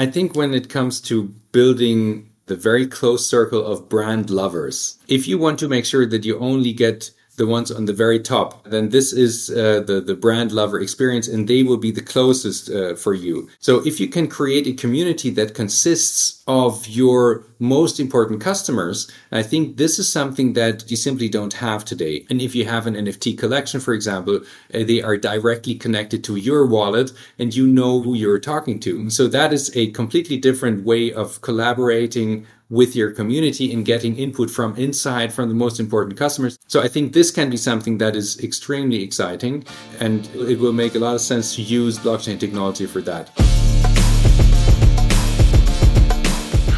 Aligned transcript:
I 0.00 0.06
think 0.06 0.34
when 0.34 0.54
it 0.54 0.70
comes 0.70 0.98
to 1.02 1.24
building 1.52 2.30
the 2.46 2.56
very 2.56 2.86
close 2.86 3.26
circle 3.26 3.62
of 3.62 3.90
brand 3.90 4.30
lovers, 4.30 4.96
if 5.08 5.28
you 5.28 5.36
want 5.36 5.58
to 5.58 5.68
make 5.68 5.84
sure 5.84 6.06
that 6.06 6.24
you 6.24 6.38
only 6.38 6.72
get 6.72 7.10
the 7.36 7.46
ones 7.46 7.70
on 7.70 7.86
the 7.86 7.92
very 7.92 8.20
top, 8.20 8.64
then 8.64 8.90
this 8.90 9.12
is 9.12 9.50
uh, 9.50 9.80
the 9.86 10.00
the 10.00 10.14
brand 10.14 10.52
lover 10.52 10.80
experience, 10.80 11.28
and 11.28 11.48
they 11.48 11.62
will 11.62 11.76
be 11.76 11.90
the 11.90 12.02
closest 12.02 12.70
uh, 12.70 12.94
for 12.94 13.14
you. 13.14 13.48
So 13.60 13.86
if 13.86 14.00
you 14.00 14.08
can 14.08 14.28
create 14.28 14.66
a 14.66 14.72
community 14.72 15.30
that 15.30 15.54
consists 15.54 16.42
of 16.46 16.86
your 16.88 17.44
most 17.58 18.00
important 18.00 18.40
customers, 18.40 19.10
I 19.30 19.42
think 19.42 19.76
this 19.76 19.98
is 19.98 20.10
something 20.10 20.54
that 20.54 20.90
you 20.90 20.96
simply 20.96 21.28
don't 21.28 21.54
have 21.54 21.84
today. 21.84 22.26
And 22.30 22.42
if 22.42 22.54
you 22.54 22.64
have 22.64 22.86
an 22.86 22.94
NFT 22.94 23.38
collection, 23.38 23.80
for 23.80 23.94
example, 23.94 24.40
uh, 24.74 24.84
they 24.90 25.00
are 25.02 25.16
directly 25.16 25.74
connected 25.74 26.24
to 26.24 26.36
your 26.36 26.66
wallet, 26.66 27.12
and 27.38 27.54
you 27.54 27.66
know 27.66 28.02
who 28.02 28.14
you're 28.14 28.40
talking 28.40 28.80
to. 28.80 29.10
So 29.10 29.28
that 29.28 29.52
is 29.52 29.74
a 29.76 29.90
completely 29.92 30.36
different 30.36 30.84
way 30.84 31.12
of 31.12 31.40
collaborating 31.40 32.46
with 32.70 32.94
your 32.94 33.10
community 33.10 33.72
and 33.72 33.84
getting 33.84 34.16
input 34.16 34.48
from 34.48 34.74
inside 34.76 35.32
from 35.32 35.48
the 35.48 35.54
most 35.54 35.80
important 35.80 36.16
customers. 36.16 36.58
So 36.68 36.80
I 36.80 36.88
think 36.88 37.12
this 37.12 37.32
can 37.32 37.50
be 37.50 37.56
something 37.56 37.98
that 37.98 38.14
is 38.14 38.38
extremely 38.42 39.02
exciting 39.02 39.64
and 39.98 40.26
it 40.36 40.58
will 40.58 40.72
make 40.72 40.94
a 40.94 41.00
lot 41.00 41.16
of 41.16 41.20
sense 41.20 41.56
to 41.56 41.62
use 41.62 41.98
blockchain 41.98 42.38
technology 42.38 42.86
for 42.86 43.02
that. 43.02 43.30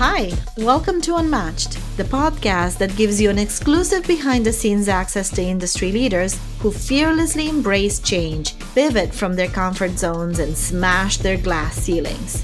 Hi, 0.05 0.33
welcome 0.57 1.01
to 1.03 1.17
Unmatched, 1.17 1.75
the 1.97 2.03
podcast 2.03 2.79
that 2.79 2.97
gives 2.97 3.21
you 3.21 3.31
an 3.31 3.39
exclusive 3.39 4.05
behind 4.05 4.45
the 4.45 4.53
scenes 4.53 4.89
access 4.89 5.31
to 5.31 5.43
industry 5.43 5.93
leaders 5.93 6.41
who 6.59 6.73
fearlessly 6.73 7.49
embrace 7.49 8.01
change, 8.01 8.59
pivot 8.75 9.15
from 9.15 9.37
their 9.37 9.47
comfort 9.47 9.93
zones, 9.93 10.41
and 10.41 10.57
smash 10.57 11.19
their 11.19 11.37
glass 11.37 11.77
ceilings. 11.77 12.43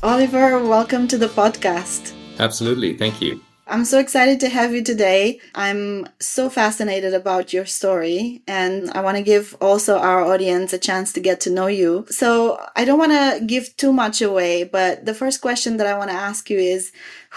Oliver, 0.00 0.62
welcome 0.62 1.08
to 1.08 1.18
the 1.18 1.26
podcast. 1.26 2.14
Absolutely. 2.38 2.96
Thank 2.96 3.20
you. 3.20 3.40
I'm 3.66 3.84
so 3.84 3.98
excited 3.98 4.38
to 4.40 4.48
have 4.48 4.72
you 4.72 4.82
today. 4.82 5.40
I'm 5.56 6.06
so 6.20 6.48
fascinated 6.48 7.14
about 7.14 7.52
your 7.52 7.66
story, 7.66 8.40
and 8.46 8.90
I 8.92 9.00
want 9.00 9.16
to 9.16 9.24
give 9.24 9.56
also 9.60 9.98
our 9.98 10.22
audience 10.22 10.72
a 10.72 10.78
chance 10.78 11.12
to 11.14 11.20
get 11.20 11.40
to 11.40 11.50
know 11.50 11.66
you. 11.66 12.06
So, 12.10 12.64
I 12.76 12.84
don't 12.84 12.98
want 12.98 13.12
to 13.12 13.44
give 13.44 13.76
too 13.76 13.92
much 13.92 14.22
away, 14.22 14.64
but 14.64 15.04
the 15.04 15.14
first 15.14 15.40
question 15.40 15.78
that 15.78 15.86
I 15.88 15.98
want 15.98 16.10
to 16.10 16.16
ask 16.16 16.48
you 16.48 16.58
is 16.58 16.92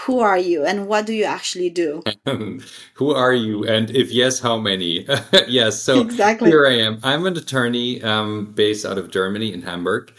Who 0.06 0.20
are 0.20 0.38
you 0.38 0.64
and 0.64 0.86
what 0.86 1.04
do 1.04 1.12
you 1.12 1.24
actually 1.24 1.68
do? 1.68 2.02
Who 2.94 3.10
are 3.10 3.34
you? 3.34 3.64
And 3.66 3.90
if 3.90 4.10
yes, 4.12 4.38
how 4.38 4.56
many? 4.56 5.06
yes, 5.48 5.82
so 5.82 6.00
exactly. 6.00 6.48
here 6.48 6.66
I 6.66 6.78
am. 6.78 7.00
I'm 7.02 7.26
an 7.26 7.36
attorney 7.36 8.00
um, 8.02 8.52
based 8.54 8.86
out 8.86 8.98
of 8.98 9.10
Germany 9.10 9.52
in 9.52 9.62
Hamburg. 9.62 10.12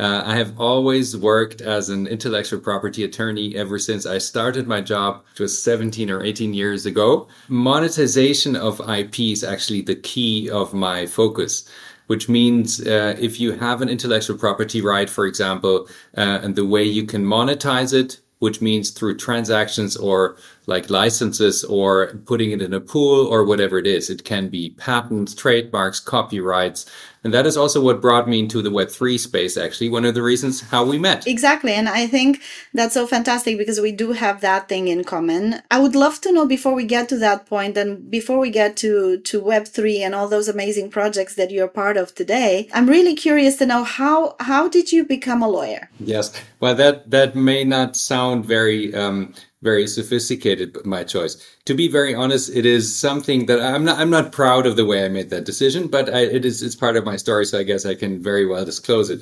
Uh, 0.00 0.22
I 0.24 0.34
have 0.36 0.58
always 0.58 1.14
worked 1.14 1.60
as 1.60 1.90
an 1.90 2.06
intellectual 2.06 2.58
property 2.58 3.04
attorney 3.04 3.54
ever 3.54 3.78
since 3.78 4.06
I 4.06 4.16
started 4.16 4.66
my 4.66 4.80
job, 4.80 5.22
which 5.32 5.40
was 5.40 5.62
17 5.62 6.10
or 6.10 6.22
18 6.24 6.54
years 6.54 6.86
ago. 6.86 7.28
Monetization 7.48 8.56
of 8.56 8.80
IP 8.88 9.20
is 9.20 9.44
actually 9.44 9.82
the 9.82 9.96
key 9.96 10.48
of 10.48 10.72
my 10.72 11.06
focus 11.06 11.68
which 12.06 12.28
means 12.28 12.84
uh, 12.88 13.14
if 13.20 13.38
you 13.38 13.52
have 13.52 13.80
an 13.80 13.88
intellectual 13.88 14.36
property 14.36 14.80
right, 14.82 15.08
for 15.08 15.26
example, 15.26 15.86
uh, 16.18 16.40
and 16.42 16.56
the 16.56 16.66
way 16.66 16.82
you 16.82 17.04
can 17.04 17.24
monetize 17.24 17.94
it, 17.94 18.18
which 18.40 18.60
means 18.60 18.90
through 18.90 19.16
transactions 19.16 19.96
or 19.96 20.36
like 20.70 20.88
licenses 20.88 21.64
or 21.64 22.14
putting 22.24 22.52
it 22.52 22.62
in 22.62 22.72
a 22.72 22.80
pool 22.80 23.26
or 23.26 23.44
whatever 23.44 23.76
it 23.76 23.86
is. 23.86 24.08
It 24.08 24.24
can 24.24 24.48
be 24.48 24.70
patents, 24.70 25.34
trademarks, 25.34 26.00
copyrights, 26.00 26.86
and 27.22 27.34
that 27.34 27.46
is 27.46 27.56
also 27.56 27.82
what 27.82 28.00
brought 28.00 28.28
me 28.28 28.38
into 28.38 28.62
the 28.62 28.70
Web3 28.70 29.18
space, 29.18 29.58
actually, 29.58 29.90
one 29.90 30.06
of 30.06 30.14
the 30.14 30.22
reasons 30.22 30.62
how 30.62 30.84
we 30.84 30.98
met. 30.98 31.26
Exactly. 31.26 31.72
And 31.72 31.88
I 31.88 32.06
think 32.06 32.40
that's 32.72 32.94
so 32.94 33.06
fantastic 33.06 33.58
because 33.58 33.78
we 33.78 33.92
do 33.92 34.12
have 34.12 34.40
that 34.40 34.68
thing 34.68 34.88
in 34.88 35.04
common. 35.04 35.60
I 35.70 35.80
would 35.80 35.94
love 35.94 36.20
to 36.22 36.32
know 36.32 36.46
before 36.46 36.74
we 36.74 36.84
get 36.84 37.08
to 37.10 37.18
that 37.18 37.46
point 37.46 37.76
and 37.76 38.10
before 38.10 38.38
we 38.38 38.50
get 38.50 38.76
to, 38.78 39.18
to 39.18 39.42
Web3 39.42 40.00
and 40.00 40.14
all 40.14 40.28
those 40.28 40.48
amazing 40.48 40.90
projects 40.90 41.34
that 41.34 41.50
you're 41.50 41.68
part 41.68 41.98
of 41.98 42.14
today, 42.14 42.68
I'm 42.72 42.88
really 42.88 43.14
curious 43.14 43.56
to 43.56 43.66
know 43.66 43.84
how, 43.84 44.36
how 44.40 44.68
did 44.68 44.90
you 44.90 45.04
become 45.04 45.42
a 45.42 45.48
lawyer? 45.48 45.90
Yes. 45.98 46.32
Well, 46.58 46.74
that, 46.76 47.10
that 47.10 47.36
may 47.36 47.64
not 47.64 47.96
sound 47.96 48.46
very, 48.46 48.94
um, 48.94 49.34
very 49.62 49.86
sophisticated 49.86 50.76
my 50.84 51.04
choice 51.04 51.36
to 51.64 51.74
be 51.74 51.88
very 51.88 52.14
honest 52.14 52.54
it 52.54 52.64
is 52.64 52.94
something 52.96 53.46
that 53.46 53.60
i'm 53.60 53.84
not 53.84 53.98
i'm 53.98 54.10
not 54.10 54.32
proud 54.32 54.66
of 54.66 54.76
the 54.76 54.86
way 54.86 55.04
i 55.04 55.08
made 55.08 55.30
that 55.30 55.44
decision 55.44 55.86
but 55.86 56.12
I, 56.12 56.20
it 56.20 56.44
is 56.44 56.62
it's 56.62 56.76
part 56.76 56.96
of 56.96 57.04
my 57.04 57.16
story 57.16 57.44
so 57.44 57.58
i 57.58 57.62
guess 57.62 57.84
i 57.84 57.94
can 57.94 58.22
very 58.22 58.46
well 58.46 58.64
disclose 58.64 59.10
it 59.10 59.20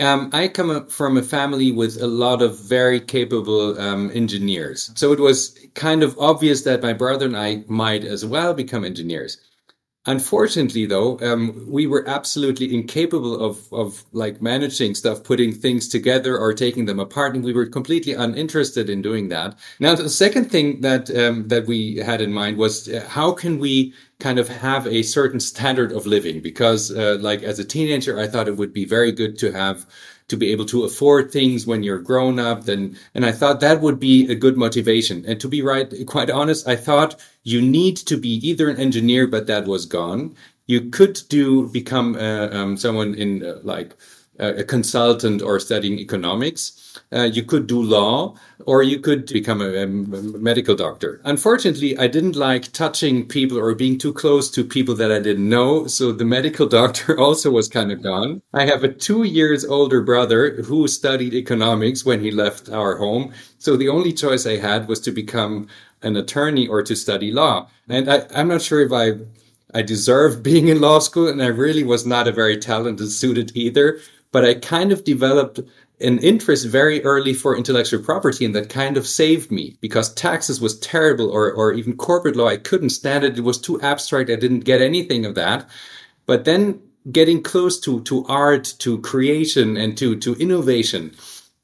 um, 0.00 0.30
I 0.32 0.48
come 0.48 0.86
from 0.86 1.16
a 1.16 1.22
family 1.22 1.70
with 1.70 2.00
a 2.00 2.06
lot 2.06 2.42
of 2.42 2.58
very 2.58 3.00
capable 3.00 3.78
um, 3.78 4.10
engineers. 4.14 4.90
So 4.94 5.12
it 5.12 5.20
was 5.20 5.58
kind 5.74 6.02
of 6.02 6.18
obvious 6.18 6.62
that 6.62 6.82
my 6.82 6.92
brother 6.92 7.26
and 7.26 7.36
I 7.36 7.64
might 7.68 8.04
as 8.04 8.24
well 8.24 8.54
become 8.54 8.84
engineers. 8.84 9.38
Unfortunately, 10.06 10.84
though, 10.84 11.18
um, 11.20 11.64
we 11.66 11.86
were 11.86 12.06
absolutely 12.06 12.74
incapable 12.74 13.42
of, 13.42 13.72
of 13.72 14.04
like 14.12 14.42
managing 14.42 14.94
stuff, 14.94 15.24
putting 15.24 15.50
things 15.50 15.88
together 15.88 16.36
or 16.36 16.52
taking 16.52 16.84
them 16.84 17.00
apart, 17.00 17.34
and 17.34 17.42
we 17.42 17.54
were 17.54 17.64
completely 17.64 18.12
uninterested 18.12 18.90
in 18.90 19.00
doing 19.00 19.28
that. 19.30 19.58
Now, 19.80 19.94
the 19.94 20.10
second 20.10 20.50
thing 20.50 20.82
that 20.82 21.10
um, 21.16 21.48
that 21.48 21.66
we 21.66 21.96
had 21.96 22.20
in 22.20 22.34
mind 22.34 22.58
was 22.58 22.86
uh, 22.86 23.06
how 23.08 23.32
can 23.32 23.58
we 23.58 23.94
kind 24.18 24.38
of 24.38 24.48
have 24.48 24.86
a 24.86 25.02
certain 25.02 25.40
standard 25.40 25.90
of 25.90 26.04
living? 26.04 26.42
Because, 26.42 26.90
uh, 26.90 27.16
like 27.20 27.42
as 27.42 27.58
a 27.58 27.64
teenager, 27.64 28.20
I 28.20 28.26
thought 28.26 28.48
it 28.48 28.58
would 28.58 28.74
be 28.74 28.84
very 28.84 29.10
good 29.10 29.38
to 29.38 29.52
have 29.52 29.86
to 30.28 30.36
be 30.36 30.50
able 30.50 30.64
to 30.66 30.84
afford 30.84 31.30
things 31.30 31.66
when 31.66 31.82
you're 31.82 31.98
grown 31.98 32.38
up. 32.38 32.64
Then, 32.64 32.96
and 33.14 33.26
I 33.26 33.32
thought 33.32 33.60
that 33.60 33.80
would 33.80 34.00
be 34.00 34.30
a 34.30 34.34
good 34.34 34.56
motivation. 34.56 35.24
And 35.26 35.40
to 35.40 35.48
be 35.48 35.62
right, 35.62 35.92
quite 36.06 36.30
honest, 36.30 36.66
I 36.66 36.76
thought 36.76 37.20
you 37.42 37.60
need 37.60 37.96
to 37.98 38.16
be 38.16 38.34
either 38.48 38.68
an 38.68 38.78
engineer, 38.78 39.26
but 39.26 39.46
that 39.46 39.66
was 39.66 39.86
gone. 39.86 40.34
You 40.66 40.88
could 40.90 41.20
do 41.28 41.68
become 41.68 42.16
uh, 42.16 42.48
um, 42.50 42.76
someone 42.76 43.14
in 43.14 43.44
uh, 43.44 43.58
like 43.62 43.94
a 44.38 44.64
consultant 44.64 45.42
or 45.42 45.60
studying 45.60 45.98
economics. 45.98 47.00
Uh, 47.12 47.22
you 47.22 47.42
could 47.42 47.66
do 47.66 47.80
law 47.80 48.34
or 48.66 48.82
you 48.82 48.98
could 48.98 49.26
become 49.26 49.60
a, 49.60 49.82
a, 49.82 49.86
medical 49.86 50.74
doctor. 50.74 51.20
Unfortunately, 51.24 51.96
I 51.98 52.06
didn't 52.08 52.36
like 52.36 52.72
touching 52.72 53.26
people 53.26 53.58
or 53.58 53.74
being 53.74 53.98
too 53.98 54.12
close 54.12 54.50
to 54.52 54.64
people 54.64 54.94
that 54.96 55.12
I 55.12 55.20
didn't 55.20 55.48
know. 55.48 55.86
So 55.86 56.12
the 56.12 56.24
medical 56.24 56.66
doctor 56.80 57.18
also 57.18 57.50
was 57.50 57.68
kind 57.68 57.92
of 57.92 58.02
gone. 58.02 58.42
I 58.52 58.66
have 58.66 58.82
a 58.82 58.92
two 58.92 59.22
years 59.22 59.64
older 59.64 60.02
brother 60.02 60.62
who 60.62 60.88
studied 60.88 61.34
economics 61.34 62.04
when 62.04 62.20
he 62.20 62.30
left 62.30 62.68
our 62.68 62.96
home. 62.96 63.32
So 63.58 63.76
the 63.76 63.88
only 63.88 64.12
choice 64.12 64.46
I 64.46 64.56
had 64.56 64.88
was 64.88 65.00
to 65.00 65.12
become 65.12 65.68
an 66.02 66.16
attorney 66.16 66.66
or 66.66 66.82
to 66.82 66.96
study 66.96 67.32
law. 67.32 67.68
And 67.88 68.10
I, 68.10 68.26
I'm 68.34 68.48
not 68.48 68.62
sure 68.62 68.80
if 68.80 68.92
I 68.92 69.24
I 69.76 69.82
deserved 69.82 70.42
being 70.44 70.68
in 70.68 70.80
law 70.80 71.00
school 71.00 71.26
and 71.28 71.42
I 71.42 71.48
really 71.48 71.82
was 71.82 72.06
not 72.06 72.28
a 72.28 72.32
very 72.32 72.56
talented 72.56 73.10
student 73.10 73.50
either 73.56 73.98
but 74.34 74.44
I 74.44 74.54
kind 74.54 74.90
of 74.90 75.04
developed 75.04 75.60
an 76.00 76.18
interest 76.18 76.66
very 76.66 77.00
early 77.04 77.32
for 77.32 77.56
intellectual 77.56 78.02
property 78.02 78.44
and 78.44 78.52
that 78.56 78.68
kind 78.68 78.96
of 78.96 79.06
saved 79.06 79.52
me 79.52 79.76
because 79.80 80.12
taxes 80.12 80.60
was 80.60 80.76
terrible 80.80 81.30
or, 81.30 81.52
or 81.52 81.72
even 81.72 81.96
corporate 81.96 82.34
law. 82.34 82.48
I 82.48 82.56
couldn't 82.56 82.90
stand 82.90 83.22
it. 83.22 83.38
It 83.38 83.42
was 83.42 83.60
too 83.60 83.80
abstract. 83.80 84.30
I 84.30 84.34
didn't 84.34 84.64
get 84.64 84.82
anything 84.82 85.24
of 85.24 85.36
that. 85.36 85.70
But 86.26 86.46
then 86.46 86.80
getting 87.12 87.44
close 87.44 87.78
to, 87.82 88.02
to 88.02 88.24
art, 88.26 88.74
to 88.80 89.00
creation 89.02 89.76
and 89.76 89.96
to, 89.98 90.16
to 90.16 90.34
innovation, 90.34 91.14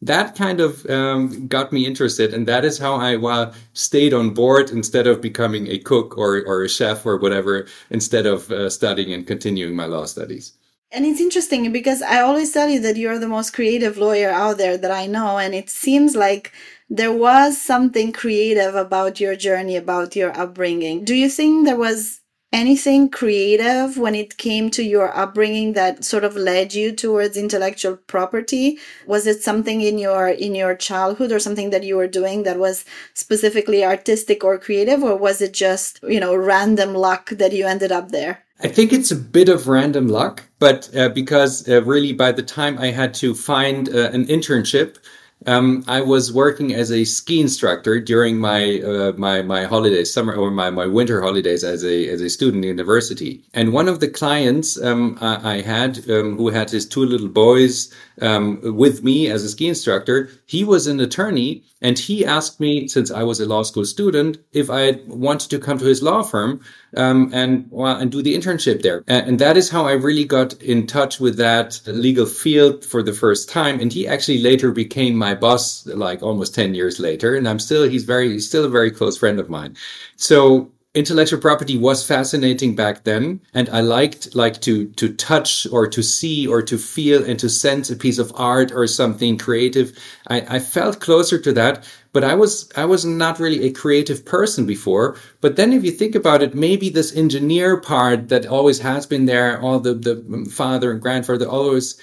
that 0.01 0.37
kind 0.37 0.61
of 0.61 0.89
um, 0.89 1.49
got 1.49 1.73
me 1.73 1.85
interested. 1.85 2.33
And 2.33 2.47
that 2.47 2.65
is 2.65 2.79
how 2.79 2.95
I 2.95 3.17
well, 3.17 3.53
stayed 3.73 4.15
on 4.15 4.31
board 4.31 4.71
instead 4.71 5.09
of 5.09 5.21
becoming 5.21 5.67
a 5.67 5.79
cook 5.81 6.17
or, 6.17 6.45
or 6.47 6.63
a 6.63 6.69
chef 6.69 7.05
or 7.05 7.17
whatever, 7.17 7.67
instead 7.91 8.27
of 8.27 8.49
uh, 8.53 8.71
studying 8.71 9.13
and 9.13 9.27
continuing 9.27 9.75
my 9.75 9.87
law 9.87 10.05
studies. 10.05 10.53
And 10.93 11.07
it's 11.07 11.21
interesting 11.21 11.71
because 11.71 12.03
I 12.03 12.21
always 12.21 12.53
tell 12.53 12.69
you 12.69 12.81
that 12.81 12.97
you're 12.97 13.19
the 13.19 13.29
most 13.29 13.53
creative 13.53 13.97
lawyer 13.97 14.31
out 14.31 14.59
there 14.59 14.77
that 14.77 14.91
I 14.91 15.07
know. 15.07 15.39
And 15.39 15.55
it 15.55 15.71
seems 15.71 16.17
like 16.17 16.53
there 16.89 17.13
was 17.13 17.61
something 17.61 18.13
creative 18.13 18.75
about 18.75 19.21
your 19.21 19.37
journey, 19.37 19.77
about 19.77 20.17
your 20.17 20.37
upbringing. 20.37 21.05
Do 21.05 21.15
you 21.15 21.29
think 21.29 21.65
there 21.65 21.77
was 21.77 22.21
anything 22.53 23.09
creative 23.09 23.97
when 23.97 24.17
it 24.17 24.37
came 24.37 24.71
to 24.71 24.83
your 24.83 25.17
upbringing 25.17 25.75
that 25.75 26.05
sort 26.05 26.25
of 26.25 26.35
led 26.35 26.75
you 26.75 26.91
towards 26.91 27.37
intellectual 27.37 27.97
property 28.09 28.77
was 29.07 29.25
it 29.25 29.41
something 29.41 29.81
in 29.81 29.99
your 29.99 30.27
in 30.27 30.57
your 30.57 30.75
childhood 30.75 31.31
or 31.31 31.39
something 31.39 31.71
that 31.71 31.85
you 31.85 31.97
were 31.97 32.09
doing 32.09 32.43
that 32.43 32.59
was 32.59 32.85
specifically 33.15 33.85
artistic 33.85 34.43
or 34.43 34.59
creative 34.59 35.01
or 35.05 35.15
was 35.15 35.41
it 35.41 35.53
just 35.53 36.01
you 36.03 36.19
know 36.19 36.35
random 36.35 36.93
luck 36.93 37.31
that 37.31 37.53
you 37.53 37.65
ended 37.65 37.93
up 37.93 38.11
there 38.11 38.45
I 38.63 38.69
think 38.69 38.93
it's 38.93 39.11
a 39.11 39.17
bit 39.17 39.49
of 39.49 39.69
random 39.69 40.09
luck, 40.09 40.45
but 40.59 40.95
uh, 40.95 41.09
because 41.09 41.67
uh, 41.67 41.83
really 41.83 42.13
by 42.13 42.33
the 42.33 42.43
time 42.43 42.79
I 42.79 42.89
had 42.89 43.15
to 43.15 43.35
find 43.35 43.89
uh, 43.89 44.11
an 44.13 44.27
internship, 44.27 44.99
um, 45.47 45.83
I 45.89 46.03
was 46.03 46.31
working 46.31 46.75
as 46.75 46.93
a 46.93 47.05
ski 47.05 47.41
instructor 47.41 47.99
during 47.99 48.37
my 48.39 48.81
uh, 48.81 49.13
my 49.17 49.41
my 49.41 49.65
holidays, 49.65 50.13
summer 50.13 50.35
or 50.35 50.51
my, 50.51 50.69
my 50.69 50.85
winter 50.85 51.23
holidays 51.23 51.65
as 51.65 51.83
a 51.83 52.07
as 52.09 52.21
a 52.21 52.29
student 52.29 52.65
university. 52.65 53.43
And 53.55 53.73
one 53.73 53.89
of 53.89 54.01
the 54.01 54.09
clients 54.09 54.79
um, 54.83 55.17
I, 55.23 55.55
I, 55.55 55.61
had, 55.63 55.99
um, 56.11 56.37
who 56.37 56.51
had 56.51 56.69
his 56.69 56.87
two 56.87 57.07
little 57.07 57.29
boys 57.29 57.91
um, 58.21 58.61
with 58.63 59.03
me 59.03 59.31
as 59.31 59.43
a 59.43 59.49
ski 59.49 59.69
instructor, 59.69 60.29
he 60.45 60.63
was 60.63 60.87
an 60.87 61.01
attorney, 61.01 61.65
and 61.81 61.99
he 61.99 62.27
asked 62.27 62.61
me, 62.61 62.87
since 62.89 63.11
I 63.11 63.23
was 63.23 63.41
a 63.41 63.47
law 63.47 63.63
school 63.63 63.87
student, 63.87 64.37
if 64.53 64.69
I 64.69 65.01
wanted 65.07 65.49
to 65.51 65.59
come 65.59 65.79
to 65.79 65.87
his 65.87 66.03
law 66.03 66.23
firm 66.23 66.61
um, 66.97 67.31
and 67.33 67.67
well, 67.71 67.97
and 67.97 68.11
do 68.11 68.23
the 68.23 68.37
internship 68.37 68.83
there. 68.83 69.05
And, 69.07 69.29
and 69.29 69.39
that 69.39 69.57
is 69.57 69.71
how 69.71 69.87
I 69.87 69.93
really 69.93 70.25
got 70.25 70.55
in 70.63 70.87
touch 70.87 71.21
with 71.21 71.37
that 71.37 71.81
legal 71.87 72.27
field 72.27 72.85
for 72.85 73.03
the 73.03 73.13
first 73.13 73.49
time. 73.49 73.81
And 73.81 73.93
he 73.93 74.07
actually 74.07 74.39
later 74.39 74.73
became 74.73 75.15
my 75.15 75.35
boss 75.35 75.87
like 75.87 76.23
almost 76.23 76.55
10 76.55 76.75
years 76.75 76.99
later. 76.99 77.35
And 77.35 77.49
I'm 77.49 77.59
still, 77.59 77.89
he's 77.89 78.05
very, 78.05 78.31
he's 78.31 78.49
still 78.49 78.65
a 78.65 78.71
very 78.71 78.91
close 78.91 79.17
friend 79.19 79.39
of 79.39 79.49
mine. 79.49 79.77
So 80.17 80.71
intellectual 80.95 81.41
property 81.41 81.79
was 81.79 82.05
fascinating 82.05 82.75
back 82.75 83.05
then. 83.05 83.41
And 83.55 83.69
I 83.69 83.81
liked 83.81 84.35
like 84.35 84.61
to, 84.63 84.87
to 84.87 85.15
touch 85.15 85.67
or 85.71 85.87
to 85.87 86.03
see 86.03 86.47
or 86.47 86.63
to 86.63 86.77
feel 86.77 87.25
and 87.25 87.39
to 87.39 87.49
sense 87.49 87.91
a 87.91 87.97
piece 87.97 88.19
of 88.19 88.33
art 88.35 88.73
or 88.73 88.87
something 88.89 89.39
creative. 89.39 89.97
I, 90.27 90.57
I 90.57 90.59
felt 90.59 91.01
closer 91.01 91.39
to 91.39 91.53
that 91.53 91.87
but 92.13 92.25
I 92.25 92.35
was 92.35 92.71
I 92.77 92.85
was 92.85 93.05
not 93.05 93.39
really 93.41 93.67
a 93.67 93.73
creative 93.73 94.25
person 94.25 94.67
before. 94.67 95.17
But 95.41 95.57
then 95.57 95.73
if 95.73 95.85
you 95.85 95.91
think 95.91 96.15
about 96.15 96.43
it, 96.43 96.55
maybe 96.55 96.89
this 96.89 97.15
engineer 97.15 97.81
part 97.81 98.29
that 98.29 98.47
always 98.47 98.81
has 98.81 99.07
been 99.07 99.27
there, 99.27 99.61
all 99.61 99.81
the 99.81 99.95
the 99.95 100.25
um, 100.33 100.47
father 100.47 100.91
and 100.93 101.01
grandfather 101.01 101.47
always 101.47 102.01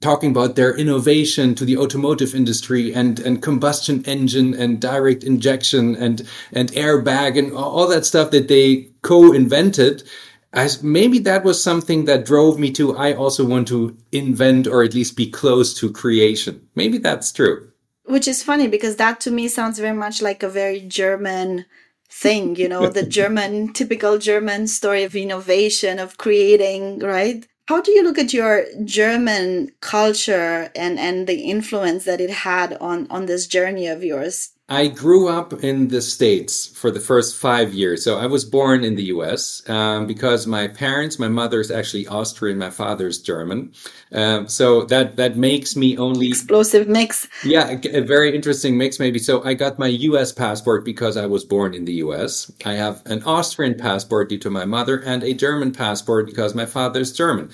talking 0.00 0.30
about 0.30 0.54
their 0.54 0.76
innovation 0.76 1.54
to 1.56 1.64
the 1.64 1.76
automotive 1.76 2.34
industry 2.34 2.94
and, 2.94 3.18
and 3.18 3.42
combustion 3.42 4.04
engine 4.04 4.54
and 4.54 4.80
direct 4.80 5.24
injection 5.24 5.96
and, 5.96 6.26
and 6.52 6.70
airbag 6.72 7.36
and 7.36 7.52
all 7.52 7.88
that 7.88 8.06
stuff 8.06 8.30
that 8.30 8.46
they 8.46 8.88
co-invented. 9.02 10.04
As 10.52 10.82
maybe 10.82 11.18
that 11.20 11.44
was 11.44 11.62
something 11.62 12.04
that 12.04 12.24
drove 12.24 12.58
me 12.58 12.70
to, 12.72 12.96
I 12.96 13.14
also 13.14 13.44
want 13.44 13.68
to 13.68 13.96
invent 14.12 14.66
or 14.66 14.82
at 14.82 14.94
least 14.94 15.16
be 15.16 15.30
close 15.30 15.74
to 15.80 15.92
creation. 15.92 16.68
Maybe 16.74 16.98
that's 16.98 17.32
true. 17.32 17.70
Which 18.04 18.26
is 18.26 18.42
funny 18.42 18.66
because 18.66 18.96
that 18.96 19.20
to 19.20 19.30
me 19.30 19.48
sounds 19.48 19.78
very 19.78 19.96
much 19.96 20.20
like 20.20 20.42
a 20.42 20.48
very 20.48 20.80
German 20.80 21.66
thing, 22.08 22.56
you 22.56 22.68
know, 22.68 22.88
the 22.88 23.06
German, 23.18 23.72
typical 23.72 24.18
German 24.18 24.66
story 24.66 25.04
of 25.04 25.14
innovation, 25.14 25.98
of 25.98 26.18
creating, 26.18 26.98
right? 27.00 27.46
How 27.68 27.80
do 27.80 27.92
you 27.92 28.02
look 28.02 28.18
at 28.18 28.32
your 28.32 28.66
German 28.84 29.70
culture 29.80 30.72
and, 30.74 30.98
and 30.98 31.28
the 31.28 31.42
influence 31.42 32.04
that 32.04 32.20
it 32.20 32.30
had 32.30 32.76
on, 32.78 33.06
on 33.10 33.26
this 33.26 33.46
journey 33.46 33.86
of 33.86 34.02
yours? 34.02 34.50
I 34.70 34.86
grew 34.86 35.26
up 35.26 35.52
in 35.64 35.88
the 35.88 36.00
States 36.00 36.68
for 36.68 36.92
the 36.92 37.00
first 37.00 37.34
five 37.34 37.74
years. 37.74 38.04
So 38.04 38.18
I 38.18 38.26
was 38.26 38.44
born 38.44 38.84
in 38.84 38.94
the 38.94 39.02
US 39.16 39.68
um, 39.68 40.06
because 40.06 40.46
my 40.46 40.68
parents, 40.68 41.18
my 41.18 41.26
mother 41.26 41.58
is 41.58 41.72
actually 41.72 42.06
Austrian, 42.06 42.56
my 42.56 42.70
father's 42.70 43.20
German. 43.20 43.72
Um, 44.12 44.46
so 44.46 44.84
that, 44.84 45.16
that 45.16 45.36
makes 45.36 45.74
me 45.74 45.98
only. 45.98 46.28
Explosive 46.28 46.86
mix. 46.86 47.26
Yeah, 47.44 47.78
a, 47.82 47.98
a, 47.98 48.00
very 48.00 48.32
interesting 48.32 48.78
mix, 48.78 49.00
maybe. 49.00 49.18
So 49.18 49.42
I 49.42 49.54
got 49.54 49.76
my 49.80 49.88
US 49.88 50.30
passport 50.30 50.84
because 50.84 51.16
I 51.16 51.26
was 51.26 51.44
born 51.44 51.74
in 51.74 51.84
the 51.84 51.94
US. 51.94 52.52
I 52.64 52.74
have 52.74 53.02
an 53.06 53.24
Austrian 53.24 53.74
passport 53.74 54.28
due 54.28 54.38
to 54.38 54.50
my 54.50 54.64
mother 54.64 54.98
and 54.98 55.24
a 55.24 55.34
German 55.34 55.72
passport 55.72 56.26
because 56.26 56.54
my 56.54 56.66
father's 56.66 57.10
German 57.10 57.50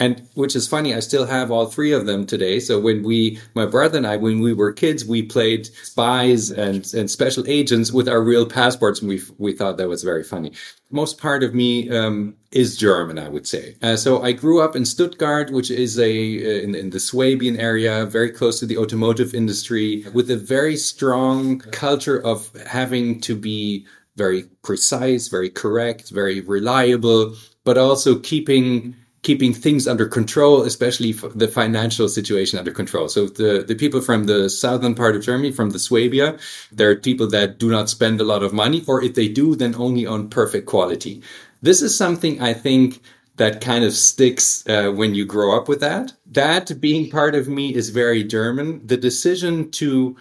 and 0.00 0.26
which 0.34 0.56
is 0.56 0.66
funny 0.66 0.94
i 0.94 1.00
still 1.00 1.26
have 1.26 1.50
all 1.50 1.66
three 1.66 1.92
of 1.92 2.06
them 2.06 2.26
today. 2.26 2.58
So 2.58 2.80
when 2.80 3.02
we 3.04 3.38
my 3.54 3.66
brother 3.66 3.98
and 3.98 4.06
i 4.06 4.16
when 4.16 4.40
we 4.40 4.52
were 4.52 4.72
kids 4.72 5.04
we 5.04 5.22
played 5.22 5.66
spies 5.66 6.50
and 6.50 6.92
and 6.94 7.08
special 7.10 7.44
agents 7.46 7.92
with 7.92 8.08
our 8.08 8.22
real 8.22 8.46
passports. 8.46 9.00
And 9.00 9.08
we 9.08 9.20
we 9.38 9.52
thought 9.52 9.76
that 9.76 9.88
was 9.88 10.02
very 10.02 10.24
funny. 10.24 10.52
Most 10.90 11.18
part 11.18 11.44
of 11.44 11.54
me 11.54 11.88
um, 11.90 12.34
is 12.50 12.76
german 12.76 13.18
i 13.18 13.28
would 13.28 13.46
say. 13.46 13.76
Uh, 13.82 13.96
so 13.96 14.22
i 14.22 14.32
grew 14.32 14.60
up 14.60 14.74
in 14.74 14.84
stuttgart 14.84 15.52
which 15.52 15.70
is 15.70 15.98
a 15.98 16.12
uh, 16.44 16.64
in, 16.64 16.74
in 16.74 16.90
the 16.90 16.98
swabian 16.98 17.60
area 17.60 18.06
very 18.06 18.30
close 18.30 18.58
to 18.58 18.66
the 18.66 18.78
automotive 18.78 19.34
industry 19.34 20.04
with 20.14 20.30
a 20.30 20.36
very 20.36 20.76
strong 20.76 21.60
culture 21.60 22.20
of 22.26 22.50
having 22.66 23.20
to 23.20 23.36
be 23.36 23.86
very 24.16 24.42
precise 24.62 25.28
very 25.28 25.50
correct 25.50 26.10
very 26.10 26.40
reliable 26.40 27.34
but 27.64 27.78
also 27.78 28.18
keeping 28.18 28.96
keeping 29.22 29.52
things 29.52 29.86
under 29.86 30.06
control, 30.06 30.62
especially 30.62 31.12
the 31.12 31.48
financial 31.48 32.08
situation 32.08 32.58
under 32.58 32.72
control. 32.72 33.08
So 33.08 33.26
the, 33.26 33.64
the 33.66 33.74
people 33.74 34.00
from 34.00 34.24
the 34.24 34.48
southern 34.48 34.94
part 34.94 35.14
of 35.14 35.22
Germany, 35.22 35.52
from 35.52 35.70
the 35.70 35.78
Swabia, 35.78 36.38
they're 36.72 36.96
people 36.96 37.28
that 37.28 37.58
do 37.58 37.70
not 37.70 37.90
spend 37.90 38.20
a 38.20 38.24
lot 38.24 38.42
of 38.42 38.52
money, 38.52 38.82
or 38.88 39.02
if 39.04 39.14
they 39.14 39.28
do, 39.28 39.54
then 39.54 39.74
only 39.74 40.06
on 40.06 40.30
perfect 40.30 40.66
quality. 40.66 41.22
This 41.60 41.82
is 41.82 41.94
something 41.94 42.40
I 42.40 42.54
think 42.54 43.02
that 43.36 43.60
kind 43.60 43.84
of 43.84 43.92
sticks 43.92 44.66
uh, 44.68 44.90
when 44.90 45.14
you 45.14 45.24
grow 45.26 45.56
up 45.56 45.68
with 45.68 45.80
that. 45.80 46.12
That 46.26 46.80
being 46.80 47.10
part 47.10 47.34
of 47.34 47.48
me 47.48 47.74
is 47.74 47.90
very 47.90 48.24
German. 48.24 48.86
The 48.86 48.96
decision 48.96 49.70
to 49.72 50.16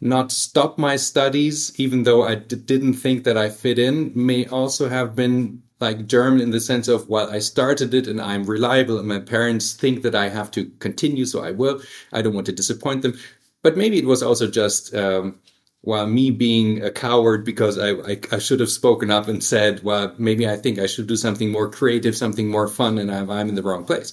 not 0.00 0.32
stop 0.32 0.78
my 0.78 0.96
studies, 0.96 1.72
even 1.78 2.04
though 2.04 2.24
I 2.24 2.36
d- 2.36 2.56
didn't 2.56 2.94
think 2.94 3.24
that 3.24 3.36
I 3.36 3.48
fit 3.48 3.78
in, 3.78 4.12
may 4.14 4.46
also 4.46 4.88
have 4.88 5.14
been 5.14 5.62
like 5.80 6.06
German 6.06 6.40
in 6.40 6.50
the 6.50 6.60
sense 6.60 6.88
of, 6.88 7.08
well, 7.08 7.30
I 7.30 7.38
started 7.38 7.94
it 7.94 8.06
and 8.06 8.20
I'm 8.20 8.44
reliable 8.44 8.98
and 8.98 9.08
my 9.08 9.18
parents 9.18 9.72
think 9.72 10.02
that 10.02 10.14
I 10.14 10.28
have 10.28 10.50
to 10.52 10.66
continue, 10.78 11.24
so 11.24 11.42
I 11.42 11.50
will. 11.52 11.80
I 12.12 12.22
don't 12.22 12.34
want 12.34 12.46
to 12.46 12.52
disappoint 12.52 13.02
them. 13.02 13.18
But 13.62 13.76
maybe 13.76 13.98
it 13.98 14.06
was 14.06 14.22
also 14.22 14.46
just, 14.50 14.94
um, 14.94 15.38
well, 15.82 16.06
me 16.06 16.30
being 16.30 16.82
a 16.82 16.90
coward 16.90 17.44
because 17.44 17.78
I, 17.78 17.92
I, 17.92 18.20
I, 18.32 18.38
should 18.38 18.60
have 18.60 18.70
spoken 18.70 19.10
up 19.10 19.28
and 19.28 19.42
said, 19.42 19.82
well, 19.82 20.14
maybe 20.18 20.46
I 20.46 20.56
think 20.56 20.78
I 20.78 20.86
should 20.86 21.06
do 21.06 21.16
something 21.16 21.50
more 21.50 21.70
creative, 21.70 22.16
something 22.16 22.48
more 22.48 22.68
fun, 22.68 22.98
and 22.98 23.10
I'm, 23.10 23.30
I'm 23.30 23.48
in 23.48 23.54
the 23.54 23.62
wrong 23.62 23.84
place. 23.84 24.12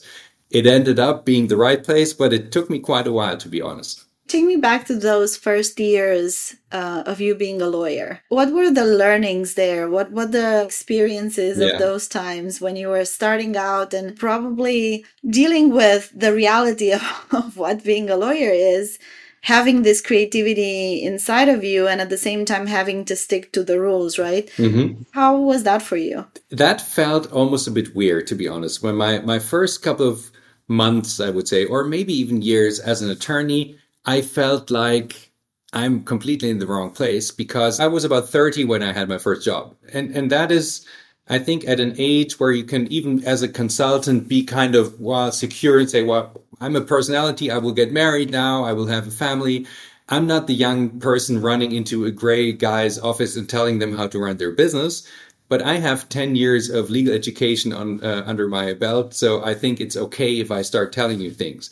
It 0.49 0.65
ended 0.65 0.99
up 0.99 1.25
being 1.25 1.47
the 1.47 1.57
right 1.57 1.83
place, 1.83 2.13
but 2.13 2.31
it 2.31 2.51
took 2.53 2.69
me 2.69 2.79
quite 2.79 3.07
a 3.07 3.11
while, 3.11 3.37
to 3.37 3.49
be 3.49 3.61
honest. 3.61 4.06
Take 4.27 4.43
me 4.45 4.57
back 4.57 4.85
to 4.87 4.95
those 4.95 5.37
first 5.37 5.79
years 5.79 6.55
uh, 6.71 7.03
of 7.05 7.21
you 7.21 7.33
being 7.33 7.61
a 7.61 7.67
lawyer. 7.67 8.21
What 8.27 8.51
were 8.51 8.69
the 8.69 8.85
learnings 8.85 9.53
there? 9.53 9.89
What 9.89 10.11
what 10.11 10.31
the 10.31 10.63
experiences 10.63 11.57
yeah. 11.57 11.67
of 11.67 11.79
those 11.79 12.07
times 12.07 12.59
when 12.59 12.75
you 12.75 12.89
were 12.89 13.05
starting 13.05 13.55
out 13.55 13.93
and 13.93 14.17
probably 14.17 15.05
dealing 15.25 15.71
with 15.71 16.11
the 16.13 16.33
reality 16.33 16.91
of, 16.91 17.01
of 17.31 17.57
what 17.57 17.83
being 17.83 18.09
a 18.09 18.17
lawyer 18.17 18.51
is? 18.51 18.99
having 19.41 19.83
this 19.83 20.01
creativity 20.01 21.03
inside 21.03 21.47
of 21.47 21.63
you 21.63 21.87
and 21.87 22.01
at 22.01 22.09
the 22.09 22.17
same 22.17 22.43
time 22.43 22.67
having 22.67 23.05
to 23.05 23.15
stick 23.15 23.53
to 23.53 23.63
the 23.63 23.79
rules 23.79 24.17
right 24.17 24.49
mm-hmm. 24.57 25.01
how 25.11 25.37
was 25.37 25.63
that 25.63 25.81
for 25.81 25.95
you 25.95 26.25
that 26.49 26.81
felt 26.81 27.31
almost 27.31 27.67
a 27.67 27.71
bit 27.71 27.95
weird 27.95 28.25
to 28.27 28.35
be 28.35 28.47
honest 28.47 28.83
when 28.83 28.95
my 28.95 29.19
my 29.19 29.39
first 29.39 29.81
couple 29.81 30.07
of 30.07 30.31
months 30.67 31.19
i 31.19 31.29
would 31.29 31.47
say 31.47 31.65
or 31.65 31.85
maybe 31.85 32.13
even 32.13 32.41
years 32.41 32.79
as 32.79 33.01
an 33.01 33.09
attorney 33.09 33.77
I 34.07 34.21
felt 34.21 34.71
like 34.71 35.31
I'm 35.73 36.03
completely 36.03 36.49
in 36.49 36.59
the 36.59 36.65
wrong 36.65 36.91
place 36.91 37.29
because 37.29 37.79
I 37.81 37.87
was 37.87 38.05
about 38.05 38.29
30 38.29 38.63
when 38.63 38.81
I 38.81 38.93
had 38.93 39.09
my 39.09 39.17
first 39.17 39.43
job. 39.43 39.75
And, 39.91 40.15
and 40.15 40.31
that 40.31 40.49
is, 40.49 40.85
I 41.27 41.39
think 41.39 41.67
at 41.67 41.81
an 41.81 41.93
age 41.97 42.39
where 42.39 42.53
you 42.53 42.63
can 42.63 42.87
even 42.91 43.21
as 43.25 43.43
a 43.43 43.49
consultant 43.49 44.29
be 44.29 44.45
kind 44.45 44.75
of 44.75 44.97
well 44.99 45.31
secure 45.33 45.77
and 45.77 45.89
say, 45.89 46.03
well, 46.03 46.41
I'm 46.61 46.77
a 46.77 46.81
personality. 46.81 47.51
I 47.51 47.57
will 47.57 47.73
get 47.73 47.91
married 47.91 48.31
now. 48.31 48.63
I 48.63 48.71
will 48.71 48.87
have 48.87 49.07
a 49.07 49.11
family. 49.11 49.67
I'm 50.07 50.25
not 50.25 50.47
the 50.47 50.55
young 50.55 51.01
person 51.01 51.41
running 51.41 51.73
into 51.73 52.05
a 52.05 52.11
gray 52.11 52.53
guy's 52.53 52.97
office 52.97 53.35
and 53.35 53.49
telling 53.49 53.79
them 53.79 53.97
how 53.97 54.07
to 54.07 54.19
run 54.19 54.37
their 54.37 54.53
business 54.53 55.05
but 55.49 55.61
I 55.61 55.75
have 55.75 56.09
10 56.09 56.35
years 56.35 56.69
of 56.69 56.89
legal 56.89 57.13
education 57.13 57.71
on, 57.71 58.03
uh, 58.03 58.23
under 58.25 58.47
my 58.47 58.73
belt, 58.73 59.13
so 59.13 59.43
I 59.43 59.53
think 59.53 59.79
it's 59.79 59.95
okay 59.95 60.39
if 60.39 60.51
I 60.51 60.61
start 60.61 60.91
telling 60.91 61.21
you 61.21 61.31
things. 61.31 61.69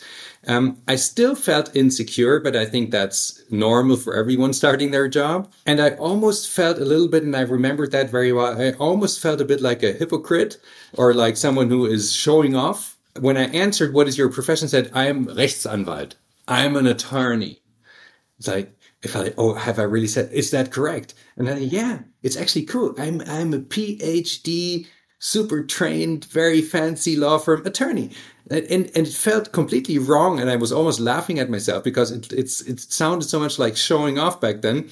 Um, 0.48 0.82
I 0.88 0.96
still 0.96 1.36
felt 1.36 1.76
insecure, 1.76 2.40
but 2.40 2.56
I 2.56 2.66
think 2.66 2.92
that's 2.92 3.42
normal 3.50 3.98
for 3.98 4.16
everyone 4.16 4.54
starting 4.54 4.92
their 4.92 5.08
job. 5.08 5.52
And 5.66 5.82
I 5.82 5.92
almost 5.92 6.50
felt 6.50 6.78
a 6.78 6.86
little 6.86 7.08
bit, 7.08 7.24
and 7.24 7.36
I 7.36 7.42
remembered 7.42 7.92
that 7.92 8.10
very 8.10 8.32
well, 8.32 8.60
I 8.62 8.74
almost 8.74 9.20
felt 9.20 9.42
a 9.42 9.46
bit 9.46 9.62
like 9.62 9.84
a 9.84 9.94
hypocrite 9.94 10.58
or 10.94 11.14
like 11.14 11.38
someone 11.38 11.70
who 11.70 11.86
is 11.86 12.14
showing 12.14 12.56
off. 12.56 12.98
When 13.20 13.38
I 13.38 13.46
answered, 13.46 13.94
What 13.94 14.08
is 14.08 14.18
your 14.18 14.30
profession? 14.30 14.68
Said, 14.68 14.92
I 14.94 15.08
am 15.08 15.28
Rechtsanwalt. 15.28 16.14
I'm 16.48 16.76
an 16.76 16.86
attorney. 16.86 17.62
It's 18.38 18.48
like, 18.48 18.76
if 19.02 19.16
I, 19.16 19.34
oh, 19.38 19.54
have 19.54 19.80
I 19.80 19.84
really 19.84 20.08
said, 20.08 20.32
is 20.34 20.52
that 20.52 20.72
correct? 20.72 21.14
And 21.38 21.48
then, 21.48 21.62
yeah, 21.62 22.00
it's 22.24 22.36
actually 22.36 22.66
cool. 22.66 22.94
I'm, 22.98 23.22
I'm 23.22 23.54
a 23.54 23.60
PhD, 23.60 24.88
super 25.20 25.64
trained, 25.64 26.26
very 26.26 26.62
fancy 26.62 27.16
law 27.16 27.38
firm 27.38 27.66
attorney. 27.66 28.12
And, 28.50 28.66
and, 28.96 29.08
it 29.08 29.08
felt 29.08 29.52
completely 29.52 29.98
wrong. 29.98 30.40
And 30.40 30.50
I 30.50 30.56
was 30.56 30.72
almost 30.72 31.00
laughing 31.00 31.40
at 31.40 31.50
myself 31.50 31.84
because 31.84 32.12
it, 32.12 32.32
it's, 32.32 32.62
it 32.62 32.80
sounded 32.80 33.28
so 33.28 33.40
much 33.40 33.58
like 33.58 33.76
showing 33.76 34.20
off 34.20 34.40
back 34.40 34.62
then. 34.62 34.90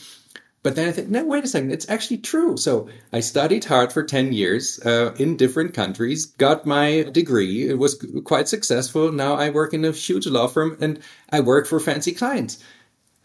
But 0.64 0.76
then 0.76 0.88
I 0.88 0.92
think, 0.94 1.10
no, 1.10 1.26
wait 1.26 1.44
a 1.44 1.48
second, 1.48 1.72
it's 1.72 1.90
actually 1.90 2.20
true. 2.20 2.56
So 2.56 2.88
I 3.12 3.20
studied 3.20 3.66
hard 3.66 3.92
for 3.92 4.02
10 4.02 4.32
years 4.32 4.80
uh, 4.86 5.14
in 5.20 5.36
different 5.36 5.74
countries, 5.74 6.26
got 6.26 6.66
my 6.66 7.04
degree. 7.12 7.68
It 7.68 7.78
was 7.78 8.04
quite 8.24 8.48
successful. 8.48 9.12
Now 9.12 9.36
I 9.36 9.50
work 9.50 9.74
in 9.74 9.84
a 9.84 9.92
huge 9.92 10.26
law 10.26 10.48
firm 10.48 10.78
and 10.80 11.00
I 11.30 11.42
work 11.42 11.68
for 11.68 11.82
fancy 11.82 12.14
clients 12.14 12.64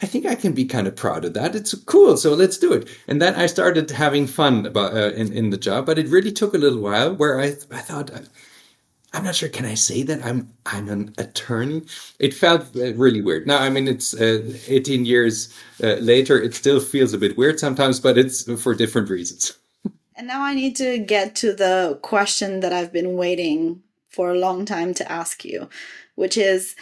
I 0.00 0.06
think 0.06 0.26
I 0.26 0.34
can 0.34 0.52
be 0.52 0.64
kind 0.64 0.86
of 0.86 0.94
proud 0.94 1.24
of 1.24 1.34
that. 1.34 1.56
It's 1.56 1.74
cool. 1.74 2.16
So 2.16 2.34
let's 2.34 2.58
do 2.58 2.72
it. 2.72 2.88
And 3.08 3.20
then 3.20 3.34
I 3.34 3.46
started 3.46 3.90
having 3.90 4.26
fun 4.26 4.66
about 4.66 4.94
uh, 4.94 5.12
in 5.12 5.32
in 5.32 5.50
the 5.50 5.56
job, 5.56 5.86
but 5.86 5.98
it 5.98 6.08
really 6.08 6.32
took 6.32 6.54
a 6.54 6.58
little 6.58 6.80
while 6.80 7.14
where 7.14 7.40
I 7.40 7.56
I 7.70 7.80
thought 7.80 8.10
I'm 9.12 9.24
not 9.24 9.34
sure. 9.34 9.48
Can 9.48 9.64
I 9.64 9.74
say 9.74 10.02
that 10.04 10.24
I'm 10.24 10.52
I'm 10.66 10.88
an 10.88 11.14
attorney? 11.18 11.82
It 12.18 12.34
felt 12.34 12.76
uh, 12.76 12.94
really 12.94 13.22
weird. 13.22 13.46
Now, 13.46 13.58
I 13.58 13.70
mean, 13.70 13.88
it's 13.88 14.14
uh, 14.14 14.52
18 14.68 15.04
years 15.06 15.52
uh, 15.82 15.94
later. 15.94 16.40
It 16.40 16.54
still 16.54 16.80
feels 16.80 17.14
a 17.14 17.18
bit 17.18 17.38
weird 17.38 17.58
sometimes, 17.58 18.00
but 18.00 18.18
it's 18.18 18.50
for 18.60 18.74
different 18.74 19.08
reasons. 19.08 19.54
And 20.14 20.26
now 20.26 20.42
I 20.42 20.54
need 20.54 20.76
to 20.76 20.98
get 20.98 21.36
to 21.36 21.54
the 21.54 21.98
question 22.02 22.60
that 22.60 22.72
I've 22.72 22.92
been 22.92 23.16
waiting 23.16 23.82
for 24.08 24.30
a 24.30 24.38
long 24.38 24.64
time 24.64 24.92
to 24.94 25.10
ask 25.10 25.44
you, 25.44 25.68
which 26.16 26.36
is 26.36 26.74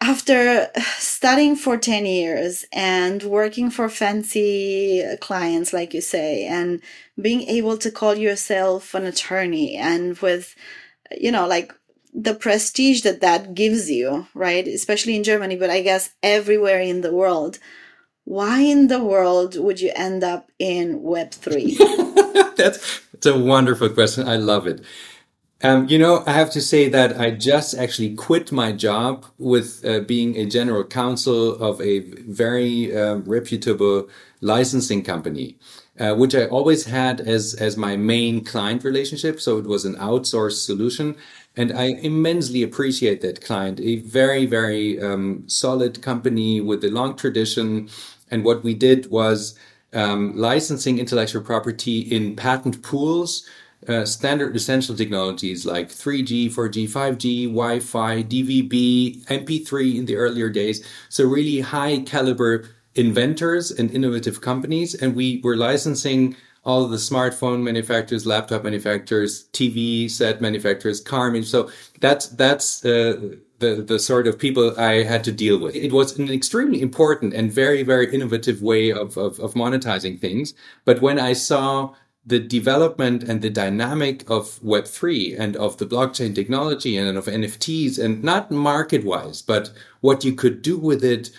after 0.00 0.68
studying 0.98 1.56
for 1.56 1.76
10 1.76 2.04
years 2.06 2.64
and 2.72 3.22
working 3.22 3.70
for 3.70 3.88
fancy 3.88 5.04
clients, 5.20 5.72
like 5.72 5.94
you 5.94 6.00
say, 6.00 6.46
and 6.46 6.80
being 7.20 7.42
able 7.42 7.78
to 7.78 7.90
call 7.90 8.14
yourself 8.14 8.94
an 8.94 9.04
attorney 9.06 9.76
and 9.76 10.18
with, 10.18 10.54
you 11.18 11.32
know, 11.32 11.46
like 11.46 11.74
the 12.12 12.34
prestige 12.34 13.02
that 13.02 13.20
that 13.20 13.54
gives 13.54 13.90
you, 13.90 14.26
right? 14.34 14.66
Especially 14.68 15.16
in 15.16 15.24
Germany, 15.24 15.56
but 15.56 15.70
I 15.70 15.82
guess 15.82 16.10
everywhere 16.22 16.80
in 16.80 17.00
the 17.00 17.12
world. 17.12 17.58
Why 18.24 18.60
in 18.60 18.88
the 18.88 19.02
world 19.02 19.56
would 19.58 19.80
you 19.80 19.92
end 19.94 20.24
up 20.24 20.50
in 20.58 21.00
Web3? 21.00 22.56
that's, 22.56 23.00
that's 23.12 23.26
a 23.26 23.38
wonderful 23.38 23.88
question. 23.90 24.28
I 24.28 24.36
love 24.36 24.66
it. 24.66 24.82
Um, 25.62 25.88
you 25.88 25.98
know, 25.98 26.22
I 26.26 26.32
have 26.32 26.50
to 26.50 26.60
say 26.60 26.88
that 26.90 27.18
I 27.18 27.30
just 27.30 27.74
actually 27.74 28.14
quit 28.14 28.52
my 28.52 28.72
job 28.72 29.24
with 29.38 29.82
uh, 29.86 30.00
being 30.00 30.36
a 30.36 30.44
general 30.44 30.84
counsel 30.84 31.54
of 31.54 31.80
a 31.80 32.00
very 32.00 32.94
uh, 32.94 33.16
reputable 33.24 34.08
licensing 34.42 35.02
company, 35.02 35.56
uh, 35.98 36.14
which 36.14 36.34
I 36.34 36.44
always 36.44 36.84
had 36.84 37.22
as 37.22 37.54
as 37.54 37.74
my 37.78 37.96
main 37.96 38.44
client 38.44 38.84
relationship. 38.84 39.40
So 39.40 39.56
it 39.56 39.64
was 39.64 39.86
an 39.86 39.94
outsourced 39.94 40.62
solution, 40.66 41.16
and 41.56 41.72
I 41.72 41.84
immensely 42.02 42.62
appreciate 42.62 43.22
that 43.22 43.40
client. 43.42 43.80
A 43.80 43.96
very 44.00 44.44
very 44.44 45.00
um, 45.00 45.44
solid 45.46 46.02
company 46.02 46.60
with 46.60 46.84
a 46.84 46.90
long 46.90 47.16
tradition, 47.16 47.88
and 48.30 48.44
what 48.44 48.62
we 48.62 48.74
did 48.74 49.10
was 49.10 49.58
um, 49.94 50.36
licensing 50.36 50.98
intellectual 50.98 51.40
property 51.40 52.00
in 52.00 52.36
patent 52.36 52.82
pools 52.82 53.48
uh, 53.88 54.04
standard 54.04 54.54
essential 54.56 54.94
technologies 54.94 55.64
like 55.64 55.88
3G, 55.88 56.52
4G, 56.52 56.88
5G, 56.88 57.44
Wi-Fi, 57.46 58.22
DVB, 58.22 59.24
MP3 59.26 59.96
in 59.96 60.06
the 60.06 60.16
earlier 60.16 60.50
days. 60.50 60.86
So 61.08 61.24
really 61.24 61.60
high 61.60 62.00
caliber 62.00 62.68
inventors 62.94 63.70
and 63.70 63.90
innovative 63.90 64.40
companies. 64.40 64.94
And 64.94 65.14
we 65.14 65.40
were 65.44 65.56
licensing 65.56 66.36
all 66.64 66.88
the 66.88 66.96
smartphone 66.96 67.62
manufacturers, 67.62 68.26
laptop 68.26 68.64
manufacturers, 68.64 69.44
TV 69.52 70.10
set 70.10 70.40
manufacturers, 70.40 71.00
car 71.00 71.30
manufacturers. 71.30 71.70
So 71.70 71.70
that's, 72.00 72.26
that's, 72.28 72.84
uh, 72.84 73.36
the, 73.58 73.76
the 73.76 73.98
sort 73.98 74.26
of 74.26 74.38
people 74.38 74.78
I 74.78 75.02
had 75.02 75.24
to 75.24 75.32
deal 75.32 75.58
with. 75.58 75.74
It 75.74 75.92
was 75.92 76.18
an 76.18 76.30
extremely 76.30 76.82
important 76.82 77.32
and 77.32 77.50
very, 77.50 77.82
very 77.82 78.12
innovative 78.12 78.60
way 78.60 78.90
of, 78.90 79.16
of, 79.16 79.38
of 79.40 79.54
monetizing 79.54 80.20
things. 80.20 80.52
But 80.84 81.00
when 81.00 81.18
I 81.18 81.32
saw 81.32 81.94
the 82.26 82.40
development 82.40 83.22
and 83.22 83.40
the 83.40 83.50
dynamic 83.50 84.28
of 84.28 84.58
Web3 84.60 85.38
and 85.38 85.56
of 85.56 85.76
the 85.76 85.86
blockchain 85.86 86.34
technology 86.34 86.96
and 86.96 87.16
of 87.16 87.26
NFTs 87.26 88.02
and 88.02 88.22
not 88.24 88.50
market 88.50 89.04
wise, 89.04 89.42
but 89.42 89.70
what 90.00 90.24
you 90.24 90.32
could 90.32 90.60
do 90.60 90.76
with 90.76 91.04
it, 91.04 91.30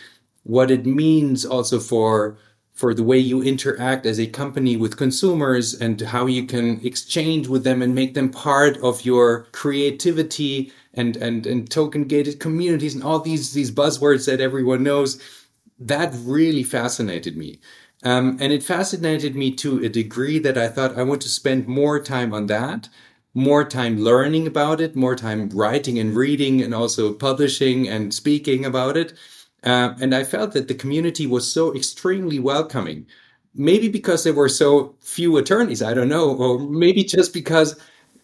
what 0.43 0.71
it 0.71 0.85
means 0.85 1.45
also 1.45 1.79
for, 1.79 2.37
for 2.71 2.93
the 2.93 3.03
way 3.03 3.17
you 3.17 3.43
interact 3.43 4.05
as 4.05 4.17
a 4.17 4.27
company 4.27 4.77
with 4.77 4.95
consumers 4.95 5.73
and 5.73 5.99
how 5.99 6.25
you 6.25 6.45
can 6.45 6.79
exchange 6.85 7.49
with 7.49 7.65
them 7.65 7.81
and 7.81 7.93
make 7.93 8.13
them 8.13 8.29
part 8.29 8.77
of 8.77 9.03
your 9.03 9.47
creativity 9.51 10.71
and, 10.93 11.17
and, 11.17 11.45
and 11.45 11.69
token 11.69 12.05
gated 12.05 12.39
communities 12.39 12.95
and 12.95 13.03
all 13.03 13.19
these, 13.19 13.51
these 13.51 13.71
buzzwords 13.71 14.25
that 14.25 14.39
everyone 14.39 14.83
knows. 14.83 15.21
That 15.79 16.13
really 16.19 16.63
fascinated 16.63 17.35
me. 17.35 17.59
Um, 18.03 18.37
and 18.39 18.53
it 18.53 18.63
fascinated 18.63 19.35
me 19.35 19.51
to 19.55 19.83
a 19.83 19.89
degree 19.89 20.39
that 20.39 20.57
I 20.57 20.67
thought 20.67 20.97
I 20.97 21.03
want 21.03 21.21
to 21.21 21.29
spend 21.29 21.67
more 21.67 21.99
time 21.99 22.33
on 22.33 22.45
that, 22.47 22.89
more 23.33 23.63
time 23.63 23.99
learning 23.99 24.47
about 24.47 24.79
it, 24.81 24.95
more 24.95 25.15
time 25.15 25.49
writing 25.49 25.97
and 25.97 26.15
reading 26.15 26.61
and 26.61 26.73
also 26.73 27.13
publishing 27.13 27.87
and 27.87 28.13
speaking 28.13 28.65
about 28.65 28.97
it. 28.97 29.13
Uh, 29.63 29.93
and 29.99 30.13
I 30.13 30.23
felt 30.23 30.53
that 30.53 30.67
the 30.67 30.75
community 30.75 31.25
was 31.25 31.51
so 31.51 31.75
extremely 31.75 32.39
welcoming. 32.39 33.07
Maybe 33.55 33.89
because 33.89 34.23
there 34.23 34.33
were 34.33 34.49
so 34.49 34.95
few 35.01 35.37
attorneys, 35.37 35.81
I 35.81 35.95
don't 35.95 36.09
know, 36.09 36.35
or 36.35 36.59
maybe 36.59 37.03
just 37.03 37.33
because 37.33 37.79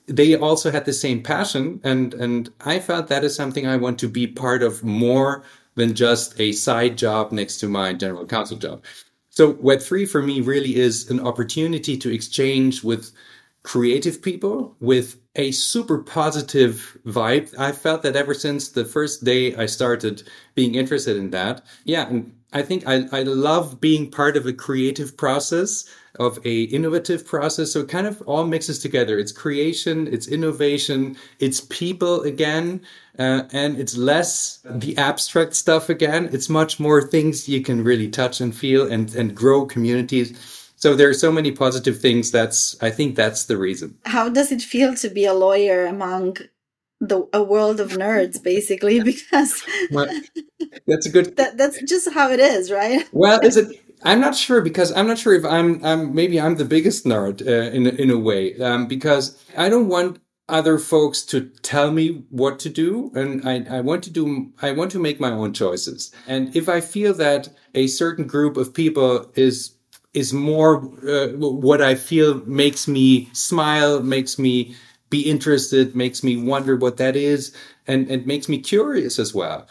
they 0.08 0.36
also 0.36 0.70
had 0.70 0.86
the 0.86 0.94
same 0.94 1.24
passion. 1.24 1.82
And, 1.84 2.13
and 2.13 2.51
I 2.63 2.80
felt 2.80 3.08
that 3.08 3.24
is 3.24 3.36
something 3.36 3.65
I 3.65 3.77
want 3.77 3.98
to 4.00 4.08
be 4.08 4.27
part 4.27 4.62
of 4.62 4.84
more 4.84 5.44
than 5.75 5.96
just 5.96 6.39
a 6.39 6.51
side 6.51 6.98
job 6.98 7.32
next 7.32 7.58
to 7.62 7.68
my 7.68 7.94
general 7.94 8.27
counsel 8.27 8.58
job. 8.58 8.84
So 9.36 9.56
Web3 9.56 10.08
for 10.08 10.22
me 10.22 10.42
really 10.42 10.75
is 10.75 11.10
an 11.10 11.20
opportunity 11.20 11.98
to 11.98 12.13
exchange 12.13 12.84
with 12.84 13.12
creative 13.63 14.22
people 14.22 14.75
with 14.79 15.17
a 15.36 15.51
super 15.51 15.98
positive 15.98 16.98
vibe. 17.05 17.58
I 17.58 17.72
felt 17.72 18.03
that 18.03 18.15
ever 18.15 18.34
since 18.34 18.70
the 18.70 18.86
first 18.86 19.24
day 19.24 19.55
I 19.55 19.65
started 19.65 20.24
being 20.53 20.75
interested 20.75 21.17
in 21.17 21.32
that. 21.32 21.65
Yeah. 21.86 22.08
And 22.08 22.36
I 22.51 22.62
think 22.62 22.86
I, 22.86 23.05
I 23.12 23.24
love 23.24 23.82
being 23.82 24.12
part 24.12 24.38
of 24.38 24.46
a 24.46 24.53
creative 24.53 25.17
process 25.17 25.86
of 26.20 26.38
a 26.46 26.63
innovative 26.63 27.25
process. 27.25 27.72
So 27.72 27.79
it 27.79 27.89
kind 27.89 28.05
of 28.05 28.22
all 28.24 28.46
mixes 28.46 28.77
together. 28.79 29.17
It's 29.17 29.32
creation, 29.32 30.08
it's 30.08 30.27
innovation, 30.27 31.17
it's 31.39 31.62
people 31.62 32.22
again, 32.22 32.82
uh, 33.17 33.43
and 33.51 33.79
it's 33.79 33.98
less 33.98 34.60
the 34.63 34.96
abstract 34.98 35.55
stuff 35.55 35.89
again. 35.89 36.29
It's 36.32 36.50
much 36.50 36.79
more 36.79 37.01
things 37.01 37.50
you 37.50 37.62
can 37.62 37.84
really 37.84 38.10
touch 38.10 38.41
and 38.41 38.55
feel 38.55 38.91
and, 38.91 39.13
and 39.15 39.36
grow 39.36 39.65
communities. 39.65 40.62
So 40.84 40.98
there 40.98 41.08
are 41.08 41.13
so 41.13 41.32
many 41.32 41.54
positive 41.54 41.98
things. 42.02 42.30
That's, 42.30 42.75
I 42.84 42.90
think 42.90 43.16
that's 43.16 43.46
the 43.46 43.56
reason. 43.56 43.98
How 44.04 44.28
does 44.28 44.52
it 44.52 44.62
feel 44.62 44.94
to 44.96 45.08
be 45.08 45.24
a 45.24 45.34
lawyer 45.34 45.86
among 45.86 46.40
the 47.00 47.25
a 47.32 47.42
world 47.42 47.80
of 47.80 47.92
nerds 47.92 48.44
basically 48.44 49.02
because 49.12 49.63
well, 49.92 50.08
that's 50.86 51.06
a 51.06 51.10
good 51.10 51.38
that, 51.38 51.58
that's 51.58 51.82
just 51.84 52.13
how 52.13 52.30
it 52.30 52.40
is 52.40 52.72
right 52.72 53.06
well 53.12 53.40
is 53.42 53.58
it 53.58 53.68
I'm 54.04 54.22
not 54.22 54.36
sure 54.36 54.62
because 54.62 54.90
I'm 54.94 55.08
not 55.08 55.18
sure 55.18 55.34
if 55.34 55.44
I'm, 55.44 55.84
I'm 55.84 56.16
maybe 56.16 56.40
I'm 56.40 56.56
the 56.56 56.66
biggest 56.75 57.04
nerd 57.06 57.46
uh, 57.46 57.75
in 57.75 57.88
in 57.88 58.10
a 58.10 58.18
way 58.18 58.58
um, 58.62 58.88
because 58.88 59.25
I 59.58 59.68
don't 59.68 59.90
want 59.90 60.22
other 60.48 60.78
folks 60.78 61.24
to 61.32 61.50
tell 61.72 61.92
me 61.92 62.24
what 62.30 62.58
to 62.60 62.70
do 62.70 63.12
and 63.16 63.30
I, 63.48 63.78
I 63.78 63.82
want 63.82 64.02
to 64.06 64.10
do 64.10 64.54
I 64.62 64.72
want 64.72 64.92
to 64.92 65.00
make 65.00 65.20
my 65.20 65.32
own 65.32 65.52
choices 65.54 66.12
and 66.25 66.56
if 66.56 66.70
I 66.70 66.80
feel 66.80 67.13
that 67.16 67.50
a 67.75 67.88
certain 67.88 68.28
group 68.28 68.56
of 68.56 68.74
people 68.74 69.30
is 69.36 69.74
is 70.13 70.34
more 70.34 70.77
uh, 71.08 71.27
what 71.38 71.82
I 71.82 71.96
feel 71.96 72.36
makes 72.46 72.88
me 72.88 73.29
smile 73.34 74.01
makes 74.01 74.38
me 74.38 74.75
be 75.10 75.22
interested 75.22 75.96
makes 75.96 76.24
me 76.24 76.38
wonder 76.38 76.75
what 76.75 76.98
that 76.98 77.15
is 77.15 77.55
and 77.88 78.10
and 78.10 78.25
makes 78.25 78.48
me 78.48 78.60
curious 78.60 79.20
as 79.20 79.34
well 79.34 79.67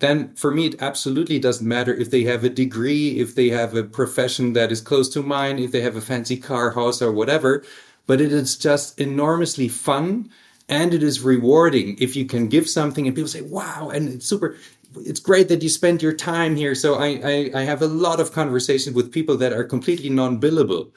then 0.00 0.34
for 0.34 0.50
me, 0.50 0.66
it 0.66 0.82
absolutely 0.82 1.38
doesn't 1.38 1.66
matter 1.66 1.94
if 1.94 2.10
they 2.10 2.24
have 2.24 2.44
a 2.44 2.50
degree, 2.50 3.20
if 3.20 3.34
they 3.34 3.48
have 3.48 3.74
a 3.74 3.84
profession 3.84 4.52
that 4.54 4.72
is 4.72 4.80
close 4.80 5.08
to 5.10 5.22
mine, 5.22 5.58
if 5.58 5.72
they 5.72 5.80
have 5.80 5.96
a 5.96 6.00
fancy 6.00 6.36
car, 6.36 6.72
house, 6.72 7.00
or 7.00 7.12
whatever. 7.12 7.64
But 8.06 8.20
it 8.20 8.32
is 8.32 8.56
just 8.56 9.00
enormously 9.00 9.68
fun 9.68 10.30
and 10.68 10.92
it 10.92 11.02
is 11.02 11.20
rewarding 11.20 11.96
if 11.98 12.16
you 12.16 12.24
can 12.24 12.48
give 12.48 12.68
something 12.68 13.06
and 13.06 13.14
people 13.14 13.28
say, 13.28 13.42
wow, 13.42 13.90
and 13.90 14.08
it's 14.08 14.26
super. 14.26 14.56
It's 14.98 15.20
great 15.20 15.48
that 15.48 15.62
you 15.62 15.68
spend 15.68 16.02
your 16.02 16.12
time 16.12 16.56
here. 16.56 16.74
So 16.74 16.94
I, 16.94 17.20
I, 17.24 17.50
I 17.54 17.62
have 17.62 17.82
a 17.82 17.86
lot 17.86 18.20
of 18.20 18.32
conversations 18.32 18.94
with 18.94 19.12
people 19.12 19.36
that 19.38 19.52
are 19.52 19.64
completely 19.64 20.10
non-billable. 20.10 20.90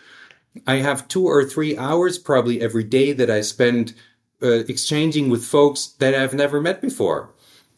I 0.66 0.76
have 0.76 1.08
two 1.08 1.26
or 1.26 1.46
three 1.46 1.78
hours 1.78 2.18
probably 2.18 2.62
every 2.62 2.84
day 2.84 3.14
that 3.14 3.30
I 3.30 3.42
spend 3.42 3.94
uh, 4.42 4.64
exchanging 4.68 5.30
with 5.30 5.46
folks 5.46 5.88
that 6.00 6.16
I've 6.16 6.34
never 6.34 6.62
met 6.62 6.82
before 6.82 7.34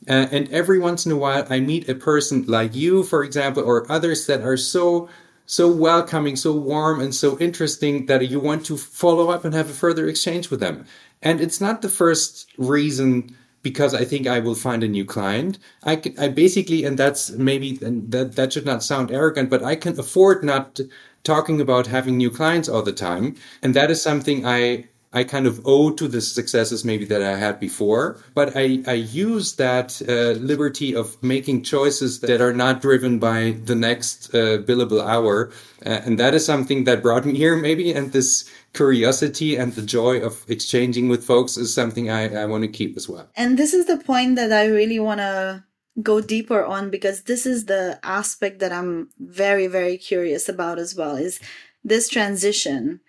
uh, 0.08 0.28
and 0.32 0.50
every 0.50 0.80
once 0.80 1.06
in 1.06 1.12
a 1.12 1.18
while, 1.18 1.46
I 1.50 1.60
meet 1.60 1.90
a 1.90 1.96
person 1.96 2.46
like 2.48 2.74
you, 2.74 3.04
for 3.04 3.24
example, 3.24 3.64
or 3.64 3.92
others 3.92 4.28
that 4.28 4.42
are 4.42 4.58
so 4.58 5.10
so 5.46 5.68
welcoming, 5.68 6.36
so 6.36 6.54
warm, 6.54 7.00
and 7.00 7.14
so 7.14 7.36
interesting 7.40 8.06
that 8.06 8.30
you 8.30 8.40
want 8.40 8.68
to 8.68 8.78
follow 8.78 9.32
up 9.32 9.44
and 9.44 9.54
have 9.56 9.68
a 9.68 9.74
further 9.74 10.08
exchange 10.08 10.52
with 10.52 10.60
them. 10.60 10.86
And 11.24 11.42
it's 11.42 11.60
not 11.60 11.82
the 11.82 11.90
first 11.90 12.52
reason 12.60 13.36
because 13.62 13.94
I 13.94 14.06
think 14.06 14.28
I 14.28 14.40
will 14.40 14.56
find 14.56 14.84
a 14.84 14.88
new 14.88 15.06
client. 15.06 15.60
I, 15.84 15.98
can, 15.98 16.18
I 16.18 16.30
basically, 16.30 16.84
and 16.84 16.98
that's 16.98 17.32
maybe, 17.32 17.78
and 17.82 18.12
that, 18.12 18.36
that 18.36 18.54
should 18.54 18.66
not 18.66 18.84
sound 18.84 19.12
arrogant, 19.12 19.50
but 19.50 19.64
I 19.64 19.76
can 19.76 20.00
afford 20.00 20.44
not 20.44 20.80
talking 21.24 21.60
about 21.60 21.88
having 21.88 22.18
new 22.18 22.32
clients 22.32 22.70
all 22.70 22.82
the 22.82 22.94
time. 22.94 23.36
And 23.62 23.74
that 23.76 23.92
is 23.92 24.02
something 24.02 24.46
I 24.46 24.88
I 25.12 25.24
kind 25.24 25.48
of 25.48 25.62
owe 25.66 25.90
to 25.92 26.08
the 26.08 26.22
successes 26.22 26.86
maybe 26.86 27.04
that 27.06 27.24
I 27.24 27.36
had 27.36 27.60
before, 27.60 28.20
but 28.36 28.56
I, 28.56 28.84
I 28.86 28.94
use 28.94 29.56
that 29.56 30.00
uh, 30.08 30.40
liberty 30.40 30.96
of 30.96 31.22
making 31.24 31.64
choices 31.64 32.20
that 32.20 32.42
are 32.42 32.54
not 32.54 32.82
driven 32.82 33.18
by 33.18 33.58
the 33.64 33.74
next 33.74 34.34
uh, 34.36 34.60
billable 34.60 35.04
hour. 35.04 35.52
Uh, 35.84 36.02
and 36.06 36.20
that 36.20 36.36
is 36.36 36.46
something 36.46 36.84
that 36.84 37.02
brought 37.02 37.26
me 37.26 37.36
here 37.36 37.56
maybe. 37.56 37.92
And 37.92 38.12
this 38.12 38.48
curiosity 38.74 39.56
and 39.56 39.74
the 39.74 39.82
joy 39.82 40.20
of 40.20 40.46
exchanging 40.48 41.10
with 41.10 41.24
folks 41.24 41.58
is 41.58 41.74
something 41.74 42.12
I, 42.12 42.44
I 42.44 42.46
want 42.46 42.64
to 42.64 42.68
keep 42.68 42.96
as 42.96 43.10
well. 43.10 43.28
And 43.36 43.58
this 43.58 43.74
is 43.74 43.88
the 43.88 43.98
point 43.98 44.36
that 44.36 44.54
I 44.54 44.68
really 44.68 45.00
want 45.00 45.22
to 45.22 45.64
go 46.04 46.22
deeper 46.22 46.64
on 46.64 46.92
because 46.92 47.24
this 47.24 47.48
is 47.48 47.66
the 47.66 48.00
aspect 48.04 48.60
that 48.60 48.72
I'm 48.72 49.10
very, 49.20 49.66
very 49.66 49.98
curious 49.98 50.48
about 50.48 50.78
as 50.78 50.96
well 50.96 51.16
is 51.16 51.40
this 51.84 52.10
transition 52.10 53.02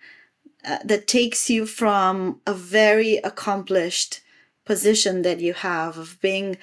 uh, 0.65 0.77
that 0.83 1.07
takes 1.07 1.49
you 1.49 1.65
from 1.65 2.39
a 2.45 2.53
very 2.53 3.17
accomplished 3.17 4.21
position 4.65 5.21
that 5.23 5.39
you 5.39 5.53
have 5.53 5.97
of 5.97 6.19
being 6.21 6.57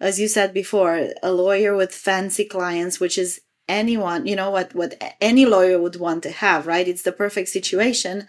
as 0.00 0.18
you 0.18 0.26
said 0.26 0.52
before 0.52 1.08
a 1.22 1.32
lawyer 1.32 1.76
with 1.76 1.94
fancy 1.94 2.44
clients 2.44 2.98
which 2.98 3.18
is 3.18 3.40
anyone 3.68 4.26
you 4.26 4.34
know 4.34 4.50
what 4.50 4.74
what 4.74 5.00
any 5.20 5.46
lawyer 5.46 5.78
would 5.80 5.96
want 5.96 6.22
to 6.22 6.30
have 6.30 6.66
right? 6.66 6.88
It's 6.88 7.02
the 7.02 7.12
perfect 7.12 7.48
situation 7.48 8.26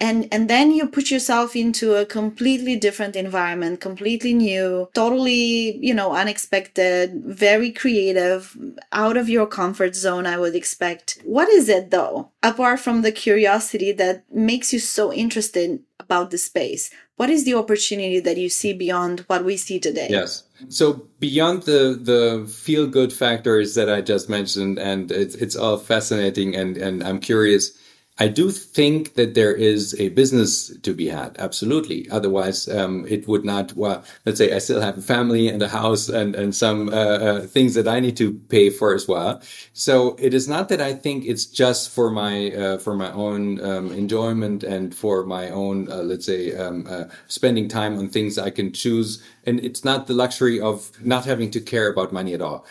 and 0.00 0.28
and 0.30 0.48
then 0.48 0.70
you 0.72 0.86
put 0.86 1.10
yourself 1.10 1.56
into 1.56 1.94
a 1.94 2.06
completely 2.06 2.76
different 2.76 3.16
environment 3.16 3.80
completely 3.80 4.32
new 4.32 4.88
totally 4.94 5.76
you 5.78 5.92
know 5.92 6.12
unexpected 6.14 7.22
very 7.24 7.72
creative 7.72 8.56
out 8.92 9.16
of 9.16 9.28
your 9.28 9.46
comfort 9.46 9.94
zone 9.94 10.26
i 10.26 10.38
would 10.38 10.54
expect. 10.54 11.18
What 11.24 11.48
is 11.48 11.68
it 11.68 11.90
though 11.90 12.30
apart 12.42 12.80
from 12.80 13.02
the 13.02 13.12
curiosity 13.12 13.92
that 13.92 14.24
makes 14.32 14.72
you 14.72 14.78
so 14.78 15.12
interested 15.12 15.80
about 15.98 16.30
the 16.30 16.38
space? 16.38 16.90
What 17.16 17.30
is 17.30 17.44
the 17.44 17.54
opportunity 17.54 18.20
that 18.20 18.36
you 18.36 18.48
see 18.48 18.72
beyond 18.72 19.20
what 19.26 19.44
we 19.44 19.56
see 19.56 19.80
today? 19.80 20.06
Yes. 20.08 20.44
So 20.68 21.08
beyond 21.18 21.64
the 21.64 21.98
the 22.00 22.48
feel 22.50 22.86
good 22.86 23.12
factors 23.12 23.74
that 23.74 23.88
i 23.88 24.00
just 24.00 24.28
mentioned 24.28 24.78
and 24.78 25.10
it's, 25.10 25.34
it's 25.34 25.56
all 25.56 25.78
fascinating 25.78 26.54
and 26.54 26.76
and 26.76 27.02
i'm 27.02 27.20
curious 27.20 27.72
I 28.20 28.26
do 28.26 28.50
think 28.50 29.14
that 29.14 29.34
there 29.34 29.54
is 29.54 29.94
a 30.00 30.08
business 30.08 30.76
to 30.78 30.92
be 30.92 31.06
had. 31.08 31.36
Absolutely. 31.38 32.08
Otherwise, 32.10 32.68
um, 32.68 33.06
it 33.08 33.28
would 33.28 33.44
not, 33.44 33.72
well, 33.76 34.02
let's 34.26 34.38
say 34.38 34.52
I 34.52 34.58
still 34.58 34.80
have 34.80 34.98
a 34.98 35.02
family 35.02 35.48
and 35.48 35.62
a 35.62 35.68
house 35.68 36.08
and, 36.08 36.34
and 36.34 36.52
some, 36.54 36.88
uh, 36.88 36.92
uh, 36.92 37.40
things 37.42 37.74
that 37.74 37.86
I 37.86 38.00
need 38.00 38.16
to 38.16 38.34
pay 38.48 38.70
for 38.70 38.92
as 38.92 39.06
well. 39.06 39.40
So 39.72 40.16
it 40.18 40.34
is 40.34 40.48
not 40.48 40.68
that 40.70 40.80
I 40.80 40.94
think 40.94 41.26
it's 41.26 41.46
just 41.46 41.90
for 41.90 42.10
my, 42.10 42.50
uh, 42.50 42.78
for 42.78 42.94
my 42.96 43.12
own, 43.12 43.64
um, 43.64 43.92
enjoyment 43.92 44.64
and 44.64 44.92
for 44.92 45.24
my 45.24 45.50
own, 45.50 45.88
uh, 45.90 46.02
let's 46.02 46.26
say, 46.26 46.56
um, 46.56 46.86
uh, 46.90 47.04
spending 47.28 47.68
time 47.68 47.96
on 47.98 48.08
things 48.08 48.36
I 48.36 48.50
can 48.50 48.72
choose. 48.72 49.22
And 49.46 49.60
it's 49.60 49.84
not 49.84 50.08
the 50.08 50.14
luxury 50.14 50.60
of 50.60 50.90
not 51.04 51.24
having 51.24 51.52
to 51.52 51.60
care 51.60 51.88
about 51.88 52.12
money 52.12 52.34
at 52.34 52.42
all. 52.42 52.66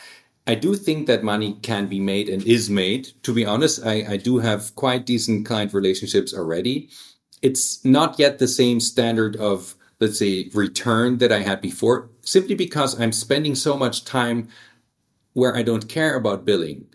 I 0.48 0.56
do 0.56 0.76
think 0.76 1.08
that 1.08 1.24
money 1.24 1.58
can 1.62 1.88
be 1.88 2.00
made 2.00 2.30
and 2.30 2.42
is 2.48 2.70
made. 2.70 3.10
To 3.24 3.34
be 3.34 3.46
honest, 3.46 3.86
I, 3.86 4.14
I 4.14 4.18
do 4.18 4.38
have 4.38 4.74
quite 4.76 5.06
decent 5.06 5.46
client 5.46 5.74
relationships 5.74 6.34
already. 6.34 6.90
It's 7.42 7.84
not 7.84 8.18
yet 8.18 8.40
the 8.40 8.48
same 8.48 8.80
standard 8.80 9.36
of, 9.36 9.76
let's 10.00 10.20
say, 10.20 10.50
return 10.54 11.18
that 11.18 11.34
I 11.34 11.40
had 11.40 11.62
before, 11.62 12.10
simply 12.22 12.56
because 12.56 13.00
I'm 13.00 13.12
spending 13.12 13.56
so 13.56 13.76
much 13.76 14.06
time 14.06 14.48
where 15.34 15.54
I 15.56 15.64
don't 15.64 15.90
care 15.90 16.16
about 16.16 16.46
billing. 16.46 16.88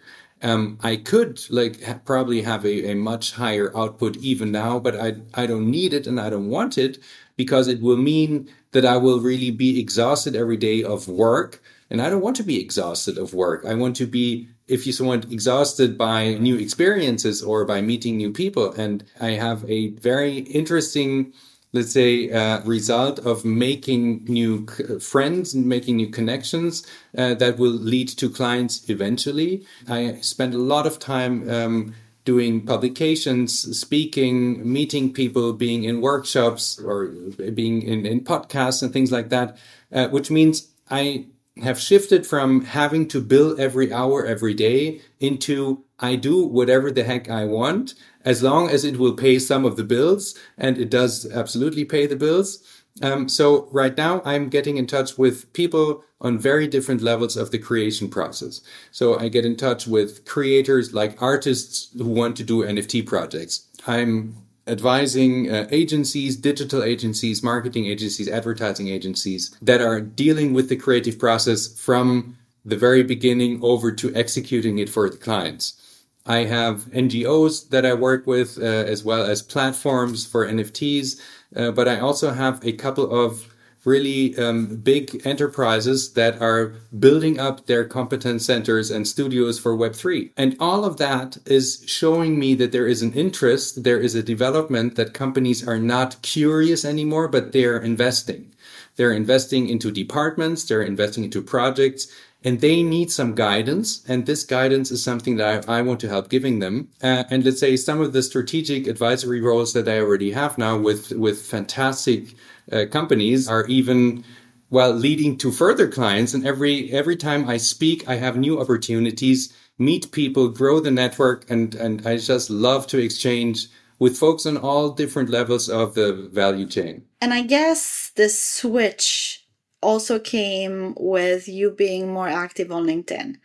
Um, 0.42 0.78
I 0.82 0.96
could 0.96 1.40
like 1.50 1.84
ha- 1.84 2.00
probably 2.04 2.42
have 2.42 2.64
a, 2.64 2.90
a 2.90 2.94
much 2.94 3.32
higher 3.32 3.70
output 3.76 4.16
even 4.16 4.50
now, 4.50 4.80
but 4.80 4.96
I, 4.96 5.16
I 5.34 5.46
don't 5.46 5.70
need 5.70 5.92
it 5.92 6.06
and 6.06 6.18
I 6.18 6.30
don't 6.30 6.48
want 6.48 6.78
it 6.78 6.98
because 7.36 7.68
it 7.68 7.80
will 7.82 7.98
mean 7.98 8.48
that 8.72 8.84
I 8.86 8.96
will 8.96 9.20
really 9.20 9.50
be 9.50 9.78
exhausted 9.78 10.34
every 10.34 10.56
day 10.56 10.82
of 10.82 11.06
work 11.06 11.61
and 11.92 12.00
I 12.00 12.08
don't 12.08 12.22
want 12.22 12.36
to 12.36 12.42
be 12.42 12.58
exhausted 12.58 13.18
of 13.18 13.34
work. 13.34 13.66
I 13.66 13.74
want 13.74 13.96
to 13.96 14.06
be, 14.06 14.48
if 14.66 14.86
you 14.86 14.94
so 14.94 15.04
want, 15.04 15.30
exhausted 15.30 15.98
by 15.98 16.34
new 16.34 16.56
experiences 16.56 17.42
or 17.42 17.66
by 17.66 17.82
meeting 17.82 18.16
new 18.16 18.32
people. 18.32 18.72
And 18.72 19.04
I 19.20 19.32
have 19.32 19.62
a 19.68 19.88
very 19.88 20.38
interesting, 20.38 21.34
let's 21.74 21.92
say, 21.92 22.30
uh, 22.30 22.62
result 22.62 23.18
of 23.18 23.44
making 23.44 24.24
new 24.24 24.66
friends 25.00 25.52
and 25.52 25.66
making 25.66 25.96
new 25.96 26.08
connections 26.08 26.86
uh, 27.18 27.34
that 27.34 27.58
will 27.58 27.78
lead 27.92 28.08
to 28.08 28.30
clients 28.30 28.88
eventually. 28.88 29.66
I 29.86 30.18
spend 30.22 30.54
a 30.54 30.58
lot 30.74 30.86
of 30.86 30.98
time 30.98 31.46
um, 31.50 31.94
doing 32.24 32.64
publications, 32.64 33.78
speaking, 33.78 34.72
meeting 34.72 35.12
people, 35.12 35.52
being 35.52 35.84
in 35.84 36.00
workshops 36.00 36.80
or 36.80 37.08
being 37.52 37.82
in, 37.82 38.06
in 38.06 38.22
podcasts 38.24 38.82
and 38.82 38.94
things 38.94 39.12
like 39.12 39.28
that, 39.28 39.58
uh, 39.92 40.08
which 40.08 40.30
means 40.30 40.68
I 40.90 41.26
have 41.60 41.78
shifted 41.78 42.26
from 42.26 42.64
having 42.64 43.06
to 43.08 43.20
bill 43.20 43.60
every 43.60 43.92
hour 43.92 44.24
every 44.24 44.54
day 44.54 45.00
into 45.20 45.84
I 45.98 46.16
do 46.16 46.44
whatever 46.44 46.90
the 46.90 47.04
heck 47.04 47.28
I 47.28 47.44
want 47.44 47.94
as 48.24 48.42
long 48.42 48.70
as 48.70 48.84
it 48.84 48.98
will 48.98 49.14
pay 49.14 49.38
some 49.38 49.64
of 49.64 49.76
the 49.76 49.84
bills 49.84 50.34
and 50.56 50.78
it 50.78 50.90
does 50.90 51.30
absolutely 51.30 51.84
pay 51.84 52.06
the 52.06 52.16
bills. 52.16 52.62
Um, 53.02 53.28
so 53.28 53.68
right 53.70 53.96
now 53.96 54.22
I'm 54.24 54.48
getting 54.48 54.76
in 54.76 54.86
touch 54.86 55.18
with 55.18 55.52
people 55.52 56.04
on 56.20 56.38
very 56.38 56.66
different 56.66 57.02
levels 57.02 57.36
of 57.36 57.50
the 57.50 57.58
creation 57.58 58.08
process. 58.08 58.60
So 58.90 59.18
I 59.18 59.28
get 59.28 59.44
in 59.44 59.56
touch 59.56 59.86
with 59.86 60.24
creators 60.24 60.94
like 60.94 61.20
artists 61.20 61.88
who 61.96 62.08
want 62.08 62.36
to 62.36 62.44
do 62.44 62.64
NFT 62.64 63.06
projects. 63.06 63.66
I'm 63.86 64.36
advising 64.66 65.50
uh, 65.50 65.66
agencies, 65.70 66.36
digital 66.36 66.82
agencies, 66.82 67.42
marketing 67.42 67.86
agencies, 67.86 68.28
advertising 68.28 68.88
agencies 68.88 69.56
that 69.60 69.80
are 69.80 70.00
dealing 70.00 70.52
with 70.52 70.68
the 70.68 70.76
creative 70.76 71.18
process 71.18 71.78
from 71.78 72.36
the 72.64 72.76
very 72.76 73.02
beginning 73.02 73.58
over 73.62 73.90
to 73.90 74.14
executing 74.14 74.78
it 74.78 74.88
for 74.88 75.10
the 75.10 75.16
clients. 75.16 75.80
I 76.24 76.44
have 76.44 76.84
NGOs 76.92 77.70
that 77.70 77.84
I 77.84 77.94
work 77.94 78.26
with, 78.26 78.56
uh, 78.58 78.62
as 78.62 79.02
well 79.04 79.24
as 79.24 79.42
platforms 79.42 80.24
for 80.24 80.46
NFTs, 80.46 81.20
uh, 81.56 81.72
but 81.72 81.88
I 81.88 81.98
also 81.98 82.30
have 82.30 82.64
a 82.64 82.72
couple 82.72 83.10
of 83.10 83.51
really 83.84 84.36
um, 84.38 84.76
big 84.76 85.26
enterprises 85.26 86.12
that 86.12 86.40
are 86.40 86.74
building 86.98 87.40
up 87.40 87.66
their 87.66 87.84
competence 87.84 88.46
centers 88.46 88.90
and 88.90 89.06
studios 89.08 89.58
for 89.58 89.76
Web3. 89.76 90.30
And 90.36 90.56
all 90.60 90.84
of 90.84 90.98
that 90.98 91.38
is 91.46 91.82
showing 91.86 92.38
me 92.38 92.54
that 92.54 92.72
there 92.72 92.86
is 92.86 93.02
an 93.02 93.12
interest, 93.14 93.82
there 93.82 93.98
is 93.98 94.14
a 94.14 94.22
development 94.22 94.94
that 94.96 95.14
companies 95.14 95.66
are 95.66 95.78
not 95.78 96.20
curious 96.22 96.84
anymore, 96.84 97.28
but 97.28 97.52
they're 97.52 97.78
investing. 97.78 98.52
They're 98.96 99.12
investing 99.12 99.68
into 99.68 99.90
departments, 99.90 100.64
they're 100.64 100.82
investing 100.82 101.24
into 101.24 101.42
projects, 101.42 102.08
and 102.44 102.60
they 102.60 102.82
need 102.82 103.10
some 103.10 103.34
guidance. 103.34 104.02
And 104.08 104.26
this 104.26 104.44
guidance 104.44 104.90
is 104.90 105.02
something 105.02 105.36
that 105.36 105.68
I, 105.68 105.78
I 105.78 105.82
want 105.82 106.00
to 106.00 106.08
help 106.08 106.28
giving 106.28 106.58
them. 106.58 106.88
Uh, 107.02 107.24
and 107.30 107.44
let's 107.44 107.60
say 107.60 107.76
some 107.76 108.00
of 108.00 108.12
the 108.12 108.22
strategic 108.22 108.86
advisory 108.86 109.40
roles 109.40 109.72
that 109.72 109.88
I 109.88 110.00
already 110.00 110.32
have 110.32 110.58
now 110.58 110.76
with, 110.76 111.12
with 111.12 111.40
fantastic 111.40 112.34
uh, 112.70 112.84
companies 112.90 113.48
are 113.48 113.66
even 113.66 114.24
well 114.70 114.92
leading 114.92 115.36
to 115.38 115.52
further 115.52 115.88
clients. 115.88 116.34
And 116.34 116.46
every 116.46 116.90
every 116.92 117.16
time 117.16 117.48
i 117.48 117.56
speak 117.56 118.08
i 118.08 118.16
have 118.16 118.36
new 118.36 118.60
opportunities 118.60 119.52
meet 119.78 120.12
people 120.12 120.48
grow 120.48 120.80
the 120.80 120.90
network 120.90 121.48
and 121.50 121.74
and 121.74 122.06
i 122.06 122.16
just 122.16 122.50
love 122.50 122.86
to 122.88 122.98
exchange 122.98 123.68
with 123.98 124.18
folks 124.18 124.46
on 124.46 124.56
all 124.56 124.90
different 124.90 125.30
levels 125.30 125.68
of 125.68 125.94
the 125.94 126.28
value 126.32 126.66
chain. 126.66 127.04
And 127.20 127.32
i 127.34 127.42
guess 127.42 128.10
the 128.16 128.28
switch 128.28 129.46
also 129.80 130.18
came 130.18 130.94
with 130.98 131.48
you 131.48 131.70
being 131.70 132.12
more 132.12 132.28
active 132.28 132.72
on 132.72 132.86
linkedin. 132.86 133.36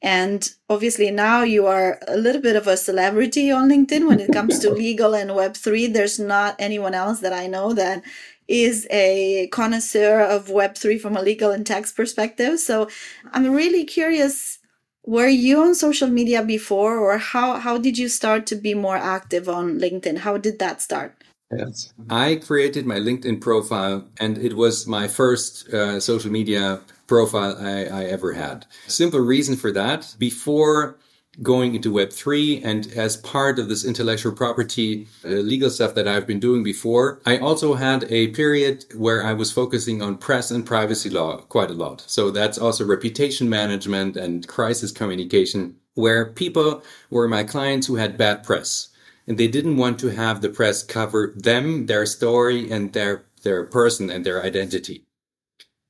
And 0.00 0.48
obviously 0.70 1.10
now 1.10 1.42
you 1.42 1.66
are 1.66 1.98
a 2.06 2.16
little 2.16 2.40
bit 2.40 2.54
of 2.54 2.68
a 2.68 2.76
celebrity 2.76 3.50
on 3.50 3.68
LinkedIn 3.68 4.06
when 4.06 4.20
it 4.20 4.32
comes 4.32 4.60
to 4.60 4.70
legal 4.84 5.14
and 5.14 5.30
Web3. 5.30 5.92
There's 5.92 6.20
not 6.20 6.54
anyone 6.60 6.94
else 6.94 7.18
that 7.20 7.32
I 7.32 7.48
know 7.48 7.72
that 7.72 8.04
is 8.48 8.86
a 8.90 9.48
connoisseur 9.52 10.20
of 10.20 10.48
Web3 10.48 11.00
from 11.00 11.16
a 11.16 11.22
legal 11.22 11.50
and 11.50 11.66
tax 11.66 11.92
perspective. 11.92 12.58
So 12.58 12.88
I'm 13.32 13.52
really 13.52 13.84
curious 13.84 14.58
were 15.04 15.28
you 15.28 15.62
on 15.62 15.74
social 15.74 16.08
media 16.08 16.42
before 16.42 16.98
or 16.98 17.16
how, 17.16 17.58
how 17.58 17.78
did 17.78 17.96
you 17.96 18.08
start 18.08 18.46
to 18.46 18.56
be 18.56 18.74
more 18.74 18.96
active 18.96 19.48
on 19.48 19.78
LinkedIn? 19.78 20.18
How 20.18 20.36
did 20.36 20.58
that 20.58 20.82
start? 20.82 21.24
Yes. 21.50 21.94
I 22.10 22.36
created 22.36 22.84
my 22.84 22.96
LinkedIn 22.96 23.40
profile 23.40 24.06
and 24.20 24.36
it 24.36 24.54
was 24.54 24.86
my 24.86 25.08
first 25.08 25.68
uh, 25.72 25.98
social 25.98 26.30
media 26.30 26.80
profile 27.06 27.56
I, 27.58 27.84
I 27.84 28.04
ever 28.04 28.34
had. 28.34 28.66
Simple 28.86 29.20
reason 29.20 29.56
for 29.56 29.72
that. 29.72 30.14
Before 30.18 30.98
going 31.42 31.74
into 31.74 31.92
Web3 31.92 32.62
and 32.64 32.86
as 32.92 33.16
part 33.16 33.58
of 33.58 33.68
this 33.68 33.84
intellectual 33.84 34.32
property 34.32 35.06
uh, 35.24 35.28
legal 35.28 35.70
stuff 35.70 35.94
that 35.94 36.08
I've 36.08 36.26
been 36.26 36.40
doing 36.40 36.62
before, 36.62 37.20
I 37.24 37.38
also 37.38 37.74
had 37.74 38.04
a 38.10 38.28
period 38.28 38.84
where 38.94 39.24
I 39.24 39.32
was 39.32 39.52
focusing 39.52 40.02
on 40.02 40.18
press 40.18 40.50
and 40.50 40.66
privacy 40.66 41.10
law 41.10 41.38
quite 41.42 41.70
a 41.70 41.74
lot. 41.74 42.04
So 42.06 42.30
that's 42.30 42.58
also 42.58 42.84
reputation 42.84 43.48
management 43.48 44.16
and 44.16 44.46
crisis 44.48 44.92
communication 44.92 45.76
where 45.94 46.26
people 46.26 46.82
were 47.10 47.28
my 47.28 47.44
clients 47.44 47.86
who 47.86 47.96
had 47.96 48.16
bad 48.16 48.44
press. 48.44 48.90
and 49.26 49.36
they 49.36 49.46
didn't 49.46 49.76
want 49.76 50.00
to 50.00 50.08
have 50.08 50.40
the 50.40 50.48
press 50.48 50.82
cover 50.82 51.34
them, 51.36 51.84
their 51.84 52.06
story, 52.06 52.70
and 52.70 52.94
their 52.94 53.26
their 53.42 53.64
person 53.64 54.10
and 54.10 54.24
their 54.24 54.42
identity. 54.42 55.04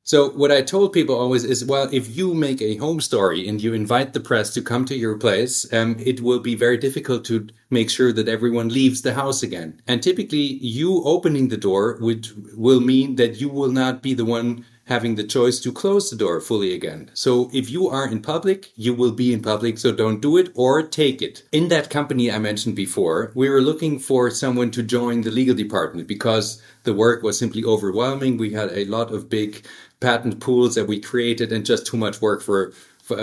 So 0.08 0.30
what 0.30 0.50
I 0.50 0.62
told 0.62 0.94
people 0.94 1.14
always 1.14 1.44
is, 1.44 1.66
well, 1.66 1.86
if 1.92 2.16
you 2.16 2.32
make 2.32 2.62
a 2.62 2.76
home 2.76 2.98
story 2.98 3.46
and 3.46 3.62
you 3.62 3.74
invite 3.74 4.14
the 4.14 4.20
press 4.20 4.54
to 4.54 4.62
come 4.62 4.86
to 4.86 4.96
your 4.96 5.18
place, 5.18 5.70
um, 5.70 5.96
it 5.98 6.22
will 6.22 6.40
be 6.40 6.54
very 6.54 6.78
difficult 6.78 7.26
to 7.26 7.46
make 7.68 7.90
sure 7.90 8.10
that 8.14 8.26
everyone 8.26 8.70
leaves 8.70 9.02
the 9.02 9.12
house 9.12 9.42
again. 9.42 9.82
And 9.86 10.02
typically 10.02 10.38
you 10.64 11.04
opening 11.04 11.48
the 11.48 11.58
door 11.58 11.98
would, 12.00 12.26
will 12.56 12.80
mean 12.80 13.16
that 13.16 13.38
you 13.38 13.50
will 13.50 13.70
not 13.70 14.02
be 14.02 14.14
the 14.14 14.24
one 14.24 14.64
having 14.88 15.16
the 15.16 15.24
choice 15.24 15.60
to 15.60 15.70
close 15.70 16.08
the 16.08 16.16
door 16.16 16.40
fully 16.40 16.72
again. 16.72 17.10
So 17.12 17.50
if 17.52 17.70
you 17.70 17.90
are 17.90 18.08
in 18.08 18.22
public, 18.22 18.72
you 18.76 18.94
will 18.94 19.12
be 19.12 19.34
in 19.34 19.42
public. 19.42 19.76
So 19.76 19.92
don't 19.92 20.22
do 20.22 20.38
it 20.38 20.50
or 20.54 20.82
take 20.82 21.20
it. 21.20 21.42
In 21.52 21.68
that 21.68 21.90
company 21.90 22.32
I 22.32 22.38
mentioned 22.38 22.74
before, 22.74 23.30
we 23.34 23.50
were 23.50 23.60
looking 23.60 23.98
for 23.98 24.30
someone 24.30 24.70
to 24.70 24.82
join 24.82 25.20
the 25.20 25.30
legal 25.30 25.54
department 25.54 26.08
because 26.08 26.62
the 26.84 26.94
work 26.94 27.22
was 27.22 27.38
simply 27.38 27.62
overwhelming. 27.64 28.38
We 28.38 28.54
had 28.54 28.72
a 28.72 28.86
lot 28.86 29.12
of 29.12 29.28
big 29.28 29.66
patent 30.00 30.40
pools 30.40 30.74
that 30.74 30.86
we 30.86 31.00
created 31.00 31.52
and 31.52 31.66
just 31.66 31.86
too 31.86 31.96
much 31.96 32.20
work 32.20 32.42
for 32.42 32.72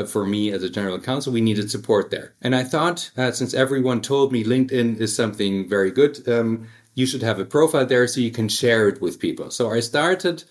for, 0.07 0.25
me 0.25 0.51
as 0.51 0.63
a 0.63 0.69
general 0.69 0.99
counsel, 0.99 1.31
we 1.31 1.41
needed 1.41 1.69
support 1.69 2.09
there. 2.09 2.33
And 2.41 2.55
I 2.55 2.63
thought, 2.63 3.11
uh, 3.17 3.31
since 3.31 3.53
everyone 3.53 4.01
told 4.01 4.31
me 4.31 4.43
LinkedIn 4.43 4.99
is 4.99 5.15
something 5.15 5.69
very 5.69 5.91
good, 5.91 6.27
um, 6.27 6.67
you 6.95 7.05
should 7.05 7.21
have 7.21 7.39
a 7.39 7.45
profile 7.45 7.85
there 7.85 8.07
so 8.07 8.21
you 8.21 8.31
can 8.31 8.49
share 8.49 8.87
it 8.87 9.01
with 9.01 9.19
people. 9.19 9.51
So 9.51 9.71
I 9.71 9.81
started 9.81 10.43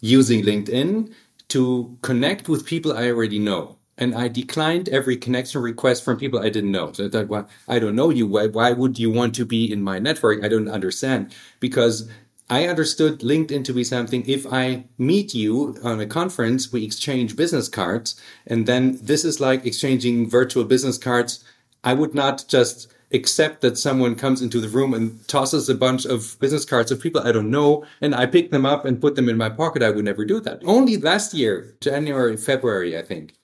using 0.00 0.42
LinkedIn 0.42 1.12
to 1.48 1.98
connect 2.02 2.48
with 2.48 2.66
people 2.66 2.92
I 2.92 3.08
already 3.08 3.38
know. 3.38 3.78
And 3.98 4.14
I 4.14 4.28
declined 4.28 4.90
every 4.90 5.16
connection 5.16 5.62
request 5.62 6.04
from 6.04 6.18
people 6.18 6.38
I 6.38 6.50
didn't 6.50 6.70
know. 6.70 6.92
So 6.92 7.06
I 7.06 7.08
thought, 7.08 7.28
well, 7.28 7.48
I 7.66 7.78
don't 7.78 7.96
know 7.96 8.10
you. 8.10 8.26
Why, 8.26 8.46
why 8.46 8.72
would 8.72 8.98
you 8.98 9.10
want 9.10 9.34
to 9.36 9.46
be 9.46 9.72
in 9.72 9.80
my 9.80 9.98
network? 9.98 10.44
I 10.44 10.48
don't 10.48 10.68
understand. 10.68 11.34
Because 11.60 12.08
I 12.48 12.66
understood 12.66 13.20
LinkedIn 13.20 13.64
to 13.64 13.72
be 13.72 13.82
something. 13.82 14.24
If 14.26 14.46
I 14.52 14.84
meet 14.98 15.34
you 15.34 15.76
on 15.82 16.00
a 16.00 16.06
conference, 16.06 16.72
we 16.72 16.84
exchange 16.84 17.34
business 17.34 17.68
cards, 17.68 18.20
and 18.46 18.66
then 18.66 18.98
this 19.02 19.24
is 19.24 19.40
like 19.40 19.66
exchanging 19.66 20.30
virtual 20.30 20.64
business 20.64 20.96
cards. 20.96 21.42
I 21.82 21.94
would 21.94 22.14
not 22.14 22.44
just 22.48 22.92
accept 23.12 23.62
that 23.62 23.78
someone 23.78 24.14
comes 24.14 24.42
into 24.42 24.60
the 24.60 24.68
room 24.68 24.94
and 24.94 25.26
tosses 25.28 25.68
a 25.68 25.74
bunch 25.74 26.04
of 26.04 26.36
business 26.40 26.64
cards 26.64 26.90
of 26.90 27.00
people 27.00 27.20
I 27.20 27.32
don't 27.32 27.50
know, 27.50 27.84
and 28.00 28.14
I 28.14 28.26
pick 28.26 28.50
them 28.50 28.66
up 28.66 28.84
and 28.84 29.00
put 29.00 29.16
them 29.16 29.28
in 29.28 29.36
my 29.36 29.48
pocket. 29.48 29.82
I 29.82 29.90
would 29.90 30.04
never 30.04 30.24
do 30.24 30.40
that. 30.40 30.62
Only 30.64 30.96
last 30.96 31.34
year, 31.34 31.74
January, 31.80 32.36
February, 32.36 32.96
I 32.96 33.02
think, 33.02 33.34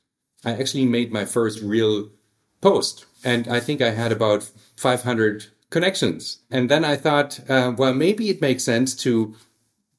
I 0.45 0.53
actually 0.53 0.87
made 0.87 1.13
my 1.13 1.25
first 1.25 1.61
real 1.61 2.09
post, 2.61 3.07
and 3.25 3.49
I 3.49 3.59
think 3.59 3.81
I 3.81 3.91
had 3.91 4.13
about 4.13 4.49
500 4.77 5.47
connections. 5.73 6.39
And 6.51 6.71
then 6.71 6.85
I 6.85 6.97
thought, 6.97 7.41
uh, 7.51 7.73
well, 7.77 7.95
maybe 7.95 8.29
it 8.29 8.41
makes 8.41 8.63
sense 8.65 8.95
to 8.97 9.35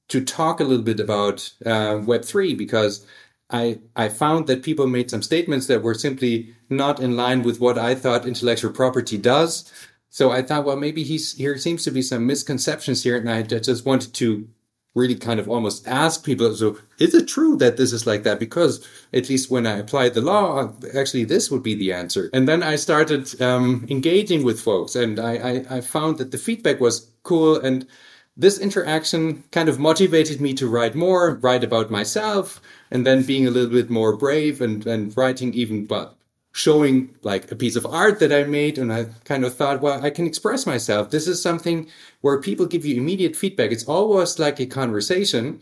to 0.09 0.23
talk 0.23 0.59
a 0.59 0.63
little 0.63 0.83
bit 0.83 0.99
about 0.99 1.51
uh, 1.65 1.99
Web 2.05 2.23
three 2.23 2.53
because 2.53 3.05
I 3.49 3.79
I 3.95 4.09
found 4.09 4.47
that 4.47 4.63
people 4.63 4.87
made 4.87 5.09
some 5.09 5.21
statements 5.21 5.67
that 5.67 5.83
were 5.83 5.95
simply 5.95 6.55
not 6.69 6.99
in 6.99 7.15
line 7.15 7.43
with 7.43 7.59
what 7.59 7.77
I 7.77 7.95
thought 7.95 8.27
intellectual 8.27 8.71
property 8.71 9.17
does. 9.17 9.71
So 10.09 10.29
I 10.29 10.43
thought, 10.43 10.65
well, 10.65 10.77
maybe 10.77 11.03
he's 11.03 11.33
here 11.33 11.57
seems 11.57 11.83
to 11.83 11.91
be 11.91 12.03
some 12.03 12.27
misconceptions 12.27 13.03
here, 13.03 13.17
and 13.17 13.29
I 13.29 13.41
just 13.41 13.85
wanted 13.85 14.13
to 14.13 14.47
really 14.95 15.15
kind 15.15 15.39
of 15.39 15.49
almost 15.49 15.87
ask 15.87 16.23
people, 16.23 16.53
so 16.55 16.77
is 16.99 17.15
it 17.15 17.27
true 17.27 17.55
that 17.57 17.77
this 17.77 17.91
is 17.91 18.05
like 18.05 18.23
that? 18.23 18.39
Because 18.39 18.87
at 19.11 19.29
least 19.29 19.49
when 19.49 19.65
I 19.65 19.77
applied 19.77 20.13
the 20.13 20.21
law, 20.21 20.71
actually 20.95 21.23
this 21.23 21.49
would 21.49 21.63
be 21.63 21.75
the 21.75 21.91
answer. 21.91 22.29
And 22.33 22.47
then 22.47 22.61
I 22.61 22.75
started 22.75 23.41
um, 23.41 23.85
engaging 23.89 24.43
with 24.43 24.59
folks 24.59 24.95
and 24.95 25.19
I, 25.19 25.33
I, 25.33 25.77
I 25.77 25.81
found 25.81 26.19
that 26.19 26.31
the 26.31 26.37
feedback 26.37 26.79
was 26.79 27.09
cool 27.23 27.59
and 27.59 27.87
this 28.35 28.59
interaction 28.59 29.43
kind 29.51 29.69
of 29.69 29.79
motivated 29.79 30.41
me 30.41 30.53
to 30.55 30.67
write 30.67 30.95
more, 30.95 31.35
write 31.35 31.63
about 31.63 31.91
myself, 31.91 32.61
and 32.89 33.05
then 33.05 33.23
being 33.23 33.47
a 33.47 33.51
little 33.51 33.69
bit 33.69 33.89
more 33.91 34.17
brave 34.17 34.59
and, 34.59 34.85
and 34.87 35.15
writing 35.15 35.53
even, 35.53 35.87
well, 35.87 36.17
showing 36.53 37.09
like 37.23 37.51
a 37.51 37.55
piece 37.55 37.75
of 37.75 37.85
art 37.85 38.19
that 38.19 38.31
I 38.31 38.43
made. 38.43 38.77
And 38.77 38.93
I 38.93 39.05
kind 39.25 39.43
of 39.43 39.53
thought, 39.55 39.81
well, 39.81 40.03
I 40.05 40.09
can 40.11 40.27
express 40.27 40.65
myself. 40.65 41.09
This 41.09 41.27
is 41.27 41.41
something 41.41 41.89
where 42.21 42.39
people 42.39 42.67
give 42.67 42.85
you 42.85 42.95
immediate 42.95 43.35
feedback. 43.35 43.71
It's 43.71 43.85
almost 43.85 44.39
like 44.39 44.59
a 44.59 44.67
conversation. 44.67 45.59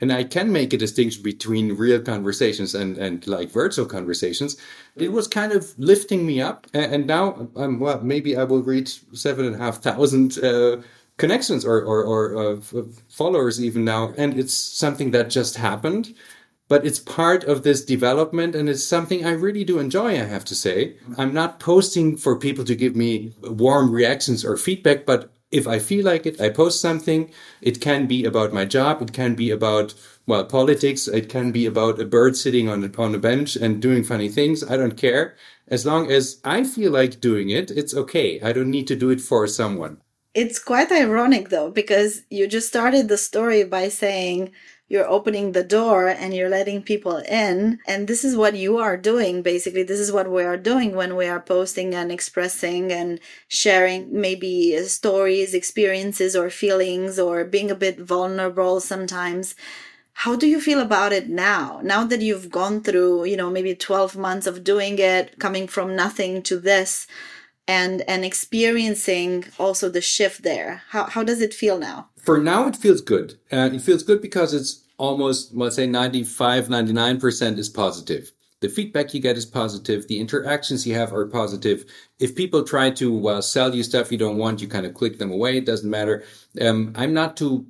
And 0.00 0.12
I 0.12 0.24
can 0.24 0.52
make 0.52 0.74
a 0.74 0.76
distinction 0.76 1.22
between 1.22 1.76
real 1.76 2.00
conversations 2.00 2.74
and, 2.74 2.98
and 2.98 3.26
like 3.26 3.50
virtual 3.50 3.86
conversations. 3.86 4.56
It 4.96 5.12
was 5.12 5.26
kind 5.26 5.52
of 5.52 5.72
lifting 5.78 6.26
me 6.26 6.42
up. 6.42 6.66
And, 6.74 7.06
now 7.06 7.48
I'm, 7.56 7.80
well, 7.80 8.00
maybe 8.02 8.36
I 8.36 8.44
will 8.44 8.62
reach 8.62 9.00
seven 9.14 9.46
and 9.46 9.54
a 9.54 9.58
half 9.58 9.82
thousand, 9.82 10.38
uh, 10.44 10.82
connections 11.16 11.64
or, 11.64 11.80
or, 11.80 12.02
or 12.02 12.36
uh, 12.36 12.60
followers 13.08 13.64
even 13.64 13.84
now. 13.84 14.12
And 14.18 14.38
it's 14.38 14.52
something 14.52 15.12
that 15.12 15.30
just 15.30 15.56
happened 15.56 16.14
but 16.74 16.84
it's 16.84 16.98
part 16.98 17.44
of 17.44 17.62
this 17.62 17.84
development 17.84 18.56
and 18.56 18.68
it's 18.68 18.82
something 18.82 19.24
I 19.24 19.30
really 19.30 19.62
do 19.62 19.78
enjoy, 19.78 20.08
I 20.14 20.24
have 20.24 20.44
to 20.46 20.56
say. 20.56 20.96
I'm 21.16 21.32
not 21.32 21.60
posting 21.60 22.16
for 22.16 22.36
people 22.36 22.64
to 22.64 22.74
give 22.74 22.96
me 22.96 23.32
warm 23.44 23.92
reactions 23.92 24.44
or 24.44 24.56
feedback, 24.56 25.06
but 25.06 25.30
if 25.52 25.68
I 25.68 25.78
feel 25.78 26.04
like 26.04 26.26
it, 26.26 26.40
I 26.40 26.48
post 26.48 26.80
something. 26.80 27.30
It 27.62 27.80
can 27.80 28.08
be 28.08 28.24
about 28.24 28.52
my 28.52 28.64
job. 28.64 29.02
It 29.02 29.12
can 29.12 29.36
be 29.36 29.52
about, 29.52 29.94
well, 30.26 30.44
politics. 30.46 31.06
It 31.06 31.28
can 31.28 31.52
be 31.52 31.64
about 31.64 32.00
a 32.00 32.04
bird 32.04 32.36
sitting 32.36 32.68
on 32.68 32.82
a, 32.82 32.90
on 33.00 33.14
a 33.14 33.18
bench 33.18 33.54
and 33.54 33.80
doing 33.80 34.02
funny 34.02 34.28
things. 34.28 34.68
I 34.68 34.76
don't 34.76 34.96
care. 34.96 35.36
As 35.68 35.86
long 35.86 36.10
as 36.10 36.40
I 36.42 36.64
feel 36.64 36.90
like 36.90 37.20
doing 37.20 37.50
it, 37.50 37.70
it's 37.70 37.94
okay. 37.94 38.40
I 38.40 38.52
don't 38.52 38.72
need 38.72 38.88
to 38.88 38.96
do 38.96 39.10
it 39.10 39.20
for 39.20 39.46
someone. 39.46 39.98
It's 40.34 40.58
quite 40.58 40.90
ironic 40.90 41.50
though, 41.50 41.70
because 41.70 42.22
you 42.30 42.48
just 42.48 42.66
started 42.66 43.06
the 43.06 43.16
story 43.16 43.62
by 43.62 43.88
saying, 43.90 44.50
you're 44.88 45.08
opening 45.08 45.52
the 45.52 45.64
door 45.64 46.08
and 46.08 46.34
you're 46.34 46.48
letting 46.48 46.82
people 46.82 47.16
in. 47.16 47.78
And 47.86 48.06
this 48.06 48.24
is 48.24 48.36
what 48.36 48.54
you 48.54 48.78
are 48.78 48.96
doing. 48.96 49.42
Basically, 49.42 49.82
this 49.82 49.98
is 49.98 50.12
what 50.12 50.30
we 50.30 50.42
are 50.42 50.56
doing 50.56 50.94
when 50.94 51.16
we 51.16 51.26
are 51.26 51.40
posting 51.40 51.94
and 51.94 52.12
expressing 52.12 52.92
and 52.92 53.18
sharing 53.48 54.08
maybe 54.20 54.76
stories, 54.84 55.54
experiences, 55.54 56.36
or 56.36 56.50
feelings, 56.50 57.18
or 57.18 57.44
being 57.44 57.70
a 57.70 57.74
bit 57.74 57.98
vulnerable 57.98 58.80
sometimes. 58.80 59.54
How 60.18 60.36
do 60.36 60.46
you 60.46 60.60
feel 60.60 60.80
about 60.80 61.12
it 61.12 61.28
now? 61.28 61.80
Now 61.82 62.04
that 62.04 62.20
you've 62.20 62.50
gone 62.50 62.82
through, 62.82 63.24
you 63.24 63.36
know, 63.36 63.50
maybe 63.50 63.74
12 63.74 64.16
months 64.16 64.46
of 64.46 64.62
doing 64.62 64.98
it, 64.98 65.38
coming 65.40 65.66
from 65.66 65.96
nothing 65.96 66.42
to 66.42 66.58
this, 66.58 67.08
and 67.66 68.02
and 68.02 68.24
experiencing 68.24 69.44
also 69.58 69.88
the 69.88 70.00
shift 70.00 70.42
there 70.42 70.82
how, 70.90 71.04
how 71.04 71.22
does 71.22 71.40
it 71.40 71.54
feel 71.54 71.78
now 71.78 72.08
for 72.24 72.38
now 72.38 72.66
it 72.66 72.76
feels 72.76 73.00
good. 73.00 73.34
Uh, 73.52 73.70
it 73.72 73.82
feels 73.82 74.02
good 74.02 74.20
because 74.22 74.54
it's 74.54 74.84
almost 74.98 75.54
let's 75.54 75.76
say 75.76 75.86
95 75.86 76.68
99% 76.68 77.58
is 77.58 77.68
positive. 77.68 78.32
The 78.60 78.68
feedback 78.68 79.12
you 79.12 79.20
get 79.20 79.36
is 79.36 79.44
positive. 79.44 80.08
The 80.08 80.20
interactions 80.20 80.86
you 80.86 80.94
have 80.94 81.12
are 81.12 81.26
positive. 81.26 81.84
If 82.18 82.34
people 82.34 82.64
try 82.64 82.90
to 82.92 83.28
uh, 83.28 83.40
sell 83.40 83.74
you 83.74 83.82
stuff 83.82 84.10
you 84.10 84.18
don't 84.18 84.38
want 84.38 84.60
you 84.62 84.68
kind 84.68 84.86
of 84.86 84.94
click 84.94 85.18
them 85.18 85.32
away. 85.32 85.58
It 85.58 85.66
doesn't 85.66 85.90
matter. 85.90 86.24
Um, 86.60 86.92
i'm 86.96 87.12
not 87.12 87.36
too 87.36 87.66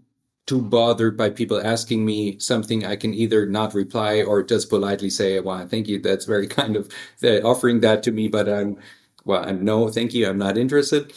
too 0.47 0.61
bothered 0.61 1.17
by 1.17 1.31
people 1.31 1.61
asking 1.65 2.05
me 2.05 2.39
something 2.39 2.85
I 2.85 2.97
can 2.97 3.15
either 3.15 3.47
not 3.47 3.75
reply 3.75 4.23
or 4.23 4.43
just 4.43 4.69
politely 4.69 5.09
say, 5.09 5.41
well, 5.41 5.67
thank 5.67 5.89
you. 5.89 5.99
That's 5.99 6.27
very 6.27 6.47
kind 6.61 6.77
of 6.77 6.91
uh, 7.23 7.41
offering 7.41 7.81
that 7.81 8.03
to 8.05 8.13
me, 8.13 8.29
but 8.29 8.49
I'm 8.49 8.77
well, 9.25 9.51
no, 9.55 9.89
thank 9.89 10.13
you, 10.13 10.29
I'm 10.29 10.39
not 10.39 10.59
interested. 10.59 11.13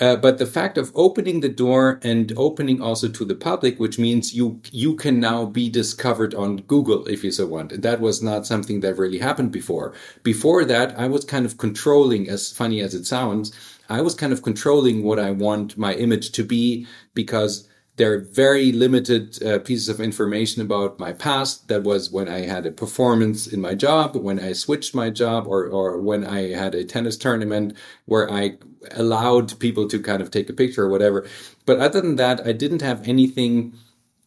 Uh, 0.00 0.16
but 0.16 0.38
the 0.38 0.46
fact 0.46 0.76
of 0.76 0.90
opening 0.94 1.40
the 1.40 1.48
door 1.48 2.00
and 2.02 2.32
opening 2.36 2.82
also 2.82 3.08
to 3.08 3.24
the 3.24 3.34
public, 3.34 3.78
which 3.78 3.98
means 3.98 4.34
you 4.34 4.60
you 4.72 4.96
can 4.96 5.20
now 5.20 5.44
be 5.46 5.70
discovered 5.70 6.34
on 6.34 6.56
Google 6.62 7.06
if 7.06 7.22
you 7.22 7.30
so 7.30 7.46
want. 7.46 7.70
And 7.72 7.82
That 7.82 8.00
was 8.00 8.22
not 8.22 8.46
something 8.46 8.80
that 8.80 8.98
really 8.98 9.18
happened 9.18 9.52
before. 9.52 9.94
Before 10.24 10.64
that, 10.64 10.98
I 10.98 11.06
was 11.06 11.24
kind 11.24 11.46
of 11.46 11.58
controlling, 11.58 12.28
as 12.28 12.50
funny 12.52 12.80
as 12.80 12.94
it 12.94 13.06
sounds, 13.06 13.52
I 13.88 14.00
was 14.00 14.14
kind 14.14 14.32
of 14.32 14.42
controlling 14.42 15.04
what 15.04 15.18
I 15.20 15.30
want 15.30 15.78
my 15.78 15.94
image 15.94 16.32
to 16.32 16.42
be 16.42 16.86
because 17.14 17.68
there 17.96 18.12
are 18.12 18.18
very 18.18 18.72
limited 18.72 19.40
uh, 19.42 19.58
pieces 19.60 19.88
of 19.88 20.00
information 20.00 20.62
about 20.62 20.98
my 20.98 21.12
past. 21.12 21.68
That 21.68 21.84
was 21.84 22.10
when 22.10 22.28
I 22.28 22.40
had 22.40 22.66
a 22.66 22.72
performance 22.72 23.46
in 23.46 23.60
my 23.60 23.74
job, 23.74 24.16
when 24.16 24.40
I 24.40 24.52
switched 24.52 24.94
my 24.94 25.10
job, 25.10 25.46
or, 25.46 25.66
or 25.66 26.00
when 26.00 26.24
I 26.24 26.50
had 26.50 26.74
a 26.74 26.84
tennis 26.84 27.16
tournament 27.16 27.76
where 28.06 28.30
I 28.30 28.58
allowed 28.92 29.58
people 29.60 29.88
to 29.88 30.00
kind 30.00 30.20
of 30.20 30.30
take 30.30 30.50
a 30.50 30.52
picture 30.52 30.84
or 30.84 30.88
whatever. 30.88 31.26
But 31.66 31.78
other 31.78 32.00
than 32.00 32.16
that, 32.16 32.46
I 32.46 32.52
didn't 32.52 32.82
have 32.82 33.06
anything 33.06 33.74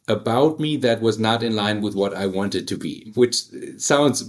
about 0.08 0.60
me 0.60 0.78
that 0.78 1.02
was 1.02 1.20
not 1.20 1.44
in 1.44 1.56
line 1.56 1.82
with 1.82 1.94
what 1.94 2.14
I 2.14 2.26
wanted 2.28 2.68
to 2.70 2.78
be, 2.78 3.12
which 3.16 3.42
sounds 3.78 4.24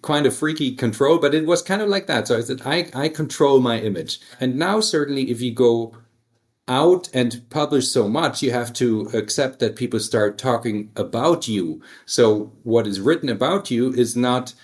kind 0.00 0.24
of 0.24 0.34
freaky 0.34 0.74
control, 0.74 1.18
but 1.18 1.34
it 1.34 1.44
was 1.44 1.60
kind 1.60 1.82
of 1.82 1.90
like 1.90 2.06
that. 2.06 2.28
So 2.28 2.38
I 2.38 2.40
said, 2.40 2.62
I, 2.64 2.88
I 2.94 3.10
control 3.10 3.60
my 3.60 3.78
image. 3.78 4.20
And 4.40 4.56
now 4.56 4.80
certainly 4.80 5.30
if 5.30 5.42
you 5.42 5.52
go 5.52 5.94
out 6.70 7.10
and 7.12 7.42
publish 7.50 7.88
so 7.88 8.08
much, 8.08 8.42
you 8.42 8.52
have 8.52 8.72
to 8.74 9.10
accept 9.12 9.58
that 9.58 9.76
people 9.76 9.98
start 10.00 10.38
talking 10.38 10.90
about 10.96 11.48
you. 11.48 11.82
So 12.06 12.52
what 12.62 12.86
is 12.86 13.00
written 13.00 13.28
about 13.28 13.70
you 13.70 13.92
is 13.92 14.16
not 14.16 14.54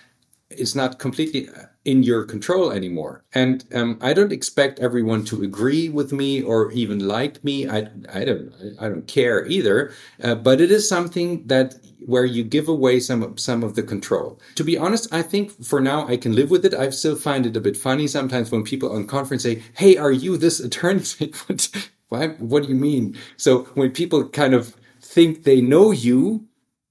it's 0.49 0.77
not 0.77 1.01
completely 1.01 1.49
in 1.85 2.05
your 2.05 2.25
control 2.25 2.71
anymore. 2.71 3.25
And 3.35 3.65
um, 3.75 3.99
I 4.01 4.13
don't 4.13 4.33
expect 4.33 4.79
everyone 4.79 5.25
to 5.25 5.43
agree 5.43 5.89
with 5.89 6.13
me 6.13 6.41
or 6.41 6.71
even 6.71 7.01
like 7.01 7.43
me. 7.43 7.69
I, 7.69 7.89
I 8.13 8.25
don't 8.25 8.53
I 8.81 8.89
don't 8.89 9.09
care 9.09 9.45
either. 9.47 9.93
Uh, 10.23 10.37
but 10.37 10.61
it 10.61 10.71
is 10.71 10.89
something 10.89 11.47
that 11.47 11.75
where 12.07 12.25
you 12.25 12.45
give 12.45 12.69
away 12.69 13.01
some 13.01 13.37
some 13.37 13.65
of 13.65 13.75
the 13.75 13.83
control. 13.83 14.41
To 14.55 14.65
be 14.65 14.79
honest, 14.79 15.13
I 15.13 15.23
think 15.23 15.65
for 15.65 15.81
now 15.81 16.07
I 16.07 16.17
can 16.17 16.35
live 16.35 16.51
with 16.51 16.65
it. 16.65 16.75
I 16.75 16.91
still 16.91 17.17
find 17.17 17.45
it 17.47 17.57
a 17.57 17.61
bit 17.61 17.77
funny 17.77 18.07
sometimes 18.07 18.53
when 18.53 18.63
people 18.63 18.93
on 18.93 19.07
conference 19.07 19.43
say, 19.43 19.63
"Hey, 19.75 19.97
are 19.97 20.13
you 20.13 20.37
this 20.37 20.61
attorney?" 20.61 21.03
what, 22.09 22.39
what 22.41 22.63
do 22.63 22.69
you 22.69 22.75
mean? 22.75 23.17
So 23.37 23.65
when 23.75 23.91
people 23.91 24.29
kind 24.29 24.55
of 24.55 24.75
think 25.01 25.45
they 25.45 25.61
know 25.61 25.91
you 25.91 26.47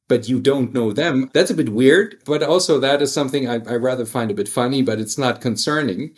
but 0.08 0.30
you 0.30 0.40
don't 0.40 0.74
know 0.74 0.92
them. 0.92 1.30
That's 1.34 1.50
a 1.50 1.56
bit 1.56 1.70
weird, 1.70 2.22
but 2.26 2.44
also 2.44 2.80
that 2.80 3.02
is 3.02 3.12
something 3.12 3.50
I, 3.50 3.56
I 3.56 3.76
rather 3.76 4.06
find 4.06 4.30
a 4.30 4.36
bit 4.36 4.48
funny, 4.48 4.82
but 4.82 5.00
it's 5.00 5.18
not 5.18 5.42
concerning. 5.42 6.12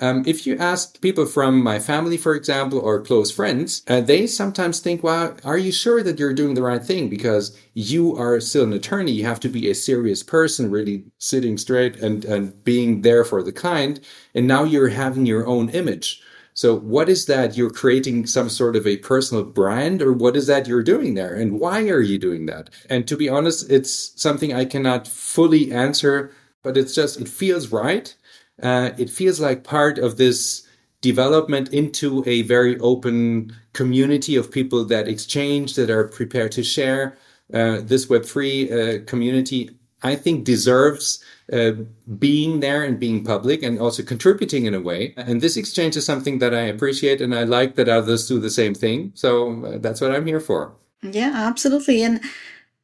Um, 0.00 0.22
if 0.26 0.46
you 0.46 0.56
ask 0.58 1.00
people 1.00 1.26
from 1.26 1.60
my 1.60 1.80
family, 1.80 2.16
for 2.16 2.34
example, 2.36 2.78
or 2.78 3.02
close 3.02 3.32
friends, 3.32 3.82
uh, 3.88 4.00
they 4.00 4.28
sometimes 4.28 4.78
think, 4.78 5.02
well, 5.02 5.36
are 5.44 5.58
you 5.58 5.72
sure 5.72 6.04
that 6.04 6.20
you're 6.20 6.34
doing 6.34 6.54
the 6.54 6.62
right 6.62 6.84
thing? 6.84 7.08
Because 7.08 7.56
you 7.74 8.16
are 8.16 8.38
still 8.40 8.62
an 8.62 8.72
attorney. 8.72 9.10
You 9.10 9.24
have 9.24 9.40
to 9.40 9.48
be 9.48 9.68
a 9.68 9.74
serious 9.74 10.22
person, 10.22 10.70
really 10.70 11.02
sitting 11.18 11.58
straight 11.58 11.96
and, 11.96 12.24
and 12.24 12.62
being 12.62 13.02
there 13.02 13.24
for 13.24 13.42
the 13.42 13.50
client. 13.50 13.98
And 14.36 14.46
now 14.46 14.62
you're 14.62 14.88
having 14.88 15.26
your 15.26 15.46
own 15.48 15.68
image. 15.70 16.22
So 16.58 16.74
what 16.76 17.08
is 17.08 17.26
that? 17.26 17.56
You're 17.56 17.70
creating 17.70 18.26
some 18.26 18.48
sort 18.48 18.74
of 18.74 18.84
a 18.84 18.96
personal 18.96 19.44
brand 19.44 20.02
or 20.02 20.12
what 20.12 20.34
is 20.36 20.48
that 20.48 20.66
you're 20.66 20.82
doing 20.82 21.14
there? 21.14 21.32
And 21.32 21.60
why 21.60 21.88
are 21.88 22.00
you 22.00 22.18
doing 22.18 22.46
that? 22.46 22.70
And 22.90 23.06
to 23.06 23.16
be 23.16 23.28
honest, 23.28 23.70
it's 23.70 24.20
something 24.20 24.52
I 24.52 24.64
cannot 24.64 25.06
fully 25.06 25.70
answer, 25.70 26.32
but 26.64 26.76
it's 26.76 26.96
just, 26.96 27.20
it 27.20 27.28
feels 27.28 27.68
right. 27.68 28.12
Uh, 28.60 28.90
it 28.98 29.08
feels 29.08 29.38
like 29.38 29.62
part 29.62 29.98
of 29.98 30.16
this 30.16 30.66
development 31.00 31.72
into 31.72 32.24
a 32.26 32.42
very 32.42 32.76
open 32.80 33.54
community 33.72 34.34
of 34.34 34.50
people 34.50 34.84
that 34.86 35.06
exchange, 35.06 35.76
that 35.76 35.90
are 35.90 36.08
prepared 36.08 36.50
to 36.50 36.64
share. 36.64 37.16
Uh, 37.54 37.82
this 37.82 38.06
Web3 38.06 38.32
uh, 38.42 39.04
community, 39.04 39.70
I 40.02 40.16
think, 40.16 40.44
deserves 40.44 41.22
uh, 41.52 41.72
being 42.18 42.60
there 42.60 42.84
and 42.84 43.00
being 43.00 43.24
public 43.24 43.62
and 43.62 43.80
also 43.80 44.02
contributing 44.02 44.66
in 44.66 44.74
a 44.74 44.80
way. 44.80 45.14
And 45.16 45.40
this 45.40 45.56
exchange 45.56 45.96
is 45.96 46.04
something 46.04 46.38
that 46.40 46.54
I 46.54 46.62
appreciate 46.62 47.20
and 47.20 47.34
I 47.34 47.44
like 47.44 47.74
that 47.76 47.88
others 47.88 48.28
do 48.28 48.38
the 48.38 48.50
same 48.50 48.74
thing. 48.74 49.12
So 49.14 49.64
uh, 49.64 49.78
that's 49.78 50.00
what 50.00 50.14
I'm 50.14 50.26
here 50.26 50.40
for. 50.40 50.72
Yeah, 51.02 51.32
absolutely. 51.34 52.02
And 52.02 52.20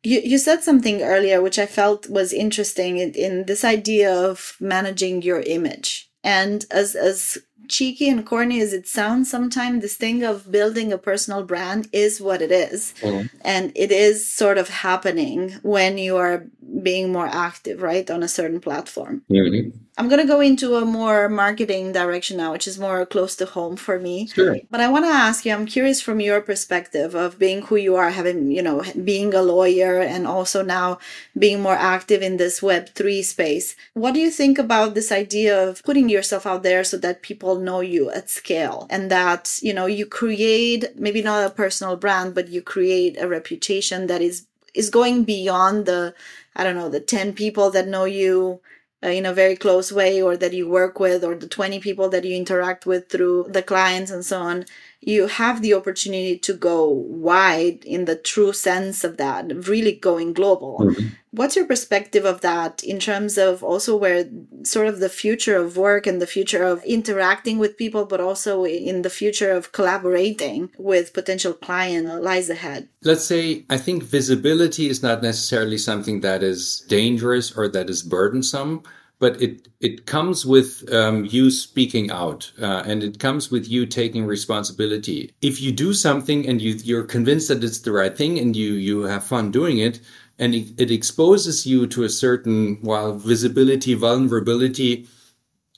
you, 0.03 0.20
you 0.24 0.38
said 0.38 0.62
something 0.62 1.03
earlier 1.03 1.42
which 1.42 1.59
I 1.59 1.66
felt 1.66 2.09
was 2.09 2.33
interesting 2.33 2.98
in, 2.98 3.12
in 3.12 3.44
this 3.46 3.64
idea 3.64 4.14
of 4.14 4.57
managing 4.61 5.22
your 5.22 5.40
image. 5.40 6.11
And 6.22 6.64
as 6.70 6.94
as 6.94 7.37
cheeky 7.68 8.09
and 8.09 8.27
corny 8.27 8.61
as 8.61 8.72
it 8.72 8.87
sounds 8.87 9.31
sometimes 9.31 9.83
this 9.83 9.96
thing 9.96 10.22
of 10.22 10.50
building 10.50 10.92
a 10.92 10.98
personal 10.98 11.42
brand 11.42 11.88
is 11.92 12.20
what 12.20 12.42
it 12.42 12.53
is. 12.53 12.94
Mm-hmm. 13.00 13.27
and 13.42 13.72
it 13.74 13.90
is 13.90 14.29
sort 14.29 14.59
of 14.59 14.68
happening 14.68 15.53
when 15.62 15.98
you 15.98 16.16
are 16.16 16.46
being 16.83 17.12
more 17.12 17.27
active 17.27 17.83
right 17.83 18.11
on 18.11 18.22
a 18.22 18.29
certain 18.29 18.61
platform 18.61 19.22
mm-hmm. 19.31 19.79
I'm 19.98 20.09
going 20.09 20.20
to 20.20 20.26
go 20.26 20.40
into 20.40 20.76
a 20.76 20.85
more 20.85 21.28
marketing 21.28 21.92
direction 21.92 22.37
now 22.37 22.52
which 22.52 22.66
is 22.66 22.78
more 22.78 23.07
close 23.07 23.37
to 23.37 23.46
home 23.46 23.76
for 23.76 23.98
me. 23.98 24.26
Sure. 24.26 24.57
but 24.70 24.80
i 24.80 24.88
want 24.88 25.04
to 25.04 25.11
ask 25.11 25.44
you 25.44 25.52
i'm 25.52 25.66
curious 25.66 26.00
from 26.00 26.20
your 26.20 26.40
perspective 26.40 27.14
of 27.14 27.38
being 27.38 27.62
who 27.62 27.76
you 27.76 27.96
are 27.96 28.11
having 28.11 28.50
you 28.50 28.62
know 28.62 28.83
being 29.04 29.33
a 29.35 29.42
lawyer 29.42 30.00
and 30.00 30.26
also 30.26 30.62
now 30.62 30.98
being 31.38 31.61
more 31.61 31.74
active 31.74 32.22
in 32.22 32.37
this 32.37 32.61
web3 32.61 33.24
space. 33.24 33.76
What 33.94 34.14
do 34.14 34.20
you 34.20 34.30
think 34.30 34.59
about 34.59 34.94
this 34.94 35.11
idea 35.12 35.68
of 35.68 35.83
putting 35.83 36.09
yourself 36.09 36.46
out 36.46 36.62
there 36.62 36.85
so 36.85 36.96
that 36.98 37.22
people 37.22 37.59
know 37.59 37.80
you 37.80 38.11
at 38.11 38.30
scale? 38.30 38.87
And 38.90 39.11
that 39.11 39.59
you 39.62 39.74
know 39.74 39.87
you 39.87 40.07
create 40.07 40.85
maybe 40.96 41.22
not 41.22 41.46
a 41.46 41.50
personal 41.50 41.96
brand 41.96 42.35
but 42.35 42.48
you 42.48 42.62
create 42.62 43.20
a 43.20 43.28
reputation 43.28 44.07
that 44.07 44.20
is 44.20 44.46
is 44.74 44.90
going 44.90 45.24
beyond 45.24 45.87
the 45.87 46.14
i 46.57 46.64
don't 46.64 46.74
know 46.74 46.88
the 46.88 47.00
10 47.00 47.33
people 47.33 47.70
that 47.70 47.87
know 47.87 48.04
you 48.04 48.61
Uh, 49.05 49.09
in 49.09 49.27
a 49.27 49.35
very 49.35 49.57
close 49.57 49.93
way 49.93 50.23
or 50.23 50.37
that 50.37 50.55
you 50.55 50.69
work 50.69 50.99
with 50.99 51.23
or 51.25 51.35
the 51.35 51.49
20 51.49 51.79
people 51.81 52.09
that 52.09 52.25
you 52.25 52.35
interact 52.37 52.87
with 52.87 53.09
through 53.11 53.45
the 53.51 53.62
clients 53.62 54.11
and 54.11 54.25
so 54.25 54.40
on 54.40 54.64
you 55.07 55.27
have 55.27 55.62
the 55.62 55.75
opportunity 55.75 56.38
to 56.38 56.55
go 56.55 56.88
wide 56.88 57.85
in 57.85 58.05
the 58.05 58.17
true 58.17 58.53
sense 58.53 59.05
of 59.05 59.17
that, 59.17 59.69
really 59.69 59.93
going 59.93 60.33
global. 60.33 60.79
Mm-hmm. 60.81 61.09
What's 61.31 61.57
your 61.57 61.67
perspective 61.67 62.25
of 62.25 62.43
that 62.43 62.85
in 62.85 63.01
terms 63.01 63.37
of 63.37 63.64
also 63.64 63.97
where 63.97 64.25
sort 64.62 64.87
of 64.87 65.01
the 65.01 65.09
future 65.09 65.57
of 65.57 65.77
work 65.77 66.07
and 66.07 66.23
the 66.23 66.29
future 66.29 66.62
of 66.62 66.85
interacting 66.85 67.59
with 67.59 67.77
people, 67.77 68.05
but 68.05 68.21
also 68.21 68.64
in 68.64 69.03
the 69.03 69.11
future 69.11 69.51
of 69.51 69.73
collaborating 69.73 70.71
with 70.79 71.12
potential 71.12 71.53
client 71.53 72.23
lies 72.23 72.49
ahead? 72.49 72.88
Let's 73.03 73.25
say 73.25 73.64
I 73.69 73.79
think 73.79 74.05
visibility 74.05 74.88
is 74.88 75.03
not 75.03 75.23
necessarily 75.23 75.79
something 75.79 76.21
that 76.21 76.45
is 76.45 76.85
dangerous 76.88 77.51
or 77.57 77.67
that 77.69 77.90
is 77.90 78.03
burdensome 78.03 78.85
but 79.24 79.40
it 79.40 79.68
it 79.80 80.04
comes 80.04 80.44
with 80.44 80.70
um, 80.92 81.24
you 81.24 81.50
speaking 81.50 82.10
out 82.10 82.52
uh, 82.60 82.82
and 82.84 83.02
it 83.02 83.18
comes 83.18 83.50
with 83.50 83.66
you 83.66 83.87
taking 83.87 84.26
responsibility 84.26 85.32
if 85.40 85.62
you 85.62 85.72
do 85.72 85.94
something 85.94 86.46
and 86.46 86.60
you 86.60 86.72
you're 86.88 87.08
convinced 87.16 87.48
that 87.48 87.64
it's 87.64 87.78
the 87.87 87.92
right 88.00 88.18
thing 88.18 88.38
and 88.38 88.54
you 88.54 88.74
you 88.74 88.96
have 89.04 89.24
fun 89.24 89.50
doing 89.50 89.78
it 89.78 89.98
and 90.38 90.54
it, 90.54 90.66
it 90.78 90.90
exposes 90.90 91.66
you 91.66 91.87
to 91.87 92.02
a 92.04 92.16
certain 92.26 92.76
while 92.82 93.14
visibility 93.14 93.94
vulnerability 93.94 95.08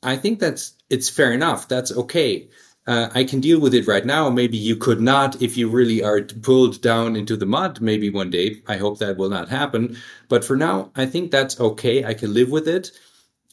i 0.03 0.17
think 0.17 0.41
that's 0.41 0.75
it's 0.91 1.09
fair 1.09 1.31
enough 1.31 1.69
that's 1.69 1.93
okay 1.93 2.49
uh, 2.89 3.11
I 3.17 3.25
can 3.25 3.41
deal 3.41 3.59
with 3.61 3.75
it 3.75 3.89
right 3.89 4.07
now. 4.07 4.31
Maybe 4.31 4.57
you 4.57 4.77
could 4.77 5.01
not 5.01 5.43
if 5.43 5.57
you 5.57 5.69
really 5.69 6.05
are 6.05 6.21
pulled 6.23 6.81
down 6.83 7.17
into 7.17 7.37
the 7.37 7.45
mud. 7.45 7.81
Maybe 7.81 8.11
one 8.11 8.31
day. 8.31 8.63
I 8.69 8.77
hope 8.77 9.01
that 9.01 9.17
will 9.17 9.29
not 9.29 9.49
happen. 9.49 9.97
But 10.29 10.45
for 10.45 10.57
now, 10.57 10.93
I 10.95 11.05
think 11.05 11.33
that's 11.33 11.59
okay. 11.59 12.05
I 12.05 12.15
can 12.15 12.33
live 12.33 12.49
with 12.49 12.69
it 12.69 12.93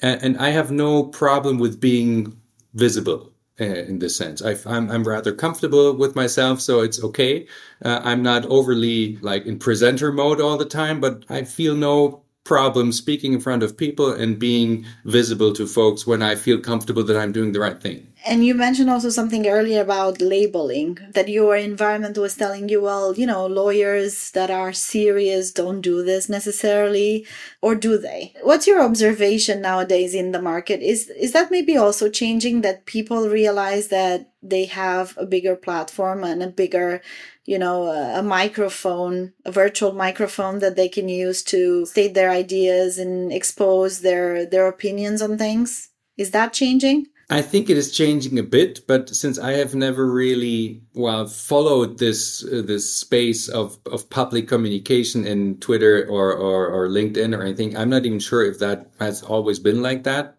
and, 0.04 0.22
and 0.22 0.38
I 0.38 0.50
have 0.50 0.70
no 0.70 1.04
problem 1.04 1.58
with 1.58 1.80
being 1.80 2.38
visible 2.76 3.32
uh, 3.60 3.64
in 3.64 4.00
this 4.00 4.16
sense. 4.16 4.42
I, 4.42 4.56
am 4.66 5.04
rather 5.04 5.34
comfortable 5.34 5.96
with 5.96 6.16
myself, 6.16 6.62
so 6.62 6.82
it's 6.82 7.04
okay. 7.04 7.48
Uh, 7.84 8.02
I'm 8.04 8.22
not 8.22 8.46
overly 8.46 9.18
like 9.18 9.46
in 9.46 9.58
presenter 9.58 10.12
mode 10.12 10.42
all 10.42 10.58
the 10.58 10.66
time, 10.66 11.00
but 11.00 11.24
I 11.30 11.44
feel 11.44 11.76
no 11.76 12.24
problem 12.44 12.92
speaking 12.92 13.34
in 13.34 13.40
front 13.40 13.64
of 13.64 13.78
people 13.78 14.12
and 14.12 14.38
being 14.38 14.86
visible 15.06 15.54
to 15.54 15.66
folks 15.66 16.06
when 16.06 16.22
I 16.22 16.36
feel 16.36 16.60
comfortable 16.60 17.04
that 17.04 17.18
I'm 17.18 17.32
doing 17.32 17.54
the 17.54 17.62
right 17.62 17.82
thing. 17.82 18.13
And 18.26 18.46
you 18.46 18.56
mentioned 18.56 18.90
also 18.90 19.10
something 19.10 19.48
earlier 19.48 19.82
about 19.82 20.22
labeling 20.22 20.98
that 21.12 21.28
your 21.28 21.58
environment 21.58 22.18
was 22.18 22.38
telling 22.38 22.70
you, 22.70 22.82
well, 22.82 23.14
you 23.14 23.26
know, 23.26 23.46
lawyers 23.48 24.32
that 24.32 24.50
are 24.50 24.72
serious 24.72 25.52
don't 25.52 25.82
do 25.82 26.04
this 26.04 26.30
necessarily, 26.30 27.28
or 27.62 27.76
do 27.76 27.98
they? 27.98 28.34
What's 28.42 28.66
your 28.66 28.82
observation 28.82 29.62
nowadays 29.62 30.16
in 30.16 30.32
the 30.32 30.42
market? 30.42 30.82
Is 30.82 31.10
is 31.10 31.34
that 31.34 31.52
maybe 31.52 31.76
also 31.76 32.10
changing 32.10 32.62
that 32.62 32.86
people 32.86 33.28
realize 33.28 33.90
that 33.90 34.32
they 34.42 34.66
have 34.66 35.18
a 35.18 35.26
bigger 35.26 35.58
platform 35.58 36.24
and 36.24 36.42
a 36.42 36.48
bigger 36.48 37.02
you 37.46 37.60
know 37.60 37.88
a, 37.88 38.24
microphone 38.24 39.34
a 39.46 39.52
virtual 39.52 39.92
microphone 39.92 40.60
that 40.60 40.76
they 40.76 40.88
can 40.88 41.10
use 41.10 41.44
to 41.44 41.86
state 41.86 42.14
their 42.14 42.30
ideas 42.30 42.98
and 42.98 43.34
expose 43.34 44.00
their 44.02 44.46
their 44.46 44.68
opinions 44.68 45.22
on 45.22 45.38
things 45.38 45.90
is 46.18 46.32
that 46.32 46.54
changing 46.54 47.08
I 47.30 47.42
think 47.42 47.70
it 47.70 47.78
is 47.78 47.92
changing 47.92 48.38
a 48.38 48.44
bit, 48.44 48.86
but 48.88 49.10
since 49.10 49.40
I 49.40 49.54
have 49.54 49.74
never 49.76 50.06
really 50.12 50.84
well 50.94 51.26
followed 51.28 51.98
this 51.98 52.44
uh, 52.46 52.62
this 52.66 52.90
space 52.90 53.48
of, 53.50 53.80
of 53.86 54.10
public 54.10 54.48
communication 54.48 55.26
in 55.26 55.58
Twitter 55.60 56.06
or, 56.10 56.34
or 56.34 56.68
or 56.68 56.88
LinkedIn 56.90 57.36
or 57.38 57.42
anything, 57.42 57.76
I'm 57.78 57.90
not 57.90 58.06
even 58.06 58.20
sure 58.20 58.44
if 58.44 58.60
that 58.60 58.92
has 59.00 59.24
always 59.24 59.60
been 59.60 59.82
like 59.82 60.04
that. 60.04 60.38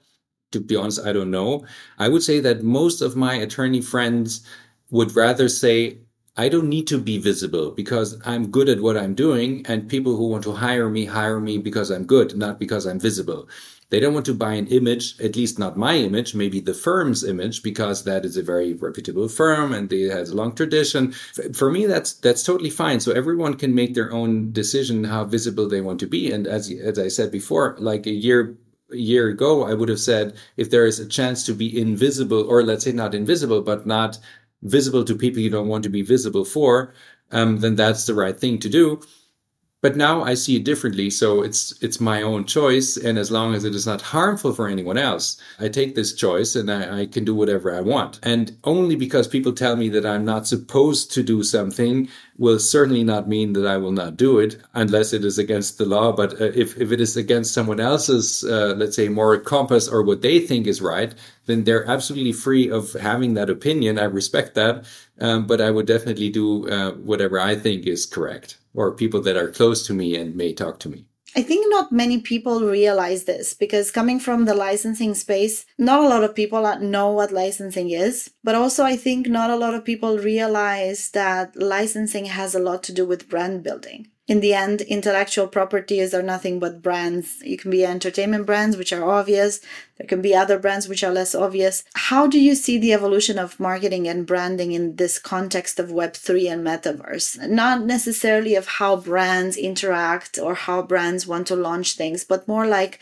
To 0.53 0.61
be 0.61 0.77
honest, 0.77 1.05
I 1.07 1.13
don't 1.13 1.31
know. 1.33 1.67
I 1.99 2.09
would 2.09 2.23
say 2.23 2.41
that 2.41 2.63
most 2.63 3.03
of 3.03 3.17
my 3.17 3.35
attorney 3.35 3.81
friends 3.81 4.47
would 4.91 5.17
rather 5.17 5.49
say 5.49 5.99
I 6.37 6.49
don't 6.49 6.69
need 6.69 6.87
to 6.89 6.99
be 6.99 7.19
visible 7.19 7.73
because 7.73 8.21
I'm 8.27 8.51
good 8.51 8.69
at 8.69 8.81
what 8.81 8.97
I'm 8.97 9.15
doing, 9.15 9.65
and 9.67 9.89
people 9.89 10.17
who 10.17 10.29
want 10.29 10.45
to 10.45 10.53
hire 10.53 10.89
me 10.91 11.07
hire 11.07 11.41
me 11.41 11.59
because 11.59 11.91
I'm 11.91 12.07
good, 12.07 12.37
not 12.37 12.59
because 12.59 12.87
I'm 12.87 13.01
visible. 13.01 13.49
They 13.91 14.01
don't 14.01 14.15
want 14.15 14.27
to 14.27 14.35
buy 14.35 14.55
an 14.55 14.67
image, 14.69 15.21
at 15.21 15.37
least 15.37 15.59
not 15.59 15.77
my 15.77 15.97
image, 15.97 16.35
maybe 16.35 16.61
the 16.61 16.75
firm's 16.75 17.23
image, 17.23 17.63
because 17.63 18.05
that 18.05 18.25
is 18.25 18.37
a 18.37 18.43
very 18.43 18.75
reputable 18.75 19.29
firm 19.29 19.73
and 19.73 19.93
it 19.93 20.11
has 20.11 20.31
a 20.31 20.37
long 20.37 20.55
tradition. 20.55 21.13
For 21.53 21.71
me, 21.71 21.87
that's 21.87 22.15
that's 22.15 22.43
totally 22.43 22.71
fine. 22.71 23.01
So 23.01 23.13
everyone 23.13 23.55
can 23.55 23.75
make 23.75 23.95
their 23.95 24.13
own 24.13 24.53
decision 24.53 25.05
how 25.05 25.25
visible 25.25 25.69
they 25.69 25.81
want 25.81 26.01
to 26.01 26.07
be. 26.07 26.33
And 26.33 26.47
as 26.47 26.71
as 26.71 26.99
I 26.99 27.09
said 27.09 27.31
before, 27.31 27.77
like 27.79 28.07
a 28.07 28.13
year 28.13 28.57
a 28.91 28.97
year 28.97 29.29
ago, 29.29 29.65
I 29.65 29.75
would 29.75 29.89
have 29.89 30.01
said 30.01 30.35
if 30.57 30.71
there 30.71 30.87
is 30.87 30.99
a 31.01 31.09
chance 31.09 31.45
to 31.47 31.55
be 31.55 31.81
invisible, 31.81 32.43
or 32.49 32.63
let's 32.63 32.85
say 32.85 32.93
not 32.93 33.15
invisible, 33.15 33.63
but 33.63 33.87
not 33.87 34.19
visible 34.63 35.05
to 35.05 35.15
people 35.15 35.41
you 35.41 35.51
don't 35.51 35.69
want 35.69 35.85
to 35.85 35.91
be 35.91 36.03
visible 36.03 36.45
for, 36.45 36.95
um, 37.33 37.61
then 37.61 37.77
that's 37.77 38.07
the 38.07 38.15
right 38.15 38.39
thing 38.39 38.59
to 38.59 38.69
do 38.69 39.01
But 39.85 39.97
now 39.97 40.23
I 40.23 40.33
see 40.33 40.57
it 40.57 40.65
differently. 40.65 41.11
So 41.11 41.43
it's, 41.43 41.75
it's 41.83 42.01
my 42.01 42.23
own 42.23 42.47
choice. 42.47 42.97
And 42.97 43.19
as 43.19 43.31
long 43.31 43.55
as 43.55 43.65
it 43.65 43.75
is 43.75 43.87
not 43.87 44.01
harmful 44.01 44.55
for 44.55 44.67
anyone 44.67 44.97
else, 44.97 45.37
I 45.61 45.69
take 45.69 45.95
this 45.95 46.15
choice 46.15 46.57
and 46.57 46.73
I, 46.73 47.01
I 47.01 47.07
can 47.07 47.27
do 47.27 47.35
whatever 47.35 47.71
I 47.71 47.83
want. 47.83 48.19
And 48.23 48.57
only 48.65 48.97
because 48.97 49.29
people 49.29 49.53
tell 49.53 49.77
me 49.77 49.91
that 49.91 50.07
I'm 50.07 50.25
not 50.25 50.47
supposed 50.47 51.13
to 51.13 51.23
do 51.23 51.43
something 51.43 52.09
will 52.39 52.59
certainly 52.59 53.05
not 53.05 53.29
mean 53.29 53.53
that 53.53 53.67
I 53.67 53.77
will 53.77 53.93
not 53.93 54.17
do 54.17 54.39
it 54.39 54.57
unless 54.73 55.13
it 55.13 55.23
is 55.23 55.37
against 55.37 55.77
the 55.77 55.85
law. 55.85 56.13
But 56.13 56.41
uh, 56.41 56.53
if, 56.55 56.81
if 56.81 56.91
it 56.91 57.03
is 57.03 57.19
against 57.19 57.53
someone 57.53 57.79
else's, 57.79 58.43
uh, 58.43 58.73
let's 58.79 58.97
say, 58.97 59.11
moral 59.11 59.41
compass 59.41 59.87
or 59.87 60.03
what 60.03 60.23
they 60.23 60.39
think 60.39 60.67
is 60.67 60.81
right, 60.81 61.15
then 61.45 61.65
they're 61.65 61.87
absolutely 61.87 62.33
free 62.33 62.71
of 62.71 62.95
having 62.95 63.35
that 63.35 63.51
opinion. 63.51 63.99
I 63.99 64.05
respect 64.05 64.55
that. 64.55 64.87
Um, 65.21 65.47
but 65.47 65.61
I 65.61 65.71
would 65.71 65.87
definitely 65.87 66.31
do 66.31 66.71
uh, 66.71 66.93
whatever 66.93 67.39
I 67.39 67.55
think 67.55 67.87
is 67.87 68.07
correct 68.07 68.57
or 68.75 68.93
people 68.93 69.23
that 69.23 69.37
are 69.37 69.49
close 69.49 69.87
to 69.87 69.95
me 69.95 70.17
and 70.17 70.35
may 70.35 70.53
talk 70.53 70.79
to 70.81 70.89
me. 70.89 71.07
I 71.37 71.43
think 71.43 71.67
not 71.69 71.91
many 71.91 72.21
people 72.21 72.61
realize 72.61 73.25
this 73.25 73.55
because 73.55 73.91
coming 73.91 74.21
from 74.21 74.45
the 74.45 74.55
licensing 74.55 75.15
space, 75.15 75.67
not 75.79 76.05
a 76.05 76.09
lot 76.09 76.23
of 76.23 76.35
people 76.35 76.63
know 76.81 77.11
what 77.11 77.33
licensing 77.33 77.91
is. 77.91 78.31
But 78.45 78.55
also, 78.55 78.85
I 78.85 78.97
think 78.97 79.27
not 79.27 79.51
a 79.51 79.57
lot 79.57 79.75
of 79.75 79.85
people 79.85 80.19
realize 80.19 81.11
that 81.11 81.57
licensing 81.57 82.27
has 82.27 82.55
a 82.55 82.61
lot 82.61 82.85
to 82.85 82.93
do 82.93 83.05
with 83.05 83.29
brand 83.29 83.65
building 83.65 84.09
in 84.27 84.41
the 84.41 84.55
end, 84.55 84.81
intellectual 84.81 85.47
properties 85.47 86.15
are 86.15 86.23
nothing 86.23 86.59
but 86.59 86.81
brands. 86.81 87.43
You 87.43 87.59
can 87.59 87.71
be 87.71 87.85
entertainment 87.85 88.47
brands, 88.47 88.75
which 88.75 88.91
are 88.91 89.05
obvious. 89.05 89.61
There 89.99 90.07
can 90.07 90.23
be 90.23 90.35
other 90.35 90.59
brands 90.59 90.89
which 90.89 91.05
are 91.05 91.13
less 91.13 91.35
obvious. 91.35 91.85
How 91.95 92.27
do 92.27 92.41
you 92.41 92.55
see 92.55 92.79
the 92.79 92.95
evolution 92.95 93.39
of 93.39 93.61
marketing 93.61 94.09
and 94.09 94.27
branding 94.27 94.73
in 94.73 94.97
this 94.97 95.19
context 95.19 95.79
of 95.79 95.91
Web3 95.91 96.51
and 96.51 96.67
metaverse? 96.67 97.49
Not 97.51 97.83
necessarily 97.83 98.55
of 98.55 98.67
how 98.67 98.97
brands 98.97 99.59
interact 99.59 100.39
or 100.39 100.55
how 100.55 100.81
brands 100.81 101.27
want 101.27 101.47
to 101.49 101.57
launch 101.57 101.95
things, 101.95 102.25
but 102.25 102.49
more 102.49 102.67
like 102.67 103.01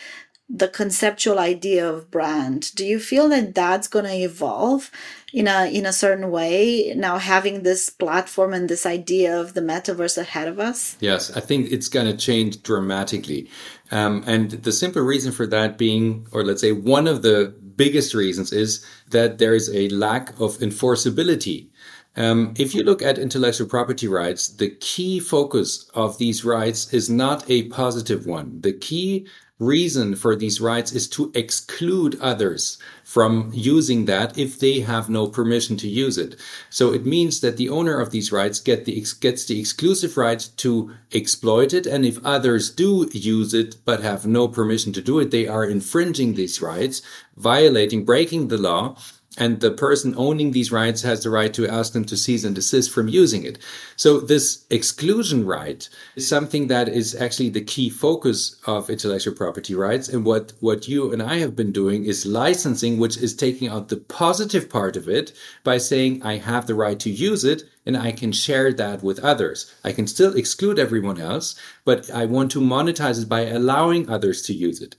the 0.48 0.68
conceptual 0.68 1.38
idea 1.38 1.88
of 1.88 2.10
brand. 2.10 2.74
Do 2.74 2.84
you 2.84 3.00
feel 3.00 3.28
that 3.30 3.54
that's 3.54 3.88
going 3.88 4.04
to 4.04 4.14
evolve? 4.14 4.90
in 5.32 5.48
a 5.48 5.64
in 5.72 5.86
a 5.86 5.92
certain 5.92 6.30
way 6.30 6.92
now 6.94 7.18
having 7.18 7.62
this 7.62 7.88
platform 7.88 8.52
and 8.52 8.68
this 8.68 8.84
idea 8.84 9.38
of 9.38 9.54
the 9.54 9.60
metaverse 9.60 10.18
ahead 10.18 10.46
of 10.46 10.60
us 10.60 10.96
yes 11.00 11.34
i 11.36 11.40
think 11.40 11.70
it's 11.70 11.88
going 11.88 12.06
to 12.06 12.16
change 12.16 12.62
dramatically 12.62 13.48
um, 13.90 14.22
and 14.26 14.50
the 14.50 14.72
simple 14.72 15.02
reason 15.02 15.32
for 15.32 15.46
that 15.46 15.78
being 15.78 16.26
or 16.32 16.44
let's 16.44 16.60
say 16.60 16.72
one 16.72 17.06
of 17.06 17.22
the 17.22 17.54
biggest 17.76 18.14
reasons 18.14 18.52
is 18.52 18.84
that 19.10 19.38
there 19.38 19.54
is 19.54 19.74
a 19.74 19.88
lack 19.88 20.30
of 20.40 20.58
enforceability 20.58 21.68
um, 22.14 22.52
if 22.58 22.74
you 22.74 22.82
look 22.82 23.00
at 23.00 23.16
intellectual 23.16 23.66
property 23.66 24.06
rights, 24.06 24.48
the 24.48 24.68
key 24.80 25.18
focus 25.18 25.90
of 25.94 26.18
these 26.18 26.44
rights 26.44 26.92
is 26.92 27.08
not 27.08 27.48
a 27.48 27.68
positive 27.68 28.26
one. 28.26 28.60
The 28.60 28.74
key 28.74 29.26
reason 29.62 30.16
for 30.16 30.34
these 30.36 30.60
rights 30.60 30.92
is 30.92 31.08
to 31.08 31.30
exclude 31.34 32.20
others 32.20 32.78
from 33.04 33.50
using 33.52 34.06
that 34.06 34.36
if 34.36 34.58
they 34.58 34.80
have 34.80 35.08
no 35.08 35.26
permission 35.26 35.76
to 35.76 35.88
use 35.88 36.18
it. 36.18 36.36
So 36.70 36.92
it 36.92 37.06
means 37.06 37.40
that 37.40 37.56
the 37.56 37.68
owner 37.68 38.00
of 38.00 38.10
these 38.10 38.32
rights 38.32 38.60
get 38.60 38.84
the, 38.84 39.04
gets 39.20 39.44
the 39.46 39.60
exclusive 39.60 40.16
right 40.16 40.48
to 40.58 40.92
exploit 41.12 41.72
it. 41.72 41.86
And 41.86 42.04
if 42.04 42.24
others 42.24 42.70
do 42.70 43.08
use 43.12 43.54
it 43.54 43.76
but 43.84 44.02
have 44.02 44.26
no 44.26 44.48
permission 44.48 44.92
to 44.94 45.02
do 45.02 45.18
it, 45.18 45.30
they 45.30 45.46
are 45.46 45.64
infringing 45.64 46.34
these 46.34 46.60
rights, 46.60 47.02
violating, 47.36 48.04
breaking 48.04 48.48
the 48.48 48.58
law 48.58 48.96
and 49.38 49.60
the 49.60 49.70
person 49.70 50.14
owning 50.16 50.50
these 50.50 50.70
rights 50.70 51.02
has 51.02 51.22
the 51.22 51.30
right 51.30 51.52
to 51.54 51.66
ask 51.66 51.94
them 51.94 52.04
to 52.04 52.16
cease 52.16 52.44
and 52.44 52.54
desist 52.54 52.90
from 52.90 53.08
using 53.08 53.44
it. 53.44 53.58
So 53.96 54.20
this 54.20 54.66
exclusion 54.68 55.46
right 55.46 55.88
is 56.16 56.28
something 56.28 56.66
that 56.66 56.88
is 56.88 57.14
actually 57.14 57.48
the 57.48 57.64
key 57.64 57.88
focus 57.88 58.56
of 58.66 58.90
intellectual 58.90 59.34
property 59.34 59.74
rights. 59.74 60.08
And 60.08 60.24
what, 60.26 60.52
what 60.60 60.86
you 60.86 61.12
and 61.12 61.22
I 61.22 61.38
have 61.38 61.56
been 61.56 61.72
doing 61.72 62.04
is 62.04 62.26
licensing, 62.26 62.98
which 62.98 63.16
is 63.16 63.34
taking 63.34 63.68
out 63.68 63.88
the 63.88 63.96
positive 63.96 64.68
part 64.68 64.96
of 64.96 65.08
it 65.08 65.32
by 65.64 65.78
saying, 65.78 66.22
I 66.22 66.36
have 66.36 66.66
the 66.66 66.74
right 66.74 67.00
to 67.00 67.10
use 67.10 67.44
it 67.44 67.62
and 67.86 67.96
I 67.96 68.12
can 68.12 68.32
share 68.32 68.72
that 68.74 69.02
with 69.02 69.18
others. 69.20 69.72
I 69.82 69.92
can 69.92 70.06
still 70.06 70.36
exclude 70.36 70.78
everyone 70.78 71.20
else, 71.20 71.56
but 71.84 72.10
I 72.10 72.26
want 72.26 72.50
to 72.52 72.60
monetize 72.60 73.22
it 73.22 73.28
by 73.28 73.46
allowing 73.46 74.08
others 74.08 74.42
to 74.42 74.52
use 74.52 74.80
it. 74.80 74.94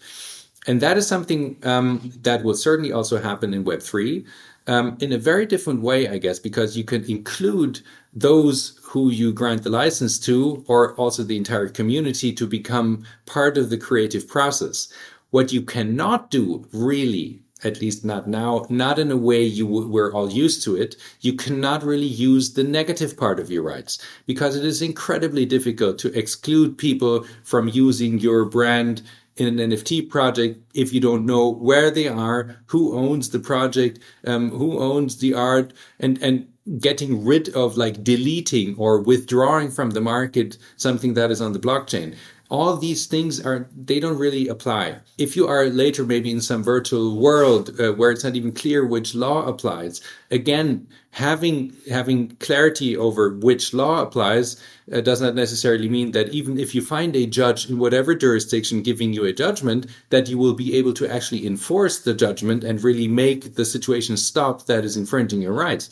And 0.68 0.82
that 0.82 0.98
is 0.98 1.08
something 1.08 1.58
um, 1.64 2.14
that 2.22 2.44
will 2.44 2.56
certainly 2.56 2.92
also 2.92 3.22
happen 3.22 3.54
in 3.54 3.66
Web3 3.66 4.26
um, 4.68 4.98
in 5.02 5.12
a 5.12 5.18
very 5.18 5.46
different 5.46 5.82
way, 5.82 6.08
I 6.08 6.18
guess, 6.18 6.40
because 6.40 6.78
you 6.78 6.84
can 6.84 7.04
include 7.10 7.82
those 8.14 8.80
who 8.82 9.10
you 9.10 9.34
grant 9.34 9.64
the 9.64 9.70
license 9.70 10.18
to, 10.20 10.64
or 10.68 10.94
also 10.96 11.24
the 11.24 11.38
entire 11.38 11.68
community 11.68 12.32
to 12.34 12.48
become 12.48 13.06
part 13.26 13.58
of 13.58 13.70
the 13.70 13.78
creative 13.78 14.28
process. 14.28 14.92
What 15.32 15.52
you 15.52 15.62
cannot 15.62 16.32
do 16.32 16.66
really 16.72 17.44
at 17.64 17.82
least 17.82 18.04
not 18.04 18.28
now, 18.28 18.66
not 18.70 19.00
in 19.00 19.12
a 19.12 19.18
way 19.18 19.42
you 19.42 19.66
w- 19.66 19.88
we're 19.88 20.12
all 20.14 20.30
used 20.30 20.64
to 20.64 20.76
it. 20.76 20.96
You 21.22 21.34
cannot 21.34 21.84
really 21.84 22.06
use 22.06 22.54
the 22.54 22.64
negative 22.64 23.18
part 23.18 23.40
of 23.40 23.50
your 23.50 23.64
rights 23.64 24.00
because 24.26 24.56
it 24.56 24.66
is 24.66 24.82
incredibly 24.82 25.46
difficult 25.46 25.98
to 26.00 26.18
exclude 26.18 26.78
people 26.78 27.26
from 27.44 27.70
using 27.70 28.20
your 28.20 28.46
brand 28.46 29.02
in 29.38 29.60
an 29.60 29.72
NFT 29.72 30.10
project 30.10 30.60
if 30.74 30.94
you 30.94 31.00
don't 31.00 31.26
know 31.26 31.50
where 31.50 31.90
they 31.90 32.08
are, 32.08 32.58
who 32.68 32.96
owns 32.98 33.30
the 33.30 33.40
project, 33.40 34.00
um, 34.26 34.50
who 34.50 34.80
owns 34.80 35.18
the 35.18 35.34
art, 35.34 35.74
and 36.00 36.22
and 36.22 36.48
getting 36.80 37.26
rid 37.26 37.50
of 37.50 37.76
like 37.76 38.04
deleting 38.04 38.76
or 38.78 39.02
withdrawing 39.02 39.70
from 39.70 39.92
the 39.92 40.02
market 40.02 40.58
something 40.78 41.14
that 41.14 41.30
is 41.30 41.42
on 41.42 41.52
the 41.52 41.60
blockchain 41.60 42.16
all 42.54 42.78
these 42.78 43.08
things 43.08 43.44
are 43.44 43.68
they 43.76 44.00
don't 44.00 44.20
really 44.20 44.48
apply. 44.48 45.00
If 45.18 45.36
you 45.36 45.48
are 45.48 45.66
later 45.66 46.06
maybe 46.06 46.30
in 46.30 46.40
some 46.40 46.64
virtual 46.64 47.18
world 47.18 47.72
uh, 47.80 47.94
where 47.94 48.12
it's 48.12 48.24
not 48.24 48.36
even 48.36 48.52
clear 48.52 48.86
which 48.86 49.16
law 49.16 49.48
applies 49.48 50.02
again 50.30 50.88
having 51.10 51.74
having 51.90 52.36
clarity 52.48 52.96
over 52.96 53.34
which 53.34 53.74
law 53.74 54.04
applies 54.04 54.62
uh, 54.94 55.02
does 55.02 55.20
not 55.20 55.34
necessarily 55.34 55.90
mean 55.90 56.12
that 56.12 56.30
even 56.30 56.60
if 56.60 56.76
you 56.76 56.82
find 56.84 57.16
a 57.16 57.26
judge 57.26 57.72
in 57.72 57.80
whatever 57.80 58.14
jurisdiction 58.14 58.84
giving 58.84 59.14
you 59.14 59.26
a 59.26 59.34
judgment 59.34 59.88
that 60.12 60.30
you 60.30 60.38
will 60.38 60.54
be 60.54 60.76
able 60.78 60.94
to 60.94 61.12
actually 61.12 61.48
enforce 61.48 62.02
the 62.02 62.14
judgment 62.14 62.64
and 62.64 62.84
really 62.84 63.08
make 63.08 63.56
the 63.56 63.66
situation 63.66 64.16
stop 64.16 64.68
that 64.68 64.86
is 64.86 64.96
infringing 64.96 65.42
your 65.42 65.54
rights. 65.54 65.90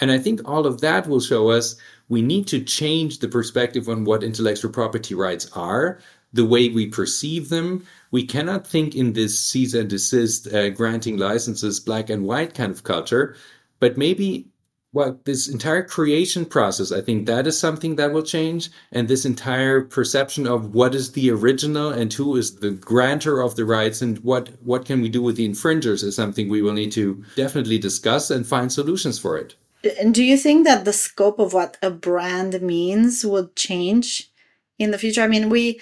And 0.00 0.12
i 0.12 0.18
think 0.18 0.40
all 0.44 0.66
of 0.66 0.80
that 0.82 1.08
will 1.08 1.20
show 1.32 1.50
us 1.50 1.74
we 2.10 2.20
need 2.20 2.46
to 2.48 2.62
change 2.62 3.20
the 3.20 3.28
perspective 3.28 3.88
on 3.88 4.04
what 4.04 4.22
intellectual 4.22 4.70
property 4.70 5.14
rights 5.14 5.50
are, 5.54 6.00
the 6.32 6.44
way 6.44 6.68
we 6.68 6.86
perceive 6.86 7.48
them. 7.48 7.86
We 8.10 8.26
cannot 8.26 8.66
think 8.66 8.94
in 8.94 9.14
this 9.14 9.38
cease 9.38 9.74
and 9.74 9.88
desist, 9.88 10.52
uh, 10.52 10.70
granting 10.70 11.16
licenses, 11.16 11.80
black 11.80 12.10
and 12.10 12.24
white 12.24 12.52
kind 12.52 12.72
of 12.72 12.84
culture, 12.84 13.36
but 13.78 13.96
maybe 13.96 14.46
well, 14.92 15.20
this 15.24 15.46
entire 15.46 15.84
creation 15.84 16.44
process, 16.44 16.90
I 16.90 17.00
think 17.00 17.26
that 17.26 17.46
is 17.46 17.56
something 17.56 17.94
that 17.94 18.12
will 18.12 18.24
change. 18.24 18.70
And 18.90 19.06
this 19.06 19.24
entire 19.24 19.82
perception 19.82 20.48
of 20.48 20.74
what 20.74 20.96
is 20.96 21.12
the 21.12 21.30
original 21.30 21.90
and 21.90 22.12
who 22.12 22.34
is 22.36 22.56
the 22.56 22.72
grantor 22.72 23.40
of 23.40 23.54
the 23.54 23.64
rights 23.64 24.02
and 24.02 24.18
what, 24.24 24.48
what 24.64 24.84
can 24.84 25.00
we 25.00 25.08
do 25.08 25.22
with 25.22 25.36
the 25.36 25.44
infringers 25.44 26.02
is 26.02 26.16
something 26.16 26.48
we 26.48 26.60
will 26.60 26.72
need 26.72 26.90
to 26.92 27.24
definitely 27.36 27.78
discuss 27.78 28.32
and 28.32 28.44
find 28.44 28.72
solutions 28.72 29.16
for 29.16 29.38
it. 29.38 29.54
And 30.00 30.14
do 30.14 30.22
you 30.22 30.36
think 30.36 30.66
that 30.66 30.84
the 30.84 30.92
scope 30.92 31.38
of 31.38 31.52
what 31.52 31.76
a 31.82 31.90
brand 31.90 32.60
means 32.60 33.24
would 33.24 33.56
change 33.56 34.30
in 34.78 34.90
the 34.90 34.98
future? 34.98 35.22
I 35.22 35.28
mean, 35.28 35.48
we 35.48 35.80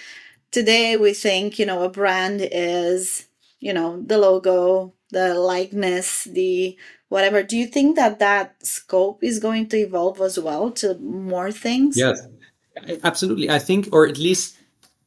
today 0.51 0.97
we 0.97 1.15
think, 1.15 1.59
you 1.59 1.67
know, 1.67 1.83
a 1.83 1.91
brand 1.91 2.41
is, 2.53 3.27
you 3.61 3.73
know, 3.73 4.01
the 4.01 4.19
logo, 4.19 4.95
the 5.11 5.35
likeness, 5.35 6.25
the 6.25 6.77
whatever. 7.09 7.43
Do 7.43 7.57
you 7.57 7.67
think 7.67 7.97
that 7.97 8.19
that 8.19 8.65
scope 8.65 9.25
is 9.25 9.39
going 9.39 9.69
to 9.71 9.79
evolve 9.79 10.21
as 10.21 10.39
well 10.39 10.71
to 10.73 10.97
more 10.99 11.51
things? 11.51 11.97
Yes, 11.97 12.21
absolutely. 13.03 13.51
I 13.51 13.59
think, 13.59 13.89
or 13.93 14.07
at 14.07 14.19
least 14.19 14.57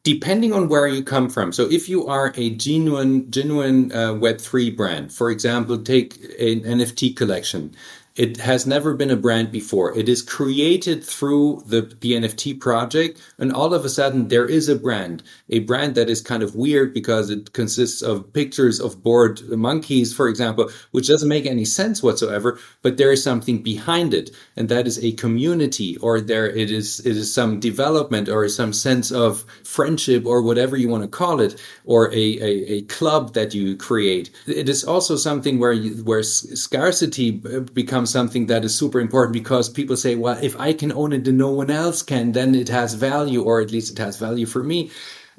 depending 0.03 0.51
on 0.51 0.67
where 0.67 0.87
you 0.87 1.03
come 1.03 1.29
from. 1.29 1.51
So 1.51 1.69
if 1.69 1.87
you 1.87 2.07
are 2.07 2.33
a 2.35 2.49
genuine, 2.51 3.29
genuine 3.29 3.91
uh, 3.91 4.13
Web3 4.13 4.75
brand, 4.75 5.13
for 5.13 5.29
example, 5.29 5.77
take 5.77 6.15
an 6.39 6.61
NFT 6.61 7.15
collection, 7.15 7.75
it 8.15 8.37
has 8.37 8.67
never 8.67 8.93
been 8.93 9.09
a 9.09 9.15
brand 9.15 9.51
before. 9.51 9.97
It 9.97 10.09
is 10.09 10.21
created 10.21 11.03
through 11.03 11.63
the, 11.65 11.81
the 12.01 12.11
NFT 12.13 12.59
project. 12.59 13.21
And 13.37 13.53
all 13.53 13.73
of 13.73 13.85
a 13.85 13.89
sudden 13.89 14.27
there 14.27 14.45
is 14.45 14.67
a 14.67 14.75
brand, 14.75 15.23
a 15.49 15.59
brand 15.59 15.95
that 15.95 16.09
is 16.09 16.21
kind 16.21 16.43
of 16.43 16.55
weird 16.55 16.93
because 16.93 17.29
it 17.29 17.53
consists 17.53 18.01
of 18.01 18.31
pictures 18.33 18.81
of 18.81 19.01
bored 19.01 19.41
monkeys, 19.49 20.13
for 20.13 20.27
example, 20.27 20.69
which 20.91 21.07
doesn't 21.07 21.29
make 21.29 21.45
any 21.45 21.63
sense 21.63 22.03
whatsoever, 22.03 22.59
but 22.81 22.97
there 22.97 23.13
is 23.13 23.23
something 23.23 23.63
behind 23.63 24.13
it. 24.13 24.31
And 24.57 24.67
that 24.67 24.87
is 24.87 25.01
a 25.03 25.13
community 25.13 25.95
or 25.97 26.19
there 26.19 26.49
it 26.49 26.69
is, 26.69 26.99
it 27.05 27.15
is 27.15 27.33
some 27.33 27.61
development 27.61 28.27
or 28.27 28.47
some 28.49 28.73
sense 28.73 29.11
of 29.11 29.45
friendship 29.63 30.25
or 30.25 30.41
whatever 30.41 30.75
you 30.75 30.89
want 30.89 31.03
to 31.03 31.09
call 31.09 31.39
it, 31.39 31.61
or 31.85 32.11
a, 32.11 32.39
a, 32.39 32.73
a 32.73 32.81
club 32.83 33.33
that 33.35 33.53
you 33.53 33.77
create. 33.77 34.31
It 34.47 34.67
is 34.67 34.83
also 34.83 35.15
something 35.15 35.59
where 35.59 35.71
you, 35.71 36.03
where 36.03 36.23
scarcity 36.23 37.41
uh, 37.45 37.61
becomes 37.61 38.00
become 38.01 38.07
something 38.07 38.47
that 38.47 38.65
is 38.65 38.73
super 38.73 38.99
important 38.99 39.33
because 39.33 39.69
people 39.69 39.95
say, 39.95 40.15
well, 40.15 40.37
if 40.41 40.59
I 40.59 40.73
can 40.73 40.91
own 40.91 41.13
it 41.13 41.27
and 41.27 41.37
no 41.37 41.51
one 41.51 41.69
else 41.69 42.03
can, 42.03 42.31
then 42.31 42.55
it 42.55 42.69
has 42.69 42.95
value, 42.95 43.43
or 43.43 43.61
at 43.61 43.71
least 43.71 43.91
it 43.91 43.99
has 43.99 44.17
value 44.17 44.47
for 44.47 44.63
me. 44.63 44.89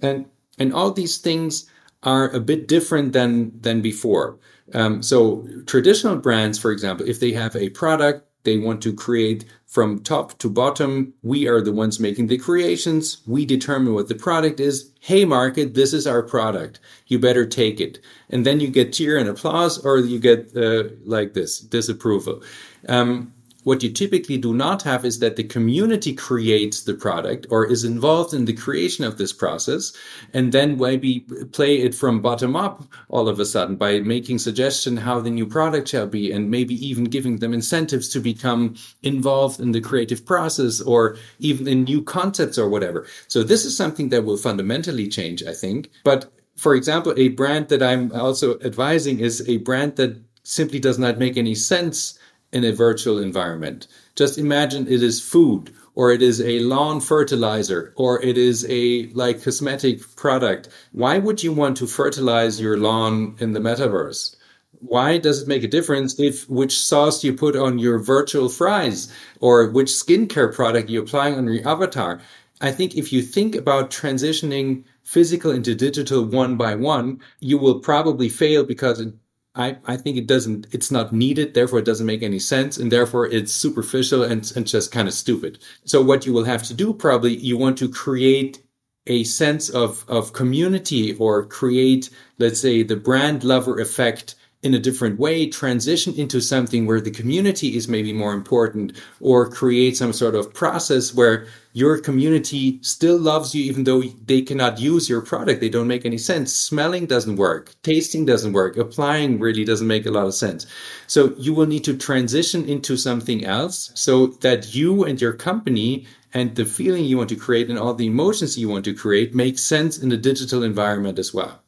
And, 0.01 0.27
and 0.59 0.73
all 0.73 0.93
these 0.93 1.19
things 1.19 1.69
are 2.03 2.31
a 2.31 2.41
bit 2.41 2.69
different 2.69 3.13
than, 3.13 3.61
than 3.61 3.83
before. 3.83 4.39
Um, 4.75 5.03
so 5.03 5.45
traditional 5.67 6.17
brands, 6.17 6.59
for 6.59 6.71
example, 6.71 7.09
if 7.09 7.19
they 7.19 7.33
have 7.33 7.57
a 7.57 7.71
product 7.71 8.29
they 8.45 8.59
want 8.59 8.83
to 8.83 8.93
create 8.93 9.45
from 9.67 10.01
top 10.01 10.39
to 10.39 10.51
bottom. 10.51 11.15
We 11.23 11.49
are 11.49 11.61
the 11.61 11.73
ones 11.73 11.99
making 11.99 12.27
the 12.27 12.39
creations. 12.39 13.23
We 13.27 13.47
determine 13.47 13.95
what 13.95 14.09
the 14.09 14.15
product 14.15 14.61
is. 14.61 14.91
Hey, 15.01 15.25
market, 15.25 15.75
this 15.75 15.93
is 15.93 16.07
our 16.07 16.23
product. 16.23 16.79
You 17.07 17.19
better 17.19 17.47
take 17.47 17.81
it. 17.81 17.99
And 18.31 18.45
then 18.45 18.61
you 18.61 18.69
get 18.69 18.93
cheer 18.93 19.17
and 19.17 19.29
applause, 19.29 19.85
or 19.85 19.99
you 19.99 20.19
get 20.19 20.55
uh, 20.57 20.85
like 21.05 21.35
this 21.35 21.59
disapproval. 21.59 22.43
Um, 22.89 23.33
what 23.65 23.83
you 23.83 23.91
typically 23.91 24.37
do 24.37 24.55
not 24.55 24.83
have 24.83 25.05
is 25.05 25.19
that 25.21 25.37
the 25.37 25.45
community 25.45 26.13
creates 26.15 26.83
the 26.83 26.95
product 26.95 27.47
or 27.51 27.67
is 27.67 27.85
involved 27.85 28.35
in 28.35 28.45
the 28.45 28.53
creation 28.53 29.05
of 29.05 29.19
this 29.19 29.33
process 29.33 29.93
and 30.33 30.53
then 30.53 30.79
maybe 30.79 31.21
play 31.53 31.77
it 31.77 31.95
from 31.95 32.21
bottom 32.21 32.57
up 32.57 32.85
all 33.09 33.29
of 33.29 33.39
a 33.39 33.45
sudden 33.45 33.77
by 33.77 34.01
making 34.01 34.39
suggestion 34.39 34.97
how 34.97 35.21
the 35.21 35.31
new 35.31 35.47
product 35.47 35.89
shall 35.89 36.07
be 36.07 36.33
and 36.33 36.51
maybe 36.51 36.75
even 36.87 37.05
giving 37.05 37.39
them 37.39 37.55
incentives 37.55 38.09
to 38.09 38.21
become 38.21 38.75
involved 39.03 39.61
in 39.61 39.73
the 39.73 39.81
creative 39.81 40.25
process 40.27 40.81
or 40.81 41.17
even 41.39 41.69
in 41.69 41.85
new 41.85 42.03
concepts 42.03 42.59
or 42.59 42.69
whatever. 42.69 43.07
So 43.29 43.43
this 43.43 43.65
is 43.65 43.77
something 43.77 44.09
that 44.09 44.25
will 44.25 44.37
fundamentally 44.37 45.09
change, 45.09 45.43
I 45.45 45.53
think. 45.53 45.91
But 46.05 46.33
for 46.57 46.75
example, 46.75 47.15
a 47.17 47.29
brand 47.29 47.69
that 47.69 47.83
I'm 47.83 48.13
also 48.13 48.59
advising 48.61 49.21
is 49.21 49.49
a 49.49 49.59
brand 49.59 49.97
that 49.97 50.21
simply 50.45 50.81
does 50.81 50.99
not 50.99 51.19
make 51.19 51.37
any 51.37 51.55
sense 51.55 52.19
in 52.53 52.65
a 52.65 52.73
virtual 52.73 53.19
environment. 53.19 53.87
Just 54.15 54.39
imagine 54.39 54.87
it 54.87 55.03
is 55.03 55.21
food 55.21 55.73
or 55.95 56.13
it 56.13 56.23
is 56.23 56.41
a 56.41 56.61
lawn 56.61 57.01
fertilizer 57.01 57.93
or 57.97 58.23
it 58.23 58.39
is 58.39 58.67
a 58.69 59.07
like 59.15 59.43
cosmetic 59.43 60.01
product. 60.17 60.69
Why 60.93 61.19
would 61.19 61.43
you 61.43 61.53
want 61.53 61.77
to 61.79 61.87
fertilize 61.87 62.61
your 62.61 62.77
lawn 62.77 63.37
in 63.41 63.53
the 63.53 63.61
metaverse? 63.61 64.37
Why 64.81 65.19
does 65.19 65.43
it 65.43 65.49
make 65.49 65.63
a 65.63 65.69
difference 65.69 66.19
if 66.19 66.49
which 66.51 66.79
sauce 66.79 67.23
you 67.23 67.33
put 67.35 67.57
on 67.57 67.79
your 67.79 67.99
virtual 67.99 68.49
fries 68.49 69.13
or 69.41 69.69
which 69.69 69.89
skincare 69.89 70.53
product 70.53 70.91
you're 70.91 71.05
applying 71.05 71.37
on 71.37 71.47
your 71.47 71.67
avatar? 71.67 72.21
I 72.61 72.73
think 72.73 72.97
if 72.97 73.13
you 73.13 73.23
think 73.23 73.55
about 73.55 73.91
transitioning 73.91 74.85
physical 75.05 75.51
into 75.51 75.75
digital 75.75 76.25
one 76.25 76.57
by 76.57 76.75
one, 76.75 77.21
you 77.41 77.59
will 77.59 77.81
probably 77.81 78.29
fail 78.29 78.65
because 78.65 79.01
it 79.01 79.15
I, 79.55 79.77
I 79.85 79.97
think 79.97 80.17
it 80.17 80.27
doesn't, 80.27 80.67
it's 80.73 80.91
not 80.91 81.13
needed. 81.13 81.55
Therefore, 81.55 81.79
it 81.79 81.85
doesn't 81.85 82.07
make 82.07 82.23
any 82.23 82.39
sense. 82.39 82.79
And 82.79 82.91
therefore, 82.91 83.27
it's 83.27 83.53
superficial 83.53 84.23
and, 84.23 84.51
and 84.57 84.67
just 84.67 84.93
kind 84.93 85.09
of 85.09 85.15
stupid. 85.15 85.59
So 85.85 86.01
what 86.03 86.25
you 86.25 86.33
will 86.33 86.45
have 86.45 86.63
to 86.65 86.75
do 86.75 86.95
probably, 86.95 87.37
you 87.37 87.59
want 87.59 87.77
to 87.79 87.89
create 87.89 88.63
a 89.07 89.25
sense 89.25 89.69
of, 89.69 90.05
of 90.09 90.33
community 90.33 91.15
or 91.17 91.45
create, 91.45 92.09
let's 92.39 92.61
say, 92.61 92.83
the 92.83 92.97
brand 92.97 93.45
lover 93.45 93.79
effect 93.79 94.37
in 94.63 94.75
a 94.75 94.79
different 94.79 95.19
way, 95.19 95.49
transition 95.49 96.15
into 96.15 96.41
something 96.41 96.87
where 96.87 97.01
the 97.01 97.11
community 97.11 97.77
is 97.77 97.89
maybe 97.89 98.13
more 98.13 98.33
important 98.33 98.93
or 99.21 99.51
create 99.51 99.97
some 99.97 100.13
sort 100.13 100.37
of 100.37 100.55
process 100.55 101.13
where 101.13 101.47
your 101.73 101.99
community 101.99 102.79
still 102.83 103.19
loves 103.19 103.57
you 103.57 103.65
even 103.65 103.83
though 103.83 104.03
they 104.27 104.41
cannot 104.41 104.79
use 104.79 105.09
your 105.09 105.21
product. 105.21 105.61
They 105.61 105.69
don't 105.69 105.89
make 105.89 106.07
any 106.07 106.19
sense. 106.19 106.53
Smelling 106.53 107.07
doesn't 107.07 107.37
work. 107.37 107.75
Tasting 107.83 108.25
doesn't 108.25 108.53
work. 108.53 108.77
Applying 108.77 109.41
really 109.41 109.65
doesn't 109.65 109.87
make 109.87 110.07
a 110.07 110.13
lot 110.13 110.27
of 110.27 110.35
sense. 110.35 110.67
So 111.09 111.35
you 111.37 111.53
will 111.55 111.67
need 111.67 111.83
to 111.85 111.97
transition 111.97 112.65
into 112.69 112.97
something 112.97 113.45
else 113.45 113.91
so 113.95 114.29
that 114.43 114.75
you 114.77 115.03
and 115.03 115.21
your 115.21 115.33
company 115.33 116.07
and 116.35 116.55
the 116.55 116.65
feeling 116.65 117.05
you 117.05 117.17
want 117.17 117.31
to 117.31 117.37
create 117.37 117.69
and 117.69 117.79
all 117.79 117.95
the 117.95 118.07
emotions 118.07 118.57
you 118.57 118.69
want 118.69 118.85
to 118.85 118.95
create 118.95 119.35
make 119.35 119.59
sense 119.59 119.99
in 119.99 120.09
the 120.09 120.17
digital 120.17 120.63
environment 120.63 121.19
as 121.19 121.35
well. 121.35 121.61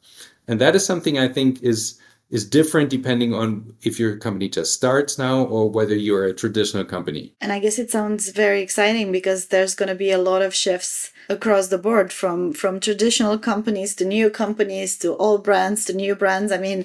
And 0.47 0.61
that 0.61 0.75
is 0.75 0.85
something 0.85 1.19
I 1.19 1.27
think 1.27 1.61
is 1.61 1.99
is 2.35 2.45
different 2.45 2.89
depending 2.89 3.33
on 3.33 3.73
if 3.81 3.97
your 3.97 4.17
company 4.17 4.49
just 4.49 4.73
starts 4.73 5.17
now 5.17 5.45
or 5.45 5.69
whether 5.69 5.95
you're 5.95 6.25
a 6.25 6.33
traditional 6.33 6.83
company. 6.83 7.33
And 7.39 7.53
I 7.53 7.59
guess 7.59 7.79
it 7.79 7.89
sounds 7.89 8.29
very 8.29 8.61
exciting 8.61 9.13
because 9.13 9.47
there's 9.47 9.73
going 9.73 9.87
to 9.87 9.95
be 9.95 10.11
a 10.11 10.17
lot 10.17 10.41
of 10.41 10.53
shifts 10.53 11.11
across 11.29 11.69
the 11.69 11.77
board 11.77 12.11
from 12.11 12.51
from 12.51 12.81
traditional 12.81 13.37
companies 13.39 13.95
to 13.95 14.05
new 14.05 14.29
companies 14.29 14.97
to 14.97 15.15
old 15.15 15.45
brands 15.45 15.85
to 15.85 15.93
new 15.93 16.13
brands. 16.13 16.51
I 16.51 16.57
mean, 16.57 16.83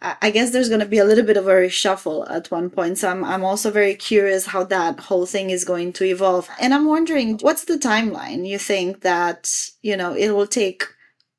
I 0.00 0.30
guess 0.30 0.50
there's 0.50 0.70
going 0.70 0.86
to 0.86 0.94
be 0.94 1.02
a 1.02 1.04
little 1.10 1.26
bit 1.26 1.36
of 1.36 1.46
a 1.46 1.50
reshuffle 1.50 2.30
at 2.30 2.50
one 2.50 2.70
point. 2.70 2.96
So 2.96 3.10
I'm, 3.10 3.22
I'm 3.22 3.44
also 3.44 3.70
very 3.70 3.94
curious 3.94 4.46
how 4.46 4.64
that 4.64 5.00
whole 5.08 5.26
thing 5.26 5.50
is 5.50 5.64
going 5.72 5.92
to 5.94 6.04
evolve. 6.04 6.48
And 6.58 6.72
I'm 6.72 6.86
wondering, 6.86 7.38
what's 7.42 7.64
the 7.64 7.78
timeline 7.78 8.46
you 8.46 8.58
think 8.58 9.02
that, 9.02 9.40
you 9.82 9.96
know, 9.96 10.14
it 10.14 10.30
will 10.30 10.46
take 10.46 10.84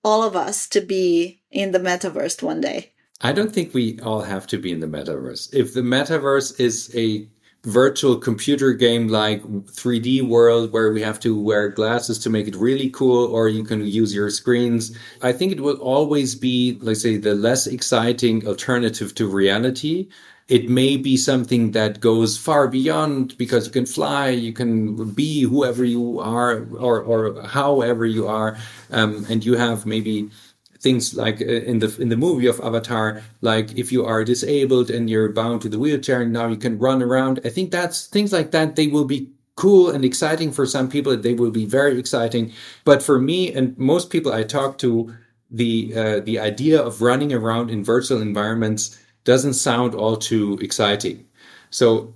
all 0.03 0.22
of 0.24 0.36
us 0.36 0.68
to 0.70 0.82
be 0.82 1.41
in 1.49 1.72
the 1.72 1.80
metaverse 1.80 2.43
one 2.43 2.62
day? 2.62 2.93
I 3.22 3.32
don't 3.32 3.51
think 3.51 3.74
we 3.74 3.99
all 4.01 4.22
have 4.22 4.45
to 4.47 4.57
be 4.57 4.72
in 4.72 4.80
the 4.80 4.88
metaverse. 4.88 5.53
If 5.53 5.74
the 5.74 5.82
metaverse 5.82 6.59
is 6.59 6.91
a 6.95 7.28
virtual 7.68 8.15
computer 8.15 8.72
game 8.72 9.09
like 9.09 9.43
3D 9.43 10.26
world 10.26 10.72
where 10.72 10.93
we 10.93 11.01
have 11.01 11.20
to 11.20 11.38
wear 11.38 11.68
glasses 11.68 12.18
to 12.20 12.30
make 12.30 12.47
it 12.47 12.55
really 12.55 12.89
cool 12.89 13.26
or 13.28 13.49
you 13.49 13.63
can 13.63 13.86
use 13.86 14.15
your 14.15 14.30
screens. 14.30 14.97
I 15.22 15.34
think 15.34 15.51
it 15.51 15.59
will 15.59 15.76
always 15.76 16.34
be, 16.34 16.78
let's 16.82 17.01
say, 17.01 17.18
the 17.18 17.36
less 17.36 17.68
exciting 17.68 18.47
alternative 18.47 19.13
to 19.15 19.28
reality. 19.28 20.07
It 20.47 20.70
may 20.70 20.95
be 20.95 21.18
something 21.18 21.72
that 21.72 21.99
goes 21.99 22.38
far 22.38 22.70
beyond 22.70 23.38
because 23.38 23.65
you 23.65 23.74
can 23.74 23.86
fly, 23.86 24.30
you 24.30 24.53
can 24.53 25.11
be 25.11 25.41
whoever 25.41 25.84
you 25.84 26.22
are 26.22 26.65
or, 26.80 27.01
or 27.01 27.43
however 27.43 28.05
you 28.05 28.28
are. 28.28 28.57
Um, 28.91 29.26
and 29.30 29.45
you 29.45 29.57
have 29.57 29.86
maybe 29.86 30.30
things 30.80 31.15
like 31.15 31.41
uh, 31.41 31.45
in 31.45 31.80
the 31.80 31.95
in 31.99 32.09
the 32.09 32.17
movie 32.17 32.47
of 32.47 32.59
Avatar, 32.61 33.21
like 33.41 33.78
if 33.78 33.91
you 33.91 34.05
are 34.05 34.23
disabled 34.23 34.89
and 34.89 35.09
you're 35.09 35.32
bound 35.32 35.61
to 35.61 35.69
the 35.69 35.80
wheelchair 35.80 36.21
and 36.21 36.34
now 36.34 36.47
you 36.47 36.57
can 36.57 36.78
run 36.80 37.01
around. 37.01 37.39
I 37.45 37.49
think 37.49 37.71
that's 37.71 38.07
things 38.07 38.34
like 38.34 38.51
that. 38.51 38.75
They 38.75 38.88
will 38.88 39.05
be 39.05 39.30
cool 39.55 39.89
and 39.89 40.05
exciting 40.05 40.51
for 40.51 40.65
some 40.65 40.89
people. 40.89 41.17
They 41.17 41.34
will 41.34 41.51
be 41.51 41.65
very 41.65 41.99
exciting, 41.99 42.53
but 42.86 43.03
for 43.03 43.19
me 43.19 43.53
and 43.53 43.78
most 43.78 44.09
people 44.09 44.32
I 44.32 44.43
talk 44.43 44.78
to, 44.80 45.13
the 45.51 45.93
uh, 45.95 46.19
the 46.21 46.39
idea 46.39 46.82
of 46.82 47.01
running 47.01 47.34
around 47.34 47.69
in 47.69 47.84
virtual 47.84 48.21
environments 48.21 48.99
doesn't 49.23 49.53
sound 49.53 49.93
all 49.95 50.17
too 50.17 50.57
exciting. 50.61 51.26
So 51.70 52.13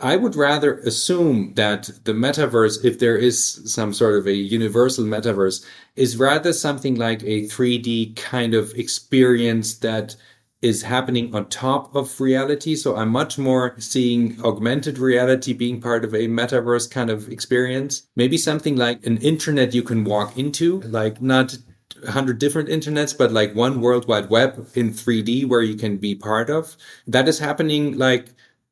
I 0.00 0.16
would 0.16 0.36
rather 0.36 0.78
assume 0.80 1.54
that 1.54 1.90
the 2.04 2.12
metaverse, 2.12 2.84
if 2.84 2.98
there 2.98 3.16
is 3.16 3.62
some 3.64 3.92
sort 3.92 4.16
of 4.16 4.26
a 4.26 4.34
universal 4.34 5.04
metaverse, 5.04 5.64
is 5.96 6.16
rather 6.16 6.52
something 6.52 6.96
like 6.96 7.22
a 7.22 7.46
3D 7.46 8.16
kind 8.16 8.54
of 8.54 8.72
experience 8.74 9.74
that 9.78 10.16
is 10.62 10.82
happening 10.82 11.34
on 11.34 11.48
top 11.48 11.94
of 11.94 12.20
reality. 12.20 12.76
So 12.76 12.96
I'm 12.96 13.08
much 13.08 13.38
more 13.38 13.74
seeing 13.78 14.38
augmented 14.44 14.98
reality 14.98 15.54
being 15.54 15.80
part 15.80 16.04
of 16.04 16.14
a 16.14 16.28
metaverse 16.28 16.90
kind 16.90 17.08
of 17.08 17.28
experience. 17.30 18.06
Maybe 18.14 18.36
something 18.36 18.76
like 18.76 19.04
an 19.06 19.16
internet 19.18 19.74
you 19.74 19.82
can 19.82 20.04
walk 20.04 20.36
into, 20.36 20.80
like 20.82 21.22
not 21.22 21.56
100 22.02 22.38
different 22.38 22.68
internets, 22.68 23.16
but 23.16 23.32
like 23.32 23.54
one 23.54 23.80
world 23.80 24.06
wide 24.06 24.28
web 24.28 24.68
in 24.74 24.90
3D 24.90 25.48
where 25.48 25.62
you 25.62 25.76
can 25.76 25.96
be 25.96 26.14
part 26.14 26.50
of. 26.50 26.76
That 27.06 27.26
is 27.26 27.38
happening 27.38 27.96
like 27.96 28.28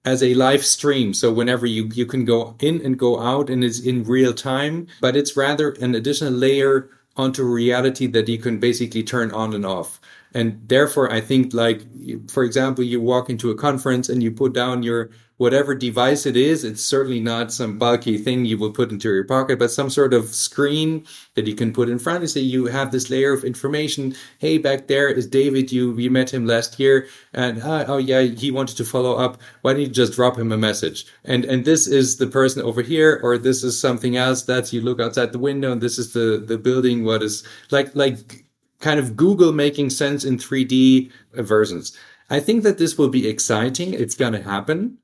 as 0.08 0.22
a 0.22 0.34
live 0.34 0.64
stream. 0.64 1.12
So 1.12 1.30
whenever 1.30 1.66
you, 1.66 1.90
you 1.92 2.06
can 2.06 2.24
go 2.24 2.56
in 2.60 2.80
and 2.80 2.98
go 2.98 3.20
out 3.20 3.50
and 3.50 3.62
it's 3.62 3.78
in 3.78 4.04
real 4.04 4.32
time, 4.32 4.86
but 5.00 5.16
it's 5.16 5.36
rather 5.36 5.70
an 5.82 5.94
additional 5.94 6.32
layer 6.32 6.88
onto 7.16 7.42
reality 7.42 8.06
that 8.06 8.28
you 8.28 8.38
can 8.38 8.58
basically 8.58 9.02
turn 9.02 9.30
on 9.32 9.52
and 9.52 9.66
off. 9.66 10.00
And 10.34 10.60
therefore, 10.68 11.12
I 11.12 11.20
think 11.20 11.54
like, 11.54 11.82
for 12.30 12.44
example, 12.44 12.84
you 12.84 13.00
walk 13.00 13.30
into 13.30 13.50
a 13.50 13.56
conference 13.56 14.08
and 14.08 14.22
you 14.22 14.30
put 14.30 14.52
down 14.52 14.82
your 14.82 15.10
whatever 15.38 15.74
device 15.74 16.26
it 16.26 16.36
is, 16.36 16.64
it's 16.64 16.82
certainly 16.82 17.20
not 17.20 17.52
some 17.52 17.78
bulky 17.78 18.18
thing 18.18 18.44
you 18.44 18.58
will 18.58 18.72
put 18.72 18.90
into 18.90 19.08
your 19.08 19.24
pocket, 19.24 19.58
but 19.58 19.70
some 19.70 19.88
sort 19.88 20.12
of 20.12 20.26
screen 20.26 21.06
that 21.34 21.46
you 21.46 21.54
can 21.54 21.72
put 21.72 21.88
in 21.88 21.98
front 21.98 22.20
and 22.20 22.30
say 22.30 22.40
you 22.40 22.66
have 22.66 22.90
this 22.90 23.08
layer 23.08 23.32
of 23.32 23.44
information. 23.44 24.14
Hey, 24.38 24.58
back 24.58 24.88
there 24.88 25.08
is 25.08 25.26
David. 25.26 25.72
You 25.72 25.96
you 25.96 26.10
met 26.10 26.34
him 26.34 26.44
last 26.44 26.78
year, 26.78 27.06
and 27.32 27.62
uh, 27.62 27.84
oh 27.88 27.98
yeah, 27.98 28.22
he 28.22 28.50
wanted 28.50 28.76
to 28.76 28.84
follow 28.84 29.16
up. 29.16 29.40
Why 29.62 29.72
don't 29.72 29.82
you 29.82 29.88
just 29.88 30.14
drop 30.14 30.36
him 30.36 30.52
a 30.52 30.58
message? 30.58 31.06
And 31.24 31.44
and 31.44 31.64
this 31.64 31.86
is 31.86 32.16
the 32.16 32.26
person 32.26 32.62
over 32.62 32.82
here, 32.82 33.20
or 33.22 33.38
this 33.38 33.62
is 33.62 33.80
something 33.80 34.16
else. 34.16 34.42
That's 34.42 34.72
you 34.72 34.80
look 34.82 35.00
outside 35.00 35.32
the 35.32 35.38
window, 35.38 35.72
and 35.72 35.80
this 35.80 35.98
is 35.98 36.12
the 36.12 36.42
the 36.44 36.58
building. 36.58 37.04
What 37.04 37.22
is 37.22 37.46
like 37.70 37.94
like 37.94 38.44
kind 38.80 39.00
of 39.00 39.16
Google 39.16 39.52
making 39.52 39.90
sense 39.90 40.24
in 40.24 40.38
3D 40.38 41.10
versions. 41.34 41.96
I 42.30 42.40
think 42.40 42.62
that 42.62 42.78
this 42.78 42.98
will 42.98 43.08
be 43.08 43.28
exciting. 43.28 43.94
It's 43.94 44.14
going 44.14 44.34
to 44.34 44.42
happen. 44.42 44.98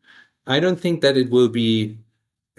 I 0.46 0.60
don't 0.60 0.78
think 0.78 1.00
that 1.00 1.16
it 1.16 1.30
will 1.30 1.48
be 1.48 1.98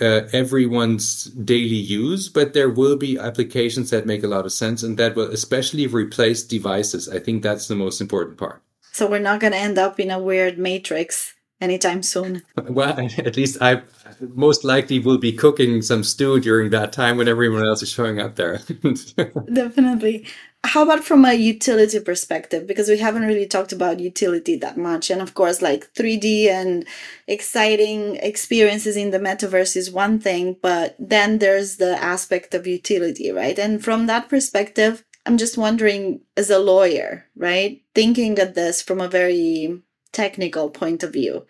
uh, 0.01 0.21
everyone's 0.33 1.25
daily 1.25 1.75
use, 1.75 2.29
but 2.29 2.53
there 2.53 2.69
will 2.69 2.97
be 2.97 3.17
applications 3.17 3.91
that 3.91 4.05
make 4.05 4.23
a 4.23 4.27
lot 4.27 4.45
of 4.45 4.51
sense 4.51 4.83
and 4.83 4.97
that 4.97 5.15
will 5.15 5.31
especially 5.31 5.87
replace 5.87 6.43
devices. 6.43 7.07
I 7.07 7.19
think 7.19 7.43
that's 7.43 7.67
the 7.67 7.75
most 7.75 8.01
important 8.01 8.37
part. 8.37 8.61
So 8.91 9.07
we're 9.07 9.19
not 9.19 9.39
going 9.39 9.53
to 9.53 9.59
end 9.59 9.77
up 9.77 9.99
in 9.99 10.11
a 10.11 10.19
weird 10.19 10.57
matrix 10.57 11.33
anytime 11.65 12.01
soon. 12.03 12.43
Well, 12.69 12.97
at 13.17 13.35
least 13.35 13.61
I 13.61 13.81
most 14.21 14.63
likely 14.63 14.99
will 14.99 15.17
be 15.17 15.33
cooking 15.33 15.81
some 15.81 16.03
stew 16.03 16.39
during 16.39 16.69
that 16.69 16.93
time 16.93 17.17
when 17.17 17.27
everyone 17.27 17.65
else 17.65 17.81
is 17.81 17.89
showing 17.89 18.19
up 18.19 18.35
there. 18.35 18.59
Definitely. 19.53 20.25
How 20.63 20.83
about 20.83 21.03
from 21.03 21.25
a 21.25 21.33
utility 21.33 21.99
perspective? 21.99 22.65
Because 22.65 22.89
we 22.89 22.97
haven't 22.97 23.27
really 23.27 23.45
talked 23.45 23.71
about 23.71 23.99
utility 23.99 24.55
that 24.57 24.77
much. 24.77 25.11
And 25.11 25.21
of 25.21 25.33
course, 25.33 25.61
like 25.61 25.93
3D 25.93 26.47
and 26.47 26.87
exciting 27.27 28.15
experiences 28.15 28.95
in 28.97 29.11
the 29.11 29.19
metaverse 29.19 29.75
is 29.75 29.91
one 29.91 30.19
thing, 30.19 30.57
but 30.61 30.95
then 30.97 31.37
there's 31.37 31.77
the 31.77 32.01
aspect 32.01 32.55
of 32.55 32.65
utility, 32.65 33.31
right? 33.31 33.59
And 33.59 33.83
from 33.83 34.07
that 34.07 34.27
perspective, 34.27 35.03
I'm 35.25 35.37
just 35.37 35.57
wondering, 35.57 36.21
as 36.37 36.49
a 36.49 36.59
lawyer, 36.59 37.25
right, 37.35 37.81
thinking 37.95 38.39
of 38.39 38.53
this 38.53 38.81
from 38.81 39.01
a 39.01 39.07
very 39.07 39.81
technical 40.15 40.69
point 40.69 41.03
of 41.03 41.11
view 41.11 41.45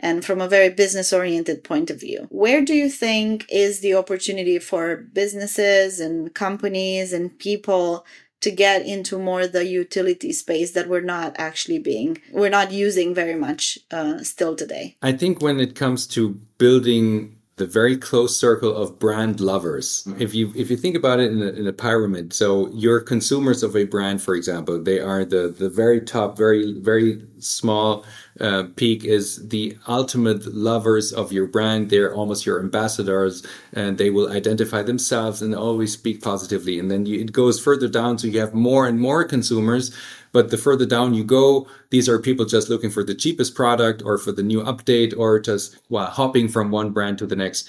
and 0.00 0.24
from 0.24 0.40
a 0.40 0.48
very 0.48 0.68
business 0.68 1.12
oriented 1.12 1.62
point 1.62 1.88
of 1.90 2.00
view, 2.00 2.26
where 2.30 2.64
do 2.64 2.74
you 2.74 2.90
think 2.90 3.46
is 3.48 3.80
the 3.80 3.94
opportunity 3.94 4.58
for 4.58 4.96
businesses 4.96 6.00
and 6.00 6.34
companies 6.34 7.12
and 7.12 7.38
people 7.38 8.04
to 8.40 8.50
get 8.50 8.86
into 8.86 9.18
more 9.18 9.46
the 9.46 9.66
utility 9.66 10.32
space 10.32 10.72
that 10.72 10.88
we're 10.88 11.00
not 11.00 11.34
actually 11.38 11.80
being 11.80 12.16
we're 12.32 12.48
not 12.48 12.70
using 12.70 13.12
very 13.12 13.34
much 13.34 13.78
uh, 13.90 14.18
still 14.18 14.54
today? 14.54 14.96
I 15.02 15.12
think 15.12 15.40
when 15.40 15.60
it 15.60 15.74
comes 15.74 16.06
to 16.08 16.38
building 16.58 17.37
the 17.58 17.66
very 17.66 17.96
close 17.96 18.36
circle 18.36 18.74
of 18.74 18.98
brand 18.98 19.40
lovers. 19.40 20.04
Mm-hmm. 20.04 20.22
If 20.22 20.34
you 20.34 20.52
if 20.56 20.70
you 20.70 20.76
think 20.76 20.96
about 20.96 21.20
it 21.20 21.30
in 21.30 21.42
a, 21.42 21.48
in 21.48 21.66
a 21.66 21.72
pyramid, 21.72 22.32
so 22.32 22.68
your 22.70 23.00
consumers 23.00 23.62
of 23.62 23.76
a 23.76 23.84
brand, 23.84 24.22
for 24.22 24.34
example, 24.34 24.82
they 24.82 25.00
are 25.00 25.24
the 25.24 25.48
the 25.48 25.68
very 25.68 26.00
top, 26.00 26.36
very 26.38 26.72
very 26.72 27.22
small 27.40 28.04
uh, 28.40 28.64
peak 28.76 29.04
is 29.04 29.48
the 29.48 29.76
ultimate 29.88 30.46
lovers 30.54 31.12
of 31.12 31.32
your 31.32 31.46
brand. 31.46 31.90
They're 31.90 32.14
almost 32.14 32.46
your 32.46 32.60
ambassadors, 32.60 33.44
and 33.72 33.98
they 33.98 34.10
will 34.10 34.30
identify 34.30 34.82
themselves 34.82 35.42
and 35.42 35.54
always 35.54 35.92
speak 35.92 36.22
positively. 36.22 36.78
And 36.78 36.90
then 36.90 37.06
you, 37.06 37.20
it 37.20 37.32
goes 37.32 37.60
further 37.60 37.88
down, 37.88 38.18
so 38.18 38.26
you 38.28 38.40
have 38.40 38.54
more 38.54 38.86
and 38.86 39.00
more 39.00 39.24
consumers 39.24 39.94
but 40.32 40.50
the 40.50 40.56
further 40.56 40.86
down 40.86 41.14
you 41.14 41.24
go, 41.24 41.66
these 41.90 42.08
are 42.08 42.18
people 42.18 42.44
just 42.44 42.68
looking 42.68 42.90
for 42.90 43.04
the 43.04 43.14
cheapest 43.14 43.54
product 43.54 44.02
or 44.04 44.18
for 44.18 44.32
the 44.32 44.42
new 44.42 44.62
update 44.62 45.16
or 45.16 45.40
just 45.40 45.78
well, 45.88 46.06
hopping 46.06 46.48
from 46.48 46.70
one 46.70 46.90
brand 46.90 47.18
to 47.18 47.26
the 47.26 47.36
next. 47.36 47.68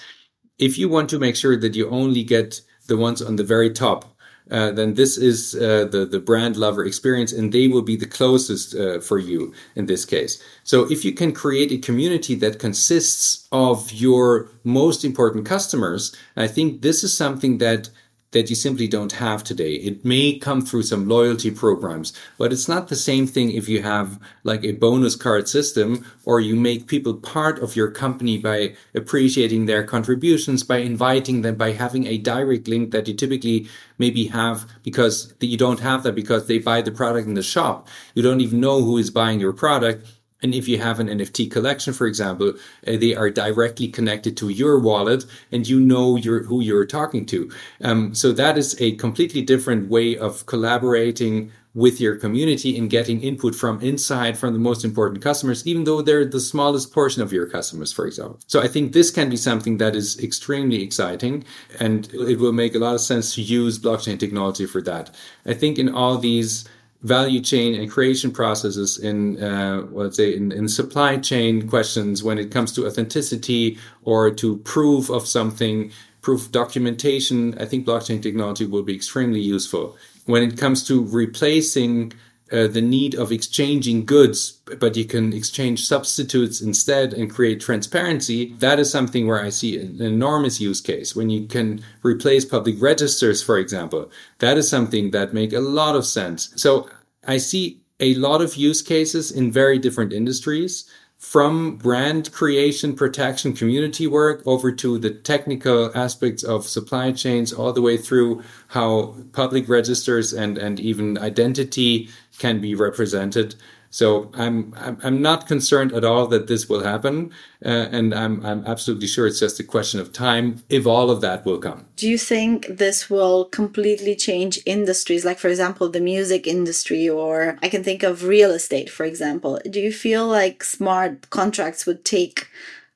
If 0.58 0.78
you 0.78 0.88
want 0.88 1.08
to 1.10 1.18
make 1.18 1.36
sure 1.36 1.56
that 1.56 1.74
you 1.74 1.88
only 1.88 2.22
get 2.22 2.60
the 2.86 2.96
ones 2.96 3.22
on 3.22 3.36
the 3.36 3.44
very 3.44 3.70
top, 3.70 4.16
uh, 4.50 4.72
then 4.72 4.94
this 4.94 5.16
is 5.16 5.54
uh, 5.54 5.86
the 5.90 6.04
the 6.04 6.18
brand 6.18 6.56
lover 6.56 6.84
experience, 6.84 7.32
and 7.32 7.52
they 7.52 7.68
will 7.68 7.82
be 7.82 7.96
the 7.96 8.06
closest 8.06 8.74
uh, 8.74 8.98
for 8.98 9.18
you 9.18 9.54
in 9.76 9.86
this 9.86 10.04
case. 10.04 10.42
So 10.64 10.90
if 10.90 11.04
you 11.04 11.12
can 11.12 11.32
create 11.32 11.70
a 11.70 11.78
community 11.78 12.34
that 12.36 12.58
consists 12.58 13.46
of 13.52 13.92
your 13.92 14.50
most 14.64 15.04
important 15.04 15.46
customers, 15.46 16.14
I 16.36 16.48
think 16.48 16.82
this 16.82 17.04
is 17.04 17.16
something 17.16 17.58
that 17.58 17.90
that 18.32 18.48
you 18.48 18.54
simply 18.54 18.86
don't 18.86 19.12
have 19.12 19.42
today. 19.42 19.74
It 19.74 20.04
may 20.04 20.38
come 20.38 20.64
through 20.64 20.84
some 20.84 21.08
loyalty 21.08 21.50
programs, 21.50 22.12
but 22.38 22.52
it's 22.52 22.68
not 22.68 22.88
the 22.88 22.96
same 22.96 23.26
thing 23.26 23.50
if 23.50 23.68
you 23.68 23.82
have 23.82 24.20
like 24.44 24.64
a 24.64 24.72
bonus 24.72 25.16
card 25.16 25.48
system 25.48 26.06
or 26.24 26.40
you 26.40 26.54
make 26.54 26.86
people 26.86 27.14
part 27.14 27.58
of 27.58 27.74
your 27.74 27.90
company 27.90 28.38
by 28.38 28.74
appreciating 28.94 29.66
their 29.66 29.82
contributions, 29.82 30.62
by 30.62 30.78
inviting 30.78 31.42
them, 31.42 31.56
by 31.56 31.72
having 31.72 32.06
a 32.06 32.18
direct 32.18 32.68
link 32.68 32.92
that 32.92 33.08
you 33.08 33.14
typically 33.14 33.68
maybe 33.98 34.26
have 34.26 34.64
because 34.84 35.34
you 35.40 35.56
don't 35.56 35.80
have 35.80 36.04
that 36.04 36.14
because 36.14 36.46
they 36.46 36.58
buy 36.58 36.80
the 36.80 36.92
product 36.92 37.26
in 37.26 37.34
the 37.34 37.42
shop. 37.42 37.88
You 38.14 38.22
don't 38.22 38.40
even 38.40 38.60
know 38.60 38.82
who 38.82 38.96
is 38.96 39.10
buying 39.10 39.40
your 39.40 39.52
product 39.52 40.06
and 40.42 40.54
if 40.54 40.68
you 40.68 40.78
have 40.78 41.00
an 41.00 41.08
NFT 41.08 41.50
collection, 41.50 41.92
for 41.92 42.06
example, 42.06 42.54
uh, 42.86 42.96
they 42.96 43.14
are 43.14 43.30
directly 43.30 43.88
connected 43.88 44.36
to 44.38 44.48
your 44.48 44.78
wallet 44.78 45.24
and 45.52 45.68
you 45.68 45.80
know 45.80 46.16
your, 46.16 46.42
who 46.44 46.60
you're 46.60 46.86
talking 46.86 47.26
to. 47.26 47.50
Um, 47.82 48.14
so 48.14 48.32
that 48.32 48.56
is 48.56 48.80
a 48.80 48.92
completely 48.96 49.42
different 49.42 49.88
way 49.90 50.16
of 50.16 50.46
collaborating 50.46 51.52
with 51.74 52.00
your 52.00 52.16
community 52.16 52.76
and 52.76 52.90
getting 52.90 53.20
input 53.22 53.54
from 53.54 53.80
inside 53.80 54.36
from 54.36 54.52
the 54.52 54.58
most 54.58 54.84
important 54.84 55.22
customers, 55.22 55.64
even 55.66 55.84
though 55.84 56.02
they're 56.02 56.24
the 56.24 56.40
smallest 56.40 56.92
portion 56.92 57.22
of 57.22 57.32
your 57.32 57.46
customers, 57.46 57.92
for 57.92 58.06
example. 58.06 58.40
So 58.48 58.60
I 58.60 58.66
think 58.66 58.92
this 58.92 59.10
can 59.10 59.30
be 59.30 59.36
something 59.36 59.78
that 59.78 59.94
is 59.94 60.18
extremely 60.18 60.82
exciting 60.82 61.44
and 61.78 62.12
it 62.12 62.40
will 62.40 62.52
make 62.52 62.74
a 62.74 62.78
lot 62.78 62.94
of 62.94 63.00
sense 63.00 63.36
to 63.36 63.42
use 63.42 63.78
blockchain 63.78 64.18
technology 64.18 64.66
for 64.66 64.82
that. 64.82 65.14
I 65.46 65.54
think 65.54 65.78
in 65.78 65.88
all 65.88 66.18
these 66.18 66.68
value 67.02 67.40
chain 67.40 67.80
and 67.80 67.90
creation 67.90 68.30
processes 68.30 68.98
in 68.98 69.42
uh, 69.42 69.86
let's 69.90 70.16
say 70.16 70.34
in, 70.34 70.52
in 70.52 70.68
supply 70.68 71.16
chain 71.16 71.66
questions 71.68 72.22
when 72.22 72.38
it 72.38 72.50
comes 72.50 72.72
to 72.72 72.86
authenticity 72.86 73.78
or 74.04 74.30
to 74.30 74.58
proof 74.58 75.08
of 75.08 75.26
something 75.26 75.90
proof 76.20 76.52
documentation 76.52 77.56
i 77.58 77.64
think 77.64 77.86
blockchain 77.86 78.22
technology 78.22 78.66
will 78.66 78.82
be 78.82 78.94
extremely 78.94 79.40
useful. 79.40 79.96
When 80.26 80.42
it 80.42 80.58
comes 80.58 80.86
to 80.88 81.04
replacing 81.06 82.12
uh, 82.52 82.66
the 82.66 82.80
need 82.80 83.14
of 83.14 83.30
exchanging 83.30 84.04
goods, 84.04 84.60
but 84.78 84.96
you 84.96 85.04
can 85.04 85.32
exchange 85.32 85.86
substitutes 85.86 86.60
instead 86.60 87.12
and 87.12 87.30
create 87.30 87.60
transparency. 87.60 88.54
That 88.58 88.80
is 88.80 88.90
something 88.90 89.26
where 89.26 89.42
I 89.42 89.50
see 89.50 89.78
an 89.78 90.02
enormous 90.02 90.60
use 90.60 90.80
case. 90.80 91.14
When 91.14 91.30
you 91.30 91.46
can 91.46 91.82
replace 92.02 92.44
public 92.44 92.80
registers, 92.80 93.42
for 93.42 93.58
example, 93.58 94.10
that 94.38 94.58
is 94.58 94.68
something 94.68 95.12
that 95.12 95.32
make 95.32 95.52
a 95.52 95.60
lot 95.60 95.94
of 95.94 96.04
sense. 96.04 96.52
So 96.56 96.88
I 97.26 97.36
see 97.36 97.80
a 98.00 98.14
lot 98.14 98.40
of 98.40 98.56
use 98.56 98.82
cases 98.82 99.30
in 99.30 99.52
very 99.52 99.78
different 99.78 100.12
industries 100.12 100.90
from 101.20 101.76
brand 101.76 102.32
creation, 102.32 102.96
protection, 102.96 103.52
community 103.52 104.06
work 104.06 104.42
over 104.46 104.72
to 104.72 104.98
the 104.98 105.10
technical 105.10 105.96
aspects 105.96 106.42
of 106.42 106.66
supply 106.66 107.12
chains, 107.12 107.52
all 107.52 107.74
the 107.74 107.82
way 107.82 107.98
through 107.98 108.42
how 108.68 109.14
public 109.32 109.68
registers 109.68 110.32
and, 110.32 110.56
and 110.56 110.80
even 110.80 111.18
identity 111.18 112.08
can 112.38 112.58
be 112.58 112.74
represented. 112.74 113.54
So 113.90 114.30
I'm, 114.34 114.72
I'm, 114.76 114.98
I'm 115.02 115.20
not 115.20 115.48
concerned 115.48 115.92
at 115.92 116.04
all 116.04 116.28
that 116.28 116.46
this 116.46 116.68
will 116.68 116.84
happen, 116.84 117.32
uh, 117.64 117.68
and 117.90 118.14
I'm 118.14 118.46
I'm 118.46 118.64
absolutely 118.64 119.08
sure 119.08 119.26
it's 119.26 119.40
just 119.40 119.58
a 119.58 119.64
question 119.64 119.98
of 119.98 120.12
time 120.12 120.62
if 120.68 120.86
all 120.86 121.10
of 121.10 121.20
that 121.22 121.44
will 121.44 121.58
come. 121.58 121.86
Do 121.96 122.08
you 122.08 122.16
think 122.16 122.66
this 122.68 123.10
will 123.10 123.46
completely 123.46 124.14
change 124.14 124.60
industries, 124.64 125.24
like 125.24 125.40
for 125.40 125.48
example 125.48 125.88
the 125.88 126.00
music 126.00 126.46
industry, 126.46 127.08
or 127.08 127.58
I 127.62 127.68
can 127.68 127.82
think 127.82 128.04
of 128.04 128.22
real 128.22 128.52
estate, 128.52 128.88
for 128.90 129.04
example? 129.04 129.58
Do 129.68 129.80
you 129.80 129.92
feel 129.92 130.26
like 130.26 130.62
smart 130.62 131.28
contracts 131.30 131.84
would 131.84 132.04
take 132.04 132.46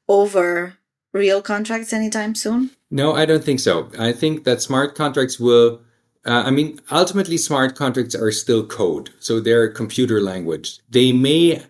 over 0.09 0.77
real 1.13 1.43
contracts 1.43 1.93
anytime 1.93 2.37
soon? 2.37 2.71
No, 2.91 3.15
I 3.15 3.25
don't 3.25 3.43
think 3.43 3.59
so. 3.59 3.91
I 3.99 4.13
think 4.13 4.45
that 4.45 4.63
smart 4.63 4.95
contracts 4.95 5.41
will 5.41 5.81
uh, 6.27 6.45
I 6.47 6.51
mean, 6.51 6.81
ultimately, 6.91 7.37
smart 7.37 7.77
contracts 7.77 8.15
are 8.15 8.33
still 8.33 8.67
code, 8.67 9.11
so 9.21 9.41
they're 9.41 9.69
computer 9.69 10.21
language. 10.21 10.79
They 10.89 11.13
may 11.13 11.63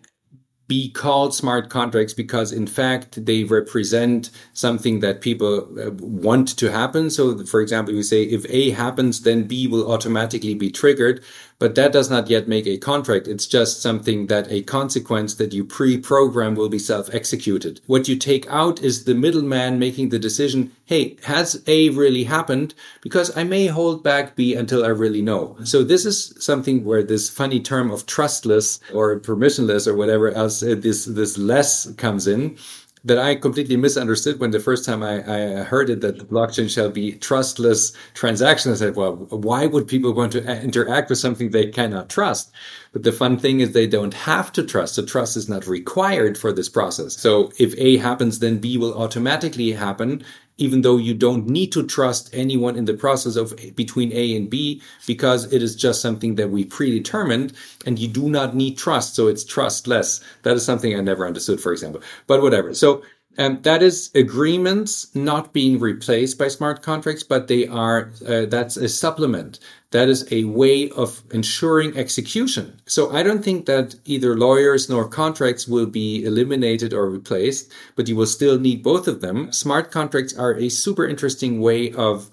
be 0.66 0.90
called 0.90 1.34
smart 1.34 1.68
contracts 1.68 2.14
because 2.14 2.50
in 2.50 2.66
fact 2.66 3.26
they 3.26 3.44
represent 3.44 4.30
something 4.54 5.00
that 5.00 5.20
people 5.20 5.68
uh, 5.78 5.90
want 6.00 6.56
to 6.56 6.70
happen 6.70 7.10
so 7.10 7.44
for 7.44 7.60
example 7.60 7.92
we 7.94 8.02
say 8.02 8.22
if 8.22 8.46
a 8.48 8.70
happens 8.70 9.20
then 9.22 9.44
b 9.44 9.66
will 9.66 9.92
automatically 9.92 10.54
be 10.54 10.70
triggered 10.70 11.22
but 11.58 11.74
that 11.74 11.92
does 11.92 12.10
not 12.10 12.28
yet 12.28 12.48
make 12.48 12.66
a 12.66 12.78
contract. 12.78 13.28
It's 13.28 13.46
just 13.46 13.80
something 13.80 14.26
that 14.26 14.50
a 14.50 14.62
consequence 14.62 15.34
that 15.34 15.52
you 15.52 15.64
pre-program 15.64 16.54
will 16.54 16.68
be 16.68 16.78
self-executed. 16.78 17.80
What 17.86 18.08
you 18.08 18.16
take 18.16 18.46
out 18.48 18.82
is 18.82 19.04
the 19.04 19.14
middleman 19.14 19.78
making 19.78 20.08
the 20.08 20.18
decision, 20.18 20.72
hey, 20.86 21.16
has 21.24 21.62
A 21.66 21.90
really 21.90 22.24
happened? 22.24 22.74
Because 23.02 23.36
I 23.36 23.44
may 23.44 23.66
hold 23.66 24.02
back 24.02 24.36
B 24.36 24.54
until 24.54 24.84
I 24.84 24.88
really 24.88 25.22
know. 25.22 25.56
So 25.64 25.82
this 25.82 26.04
is 26.04 26.34
something 26.38 26.84
where 26.84 27.02
this 27.02 27.30
funny 27.30 27.60
term 27.60 27.90
of 27.90 28.06
trustless 28.06 28.80
or 28.92 29.18
permissionless 29.20 29.86
or 29.86 29.94
whatever 29.94 30.30
else, 30.30 30.62
uh, 30.62 30.74
this, 30.78 31.04
this 31.04 31.38
less 31.38 31.90
comes 31.94 32.26
in 32.26 32.56
that 33.04 33.18
I 33.18 33.34
completely 33.34 33.76
misunderstood 33.76 34.40
when 34.40 34.50
the 34.50 34.60
first 34.60 34.84
time 34.84 35.02
I, 35.02 35.16
I 35.18 35.62
heard 35.62 35.90
it 35.90 36.00
that 36.00 36.18
the 36.18 36.24
blockchain 36.24 36.70
shall 36.70 36.90
be 36.90 37.12
trustless 37.12 37.92
transactions. 38.14 38.80
I 38.80 38.86
said, 38.86 38.96
well, 38.96 39.16
why 39.28 39.66
would 39.66 39.86
people 39.86 40.14
want 40.14 40.32
to 40.32 40.50
uh, 40.50 40.54
interact 40.62 41.10
with 41.10 41.18
something 41.18 41.50
they 41.50 41.66
cannot 41.66 42.08
trust? 42.08 42.50
But 42.92 43.02
the 43.02 43.12
fun 43.12 43.38
thing 43.38 43.60
is 43.60 43.72
they 43.72 43.86
don't 43.86 44.14
have 44.14 44.52
to 44.52 44.62
trust. 44.62 44.96
The 44.96 45.04
trust 45.04 45.36
is 45.36 45.48
not 45.48 45.66
required 45.66 46.38
for 46.38 46.52
this 46.52 46.68
process. 46.68 47.16
So 47.16 47.52
if 47.58 47.74
A 47.76 47.98
happens, 47.98 48.38
then 48.38 48.58
B 48.58 48.78
will 48.78 48.94
automatically 48.94 49.72
happen 49.72 50.24
even 50.58 50.82
though 50.82 50.96
you 50.96 51.14
don't 51.14 51.48
need 51.48 51.72
to 51.72 51.86
trust 51.86 52.30
anyone 52.32 52.76
in 52.76 52.84
the 52.84 52.94
process 52.94 53.36
of 53.36 53.54
between 53.74 54.12
A 54.12 54.36
and 54.36 54.48
B 54.48 54.80
because 55.06 55.52
it 55.52 55.62
is 55.62 55.74
just 55.74 56.00
something 56.00 56.36
that 56.36 56.50
we 56.50 56.64
predetermined 56.64 57.52
and 57.86 57.98
you 57.98 58.08
do 58.08 58.28
not 58.28 58.54
need 58.54 58.78
trust. 58.78 59.14
So 59.14 59.26
it's 59.26 59.44
trustless. 59.44 60.20
That 60.42 60.56
is 60.56 60.64
something 60.64 60.96
I 60.96 61.00
never 61.00 61.26
understood, 61.26 61.60
for 61.60 61.72
example, 61.72 62.02
but 62.26 62.42
whatever. 62.42 62.74
So 62.74 63.02
um, 63.38 63.60
that 63.62 63.82
is 63.82 64.10
agreements 64.14 65.14
not 65.14 65.52
being 65.52 65.78
replaced 65.78 66.38
by 66.38 66.48
smart 66.48 66.82
contracts, 66.82 67.22
but 67.22 67.48
they 67.48 67.66
are, 67.66 68.10
uh, 68.26 68.46
that's 68.46 68.76
a 68.76 68.88
supplement 68.88 69.58
that 69.90 70.08
is 70.08 70.26
a 70.32 70.44
way 70.44 70.90
of 70.90 71.22
ensuring 71.32 71.96
execution. 71.96 72.80
So 72.86 73.12
I 73.12 73.22
don't 73.22 73.44
think 73.44 73.66
that 73.66 73.94
either 74.04 74.36
lawyers 74.36 74.88
nor 74.88 75.08
contracts 75.08 75.68
will 75.68 75.86
be 75.86 76.24
eliminated 76.24 76.92
or 76.92 77.08
replaced, 77.08 77.72
but 77.96 78.08
you 78.08 78.16
will 78.16 78.26
still 78.26 78.58
need 78.58 78.82
both 78.82 79.06
of 79.06 79.20
them. 79.20 79.52
Smart 79.52 79.90
contracts 79.90 80.36
are 80.36 80.54
a 80.54 80.68
super 80.68 81.06
interesting 81.06 81.60
way 81.60 81.92
of 81.92 82.30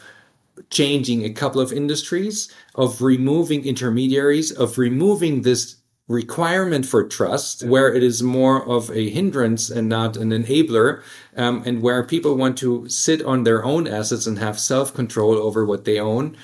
changing 0.69 1.23
a 1.23 1.33
couple 1.33 1.61
of 1.61 1.71
industries, 1.71 2.53
of 2.75 3.01
removing 3.01 3.65
intermediaries, 3.65 4.51
of 4.51 4.77
removing 4.77 5.41
this 5.41 5.75
requirement 6.11 6.85
for 6.85 7.03
trust, 7.03 7.63
where 7.63 7.93
it 7.93 8.03
is 8.03 8.21
more 8.21 8.67
of 8.67 8.91
a 8.91 9.09
hindrance 9.09 9.69
and 9.69 9.87
not 9.87 10.17
an 10.17 10.31
enabler, 10.31 11.01
um, 11.37 11.63
and 11.65 11.81
where 11.81 12.03
people 12.03 12.35
want 12.35 12.57
to 12.59 12.87
sit 12.89 13.21
on 13.23 13.43
their 13.43 13.63
own 13.63 13.87
assets 13.87 14.27
and 14.27 14.37
have 14.37 14.59
self 14.59 14.93
control 14.93 15.37
over 15.37 15.65
what 15.65 15.85
they 15.85 15.99
own. 15.99 16.37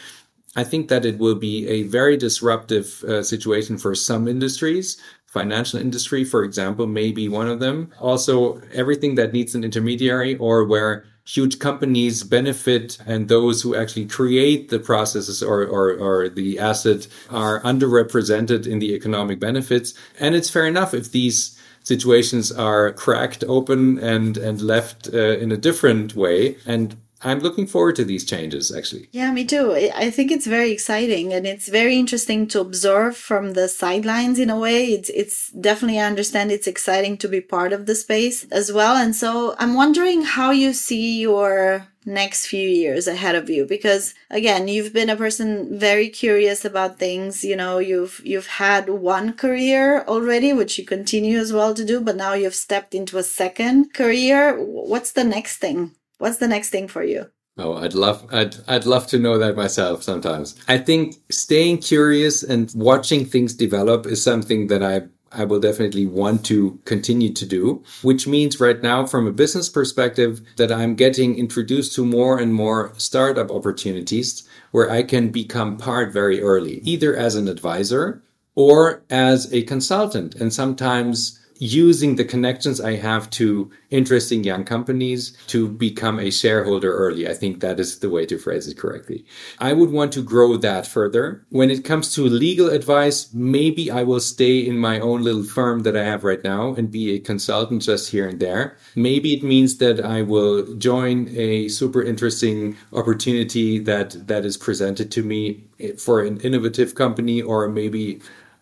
I 0.55 0.63
think 0.63 0.88
that 0.88 1.05
it 1.05 1.20
will 1.20 1.36
be 1.36 1.68
a 1.68 1.84
very 1.84 2.18
disruptive 2.18 3.03
uh, 3.03 3.22
situation 3.22 3.78
for 3.78 3.93
some 3.93 4.28
industries. 4.28 4.97
Financial 5.28 5.80
industry, 5.80 6.24
for 6.24 6.43
example, 6.43 6.88
may 6.88 7.11
be 7.11 7.30
one 7.30 7.47
of 7.47 7.59
them. 7.59 7.91
Also, 7.99 8.61
everything 8.74 9.15
that 9.15 9.34
needs 9.34 9.53
an 9.53 9.63
intermediary 9.63 10.36
or 10.38 10.63
where 10.63 11.05
huge 11.28 11.60
companies 11.60 12.24
benefit 12.24 12.98
and 13.06 13.28
those 13.28 13.62
who 13.62 13.76
actually 13.76 14.06
create 14.06 14.70
the 14.70 14.80
processes 14.80 15.44
or, 15.44 15.64
or, 15.64 15.92
or 15.92 16.30
the 16.30 16.58
asset 16.58 17.06
are 17.30 17.62
underrepresented 17.64 18.66
in 18.66 18.80
the 18.80 18.94
economic 18.94 19.38
benefits. 19.38 19.94
And 20.20 20.36
it's 20.36 20.50
fair 20.50 20.66
enough 20.66 20.94
if 20.94 21.12
these 21.12 21.60
situations 21.84 22.52
are 22.52 22.94
cracked 22.94 23.44
open 23.46 24.00
and, 24.00 24.38
and 24.38 24.62
left 24.62 25.10
uh, 25.14 25.38
in 25.38 25.52
a 25.52 25.58
different 25.58 26.16
way. 26.16 26.58
And 26.66 26.96
I'm 27.22 27.39
looking 27.39 27.65
forward 27.65 27.95
to 27.95 28.05
these 28.05 28.26
changes 28.26 28.74
actually. 28.74 29.09
Yeah, 29.11 29.32
me 29.32 29.43
too. 29.43 29.74
I 29.95 30.11
think 30.11 30.32
it's 30.32 30.45
very 30.45 30.72
exciting 30.72 31.34
and 31.34 31.47
it's 31.47 31.68
very 31.68 31.97
interesting 31.97 32.47
to 32.47 32.61
observe 32.61 33.18
from 33.18 33.53
the 33.53 33.68
sidelines 33.68 34.38
in 34.39 34.49
a 34.49 34.59
way. 34.59 34.88
It's 34.88 35.09
it's 35.09 35.49
definitely 35.51 35.99
I 35.99 36.05
understand 36.05 36.51
it's 36.51 36.68
exciting 36.68 37.18
to 37.18 37.28
be 37.28 37.41
part 37.41 37.74
of 37.74 37.86
the 37.86 37.95
space 37.95 38.45
as 38.51 38.72
well. 38.72 38.95
And 38.95 39.15
so 39.15 39.55
I'm 39.57 39.74
wondering 39.74 40.24
how 40.24 40.51
you 40.51 40.74
see 40.74 41.20
your 41.20 41.88
next 42.05 42.45
few 42.45 42.68
years 42.70 43.05
ahead 43.05 43.36
of 43.36 43.49
you 43.49 43.65
because 43.65 44.13
again 44.30 44.70
you've 44.70 44.93
been 44.93 45.09
a 45.09 45.15
person 45.15 45.78
very 45.78 46.07
curious 46.07 46.63
about 46.63 46.97
things 46.97 47.43
you 47.43 47.53
know 47.53 47.80
you've 47.80 48.22
you've 48.24 48.47
had 48.47 48.88
one 48.88 49.34
career 49.34 50.05
already 50.07 50.53
which 50.53 50.80
you 50.80 50.86
continue 50.86 51.38
as 51.38 51.51
well 51.51 51.74
to 51.74 51.84
do 51.84 51.99
but 51.99 52.15
now 52.15 52.34
you've 52.34 52.55
stepped 52.55 52.95
into 52.95 53.18
a 53.18 53.24
second 53.24 53.93
career 53.93 54.55
what's 54.57 55.11
the 55.11 55.24
next 55.26 55.57
thing 55.57 55.91
What's 56.18 56.38
the 56.38 56.47
next 56.47 56.70
thing 56.70 56.88
for 56.88 57.03
you? 57.03 57.30
Oh, 57.59 57.74
I'd 57.76 57.95
love, 57.95 58.28
I'd, 58.32 58.55
I'd 58.68 58.86
love 58.86 59.07
to 59.07 59.20
know 59.20 59.38
that 59.39 59.55
myself 59.55 60.03
sometimes. 60.03 60.55
I 60.68 60.78
think 60.78 61.15
staying 61.32 61.80
curious 61.80 62.43
and 62.43 62.72
watching 62.76 63.26
things 63.26 63.53
develop 63.55 64.05
is 64.05 64.24
something 64.24 64.68
that 64.68 64.84
I, 64.84 65.01
I 65.32 65.43
will 65.43 65.59
definitely 65.59 66.05
want 66.05 66.45
to 66.45 66.80
continue 66.86 67.34
to 67.34 67.45
do, 67.45 67.84
which 68.03 68.28
means 68.28 68.59
right 68.59 68.82
now, 68.82 69.07
from 69.07 69.26
a 69.26 69.32
business 69.32 69.70
perspective, 69.70 70.41
that 70.57 70.72
I'm 70.72 70.93
getting 70.93 71.36
introduced 71.38 71.95
to 71.95 72.05
more 72.05 72.38
and 72.38 72.53
more 72.53 72.93
startup 72.97 73.49
opportunities 73.49 74.47
where 74.72 74.91
I 74.91 75.01
can 75.01 75.30
become 75.30 75.78
part 75.78 76.13
very 76.13 76.41
early, 76.41 76.80
either 76.84 77.15
as 77.15 77.36
an 77.36 77.47
advisor 77.47 78.22
or 78.53 79.03
as 79.09 79.51
a 79.51 79.63
consultant. 79.63 80.36
And 80.36 80.53
sometimes 80.53 81.39
using 81.60 82.16
the 82.16 82.26
connections 82.26 82.80
I 82.80 82.95
have 82.95 83.30
to 83.32 83.72
interesting 83.89 84.43
young 84.43 84.64
companies 84.64 85.38
to 85.47 85.68
become 85.68 86.20
a 86.20 86.30
shareholder 86.30 86.93
early. 86.93 87.28
I 87.28 87.34
think 87.34 87.62
that 87.62 87.80
is 87.80 87.99
the 87.99 88.10
way 88.10 88.26
to 88.26 88.38
phrase 88.38 88.68
it 88.68 88.78
correctly. 88.78 89.26
I 89.60 89.74
would 89.74 89.91
want 89.91 90.12
to 90.14 90.22
grow 90.22 90.58
that 90.58 90.86
further. 90.86 91.45
When 91.49 91.72
it 91.72 91.86
comes 91.86 92.14
to 92.16 92.22
legal 92.24 92.70
advice, 92.70 93.34
maybe 93.34 93.89
I 93.89 94.03
will 94.03 94.20
stay 94.20 94.60
in 94.60 94.78
my 94.78 94.99
own 94.99 95.24
little 95.24 95.43
firm 95.43 95.84
that 95.84 95.95
I 95.95 96.03
have 96.03 96.24
right 96.24 96.43
now 96.43 96.74
and 96.76 96.91
be 96.91 97.16
a 97.16 97.20
consultant 97.20 97.84
just 97.84 98.12
here 98.12 98.28
and 98.28 98.39
there. 98.39 98.78
Maybe 98.95 99.34
it 99.34 99.43
means 99.43 99.78
that 99.78 100.03
I 100.03 100.22
will 100.22 100.76
join 100.76 101.30
a 101.30 101.70
super 101.70 102.03
interesting 102.03 102.76
opportunity 102.93 103.80
that, 103.80 104.28
that 104.28 104.45
is 104.45 104.58
presented 104.58 105.12
to 105.12 105.24
me 105.24 105.64
for 105.97 106.24
an 106.24 106.39
innovative 106.41 106.95
company 106.95 107.41
or 107.41 107.70
maybe 107.70 108.20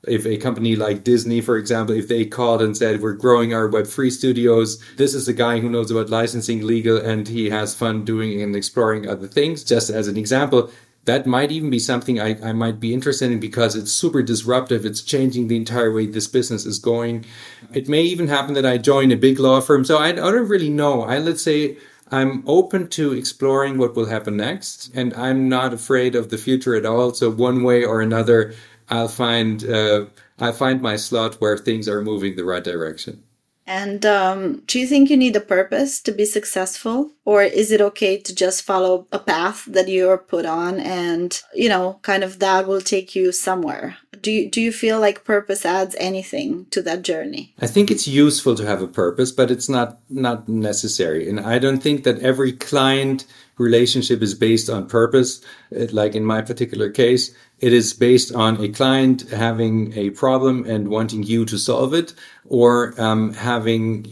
if 0.07 0.25
a 0.25 0.37
company 0.37 0.75
like 0.75 1.03
Disney, 1.03 1.41
for 1.41 1.57
example, 1.57 1.95
if 1.95 2.07
they 2.07 2.25
called 2.25 2.61
and 2.61 2.75
said, 2.75 3.01
we're 3.01 3.13
growing 3.13 3.53
our 3.53 3.69
Web3 3.69 4.11
studios, 4.11 4.81
this 4.97 5.13
is 5.13 5.27
a 5.27 5.33
guy 5.33 5.59
who 5.59 5.69
knows 5.69 5.91
about 5.91 6.09
licensing 6.09 6.65
legal 6.65 6.97
and 6.97 7.27
he 7.27 7.49
has 7.49 7.75
fun 7.75 8.05
doing 8.05 8.41
and 8.41 8.55
exploring 8.55 9.07
other 9.07 9.27
things. 9.27 9.63
Just 9.63 9.89
as 9.89 10.07
an 10.07 10.17
example, 10.17 10.69
that 11.05 11.27
might 11.27 11.51
even 11.51 11.69
be 11.69 11.79
something 11.79 12.19
I, 12.19 12.35
I 12.41 12.51
might 12.51 12.79
be 12.79 12.93
interested 12.93 13.31
in 13.31 13.39
because 13.39 13.75
it's 13.75 13.91
super 13.91 14.23
disruptive. 14.23 14.85
It's 14.85 15.01
changing 15.01 15.47
the 15.47 15.55
entire 15.55 15.93
way 15.93 16.07
this 16.07 16.27
business 16.27 16.65
is 16.65 16.79
going. 16.79 17.25
It 17.73 17.87
may 17.87 18.01
even 18.01 18.27
happen 18.27 18.55
that 18.55 18.65
I 18.65 18.77
join 18.77 19.11
a 19.11 19.17
big 19.17 19.39
law 19.39 19.61
firm. 19.61 19.85
So 19.85 19.97
I, 19.97 20.09
I 20.09 20.13
don't 20.13 20.49
really 20.49 20.69
know. 20.69 21.03
I, 21.03 21.19
let's 21.19 21.43
say, 21.43 21.77
I'm 22.11 22.43
open 22.47 22.87
to 22.89 23.13
exploring 23.13 23.77
what 23.77 23.95
will 23.95 24.05
happen 24.05 24.37
next, 24.37 24.91
and 24.93 25.13
I'm 25.15 25.49
not 25.49 25.73
afraid 25.73 26.15
of 26.15 26.29
the 26.29 26.37
future 26.37 26.75
at 26.75 26.85
all. 26.85 27.13
So 27.13 27.31
one 27.31 27.63
way 27.63 27.83
or 27.83 27.99
another, 27.99 28.53
I'll 28.89 29.07
find 29.09 29.63
uh, 29.63 30.07
I 30.39 30.51
find 30.51 30.81
my 30.81 30.95
slot 30.95 31.35
where 31.41 31.57
things 31.57 31.87
are 31.89 32.01
moving 32.01 32.35
the 32.35 32.45
right 32.45 32.63
direction. 32.63 33.24
And 33.67 34.05
um, 34.05 34.61
do 34.67 34.79
you 34.79 34.85
think 34.85 35.09
you 35.09 35.17
need 35.17 35.35
a 35.35 35.41
purpose 35.41 35.99
to 36.01 36.11
be 36.11 36.25
successful? 36.25 37.11
Or 37.25 37.41
is 37.41 37.71
it 37.71 37.81
okay 37.81 38.17
to 38.17 38.35
just 38.35 38.61
follow 38.61 39.07
a 39.11 39.17
path 39.17 39.65
that 39.65 39.87
you're 39.87 40.19
put 40.19 40.45
on 40.45 40.79
and, 40.79 41.41
you 41.53 41.67
know, 41.67 41.99
kind 42.03 42.23
of 42.23 42.37
that 42.39 42.67
will 42.67 42.81
take 42.81 43.15
you 43.15 43.31
somewhere? 43.31 43.97
Do 44.21 44.31
you, 44.31 44.49
do 44.49 44.61
you 44.61 44.71
feel 44.71 44.99
like 44.99 45.23
purpose 45.23 45.65
adds 45.65 45.95
anything 45.99 46.67
to 46.71 46.81
that 46.83 47.01
journey? 47.01 47.53
I 47.59 47.67
think 47.67 47.89
it's 47.89 48.07
useful 48.07 48.55
to 48.55 48.65
have 48.65 48.81
a 48.81 48.87
purpose, 48.87 49.31
but 49.31 49.49
it's 49.49 49.69
not, 49.69 49.99
not 50.09 50.47
necessary. 50.47 51.27
And 51.27 51.39
I 51.39 51.57
don't 51.57 51.81
think 51.81 52.03
that 52.03 52.19
every 52.19 52.53
client 52.53 53.25
relationship 53.57 54.21
is 54.21 54.33
based 54.35 54.69
on 54.69 54.87
purpose. 54.87 55.41
Like 55.71 56.13
in 56.13 56.25
my 56.25 56.41
particular 56.41 56.89
case, 56.89 57.33
it 57.59 57.71
is 57.71 57.93
based 57.93 58.33
on 58.35 58.61
a 58.61 58.69
client 58.69 59.29
having 59.31 59.97
a 59.97 60.09
problem 60.09 60.65
and 60.65 60.89
wanting 60.89 61.23
you 61.23 61.45
to 61.45 61.57
solve 61.57 61.93
it, 61.93 62.13
or 62.45 62.93
um, 63.01 63.33
having 63.33 64.05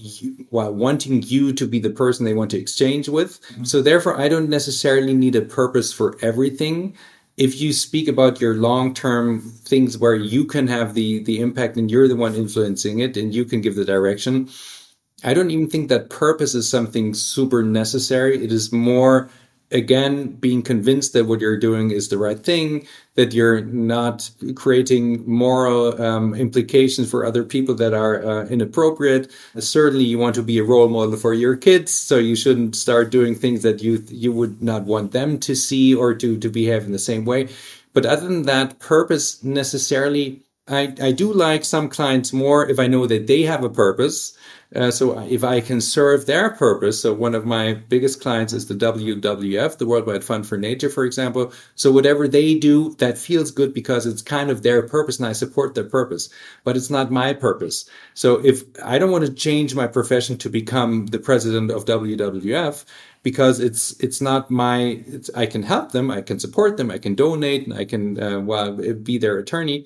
well, 0.49 0.73
wanting 0.73 1.21
you 1.23 1.53
to 1.53 1.67
be 1.67 1.79
the 1.79 1.89
person 1.89 2.25
they 2.25 2.33
want 2.33 2.51
to 2.51 2.59
exchange 2.59 3.07
with. 3.07 3.41
Mm-hmm. 3.41 3.63
So 3.63 3.81
therefore, 3.81 4.19
I 4.19 4.27
don't 4.27 4.49
necessarily 4.49 5.13
need 5.13 5.35
a 5.35 5.41
purpose 5.41 5.93
for 5.93 6.17
everything. 6.21 6.95
If 7.37 7.59
you 7.61 7.73
speak 7.73 8.07
about 8.07 8.39
your 8.39 8.55
long-term 8.55 9.41
things 9.41 9.97
where 9.97 10.15
you 10.15 10.45
can 10.45 10.67
have 10.67 10.93
the 10.93 11.23
the 11.23 11.39
impact 11.39 11.77
and 11.77 11.89
you're 11.89 12.07
the 12.07 12.15
one 12.15 12.35
influencing 12.35 12.99
it 12.99 13.17
and 13.17 13.33
you 13.33 13.45
can 13.45 13.61
give 13.61 13.75
the 13.75 13.85
direction, 13.85 14.49
I 15.23 15.33
don't 15.33 15.51
even 15.51 15.69
think 15.69 15.89
that 15.89 16.09
purpose 16.09 16.53
is 16.53 16.69
something 16.69 17.13
super 17.13 17.63
necessary. 17.63 18.43
It 18.43 18.51
is 18.51 18.71
more 18.71 19.29
again 19.73 20.27
being 20.27 20.61
convinced 20.61 21.13
that 21.13 21.25
what 21.25 21.41
you're 21.41 21.57
doing 21.57 21.91
is 21.91 22.09
the 22.09 22.17
right 22.17 22.39
thing 22.39 22.87
that 23.15 23.33
you're 23.33 23.61
not 23.61 24.29
creating 24.55 25.27
moral 25.29 26.01
um, 26.01 26.33
implications 26.35 27.09
for 27.09 27.25
other 27.25 27.43
people 27.43 27.75
that 27.75 27.93
are 27.93 28.25
uh, 28.25 28.45
inappropriate. 28.45 29.31
Certainly 29.57 30.05
you 30.05 30.17
want 30.17 30.35
to 30.35 30.43
be 30.43 30.57
a 30.59 30.63
role 30.63 30.87
model 30.87 31.17
for 31.17 31.33
your 31.33 31.55
kids 31.55 31.91
so 31.91 32.17
you 32.17 32.35
shouldn't 32.35 32.75
start 32.75 33.11
doing 33.11 33.35
things 33.35 33.63
that 33.63 33.83
you 33.83 34.03
you 34.07 34.31
would 34.31 34.61
not 34.61 34.83
want 34.83 35.11
them 35.11 35.39
to 35.39 35.55
see 35.55 35.93
or 35.93 36.13
to 36.13 36.37
to 36.37 36.49
behave 36.49 36.85
in 36.85 36.91
the 36.91 36.99
same 36.99 37.25
way. 37.25 37.49
But 37.93 38.05
other 38.05 38.27
than 38.27 38.43
that 38.43 38.79
purpose 38.79 39.43
necessarily 39.43 40.42
I, 40.67 40.93
I 41.01 41.11
do 41.11 41.33
like 41.33 41.65
some 41.65 41.89
clients 41.89 42.31
more 42.31 42.69
if 42.69 42.79
I 42.79 42.87
know 42.87 43.05
that 43.07 43.27
they 43.27 43.41
have 43.43 43.63
a 43.63 43.69
purpose 43.69 44.37
uh, 44.75 44.89
so 44.89 45.19
if 45.19 45.43
I 45.43 45.61
can 45.61 45.81
serve 45.81 46.25
their 46.25 46.49
purpose, 46.49 47.01
so 47.01 47.13
one 47.13 47.35
of 47.35 47.45
my 47.45 47.73
biggest 47.73 48.21
clients 48.21 48.53
is 48.53 48.67
the 48.67 48.73
WWF, 48.73 49.77
the 49.77 49.85
Worldwide 49.85 50.23
Fund 50.23 50.47
for 50.47 50.57
Nature, 50.57 50.89
for 50.89 51.05
example. 51.05 51.53
So 51.75 51.91
whatever 51.91 52.27
they 52.27 52.57
do, 52.57 52.95
that 52.95 53.17
feels 53.17 53.51
good 53.51 53.73
because 53.73 54.07
it's 54.07 54.23
kind 54.23 54.49
of 54.49 54.63
their 54.63 54.81
purpose 54.87 55.19
and 55.19 55.27
I 55.27 55.33
support 55.33 55.75
their 55.75 55.83
purpose, 55.83 56.29
but 56.63 56.75
it's 56.75 56.89
not 56.89 57.11
my 57.11 57.33
purpose. 57.33 57.87
So 58.15 58.43
if 58.43 58.63
I 58.83 58.97
don't 58.97 59.11
want 59.11 59.25
to 59.25 59.33
change 59.33 59.75
my 59.75 59.85
profession 59.85 60.37
to 60.39 60.49
become 60.49 61.05
the 61.07 61.19
president 61.19 61.69
of 61.69 61.85
WWF, 61.85 62.83
because 63.21 63.59
it's 63.59 63.97
it's 63.99 64.19
not 64.19 64.51
my 64.51 65.01
it's, 65.05 65.29
I 65.35 65.45
can 65.45 65.63
help 65.63 65.91
them, 65.91 66.09
I 66.09 66.21
can 66.21 66.39
support 66.39 66.77
them, 66.77 66.89
I 66.91 66.97
can 66.97 67.15
donate, 67.15 67.65
and 67.65 67.73
I 67.73 67.85
can 67.85 68.21
uh, 68.21 68.39
well 68.39 68.73
be 68.95 69.17
their 69.17 69.37
attorney 69.37 69.85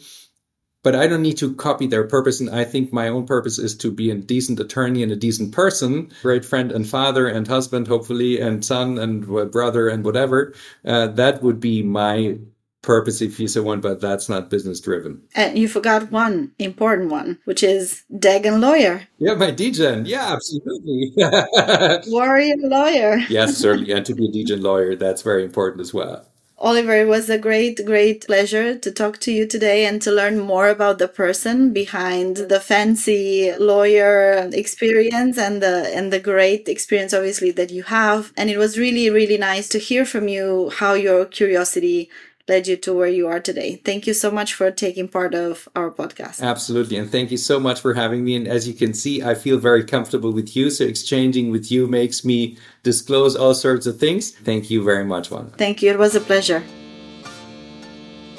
but 0.87 0.95
I 0.95 1.05
don't 1.07 1.21
need 1.21 1.35
to 1.39 1.53
copy 1.53 1.85
their 1.85 2.07
purpose. 2.07 2.39
And 2.39 2.49
I 2.49 2.63
think 2.63 2.93
my 2.93 3.09
own 3.09 3.25
purpose 3.25 3.59
is 3.59 3.75
to 3.79 3.91
be 3.91 4.09
a 4.09 4.15
decent 4.15 4.57
attorney 4.57 5.03
and 5.03 5.11
a 5.11 5.17
decent 5.17 5.51
person, 5.51 6.13
great 6.21 6.45
friend 6.45 6.71
and 6.71 6.87
father 6.87 7.27
and 7.27 7.45
husband, 7.45 7.89
hopefully, 7.89 8.39
and 8.39 8.63
son 8.63 8.97
and 8.97 9.27
brother 9.51 9.89
and 9.89 10.05
whatever. 10.05 10.53
Uh, 10.85 11.07
that 11.07 11.43
would 11.43 11.59
be 11.59 11.83
my 11.83 12.37
purpose 12.83 13.21
if 13.21 13.37
you 13.37 13.49
so 13.49 13.63
want, 13.63 13.81
but 13.81 13.99
that's 13.99 14.29
not 14.29 14.49
business 14.49 14.79
driven. 14.79 15.23
And 15.35 15.59
you 15.59 15.67
forgot 15.67 16.09
one 16.09 16.53
important 16.57 17.11
one, 17.11 17.37
which 17.43 17.63
is 17.63 18.05
Degen 18.17 18.61
lawyer. 18.61 19.09
Yeah, 19.17 19.33
my 19.33 19.51
Degen. 19.51 20.05
Yeah, 20.05 20.31
absolutely. 20.31 21.11
Warrior 22.07 22.55
lawyer. 22.59 23.17
yes, 23.27 23.57
certainly. 23.57 23.91
And 23.91 24.05
to 24.05 24.15
be 24.15 24.29
a 24.29 24.31
Degen 24.31 24.61
lawyer, 24.61 24.95
that's 24.95 25.21
very 25.21 25.43
important 25.43 25.81
as 25.81 25.93
well. 25.93 26.25
Oliver, 26.59 26.95
it 26.95 27.07
was 27.07 27.29
a 27.29 27.37
great, 27.37 27.85
great 27.85 28.25
pleasure 28.25 28.75
to 28.75 28.91
talk 28.91 29.19
to 29.19 29.31
you 29.31 29.45
today 29.45 29.85
and 29.85 30.01
to 30.01 30.11
learn 30.11 30.39
more 30.39 30.69
about 30.69 30.97
the 30.97 31.07
person 31.07 31.71
behind 31.71 32.37
the 32.37 32.59
fancy 32.59 33.53
lawyer 33.59 34.49
experience 34.53 35.37
and 35.37 35.61
the 35.61 35.87
and 35.95 36.11
the 36.11 36.19
great 36.19 36.67
experience 36.67 37.13
obviously 37.13 37.51
that 37.51 37.69
you 37.71 37.83
have. 37.83 38.33
And 38.35 38.49
it 38.49 38.57
was 38.57 38.77
really, 38.77 39.09
really 39.11 39.37
nice 39.37 39.69
to 39.69 39.77
hear 39.79 40.03
from 40.03 40.27
you 40.27 40.71
how 40.71 40.93
your 40.95 41.25
curiosity 41.25 42.09
led 42.47 42.67
you 42.67 42.77
to 42.77 42.93
where 42.93 43.07
you 43.07 43.27
are 43.27 43.39
today. 43.39 43.75
Thank 43.83 44.07
you 44.07 44.13
so 44.13 44.31
much 44.31 44.53
for 44.53 44.71
taking 44.71 45.07
part 45.07 45.35
of 45.35 45.67
our 45.75 45.91
podcast. 45.91 46.41
Absolutely. 46.41 46.97
And 46.97 47.11
thank 47.11 47.31
you 47.31 47.37
so 47.37 47.59
much 47.59 47.81
for 47.81 47.93
having 47.93 48.23
me. 48.23 48.35
And 48.35 48.47
as 48.47 48.67
you 48.67 48.73
can 48.73 48.93
see, 48.93 49.21
I 49.21 49.35
feel 49.35 49.57
very 49.57 49.83
comfortable 49.83 50.31
with 50.31 50.55
you. 50.55 50.69
So 50.69 50.85
exchanging 50.85 51.51
with 51.51 51.71
you 51.71 51.87
makes 51.87 52.23
me 52.23 52.57
disclose 52.83 53.35
all 53.35 53.53
sorts 53.53 53.85
of 53.85 53.99
things. 53.99 54.31
Thank 54.31 54.69
you 54.69 54.83
very 54.83 55.05
much, 55.05 55.29
Juan. 55.29 55.51
Thank 55.57 55.81
you. 55.81 55.91
It 55.91 55.99
was 55.99 56.15
a 56.15 56.21
pleasure. 56.21 56.63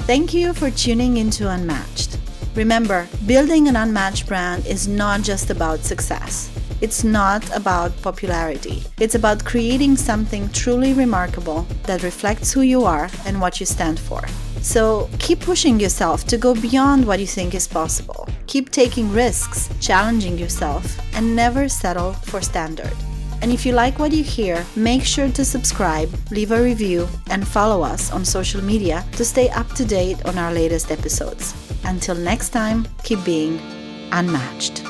Thank 0.00 0.32
you 0.32 0.54
for 0.54 0.70
tuning 0.70 1.18
into 1.18 1.50
Unmatched. 1.50 2.18
Remember, 2.58 3.06
building 3.24 3.68
an 3.68 3.76
unmatched 3.76 4.26
brand 4.26 4.66
is 4.66 4.88
not 4.88 5.22
just 5.22 5.48
about 5.48 5.84
success. 5.84 6.50
It's 6.80 7.04
not 7.04 7.48
about 7.56 7.92
popularity. 8.02 8.82
It's 8.98 9.14
about 9.14 9.44
creating 9.44 9.96
something 9.96 10.48
truly 10.48 10.92
remarkable 10.92 11.68
that 11.84 12.02
reflects 12.02 12.52
who 12.52 12.62
you 12.62 12.82
are 12.82 13.08
and 13.26 13.40
what 13.40 13.60
you 13.60 13.66
stand 13.66 14.00
for. 14.00 14.26
So 14.60 15.08
keep 15.20 15.38
pushing 15.38 15.78
yourself 15.78 16.24
to 16.24 16.36
go 16.36 16.52
beyond 16.52 17.06
what 17.06 17.20
you 17.20 17.28
think 17.28 17.54
is 17.54 17.68
possible. 17.68 18.26
Keep 18.48 18.70
taking 18.70 19.12
risks, 19.12 19.70
challenging 19.80 20.36
yourself, 20.36 20.98
and 21.14 21.36
never 21.36 21.68
settle 21.68 22.14
for 22.14 22.40
standard. 22.40 22.96
And 23.40 23.52
if 23.52 23.64
you 23.64 23.72
like 23.72 23.98
what 23.98 24.12
you 24.12 24.24
hear, 24.24 24.66
make 24.74 25.04
sure 25.04 25.28
to 25.30 25.44
subscribe, 25.44 26.10
leave 26.30 26.50
a 26.50 26.62
review, 26.62 27.08
and 27.28 27.46
follow 27.46 27.82
us 27.82 28.10
on 28.12 28.24
social 28.24 28.62
media 28.62 29.04
to 29.12 29.24
stay 29.24 29.48
up 29.50 29.72
to 29.74 29.84
date 29.84 30.24
on 30.26 30.38
our 30.38 30.52
latest 30.52 30.90
episodes. 30.90 31.54
Until 31.84 32.16
next 32.16 32.50
time, 32.50 32.86
keep 33.04 33.24
being 33.24 33.60
unmatched. 34.12 34.82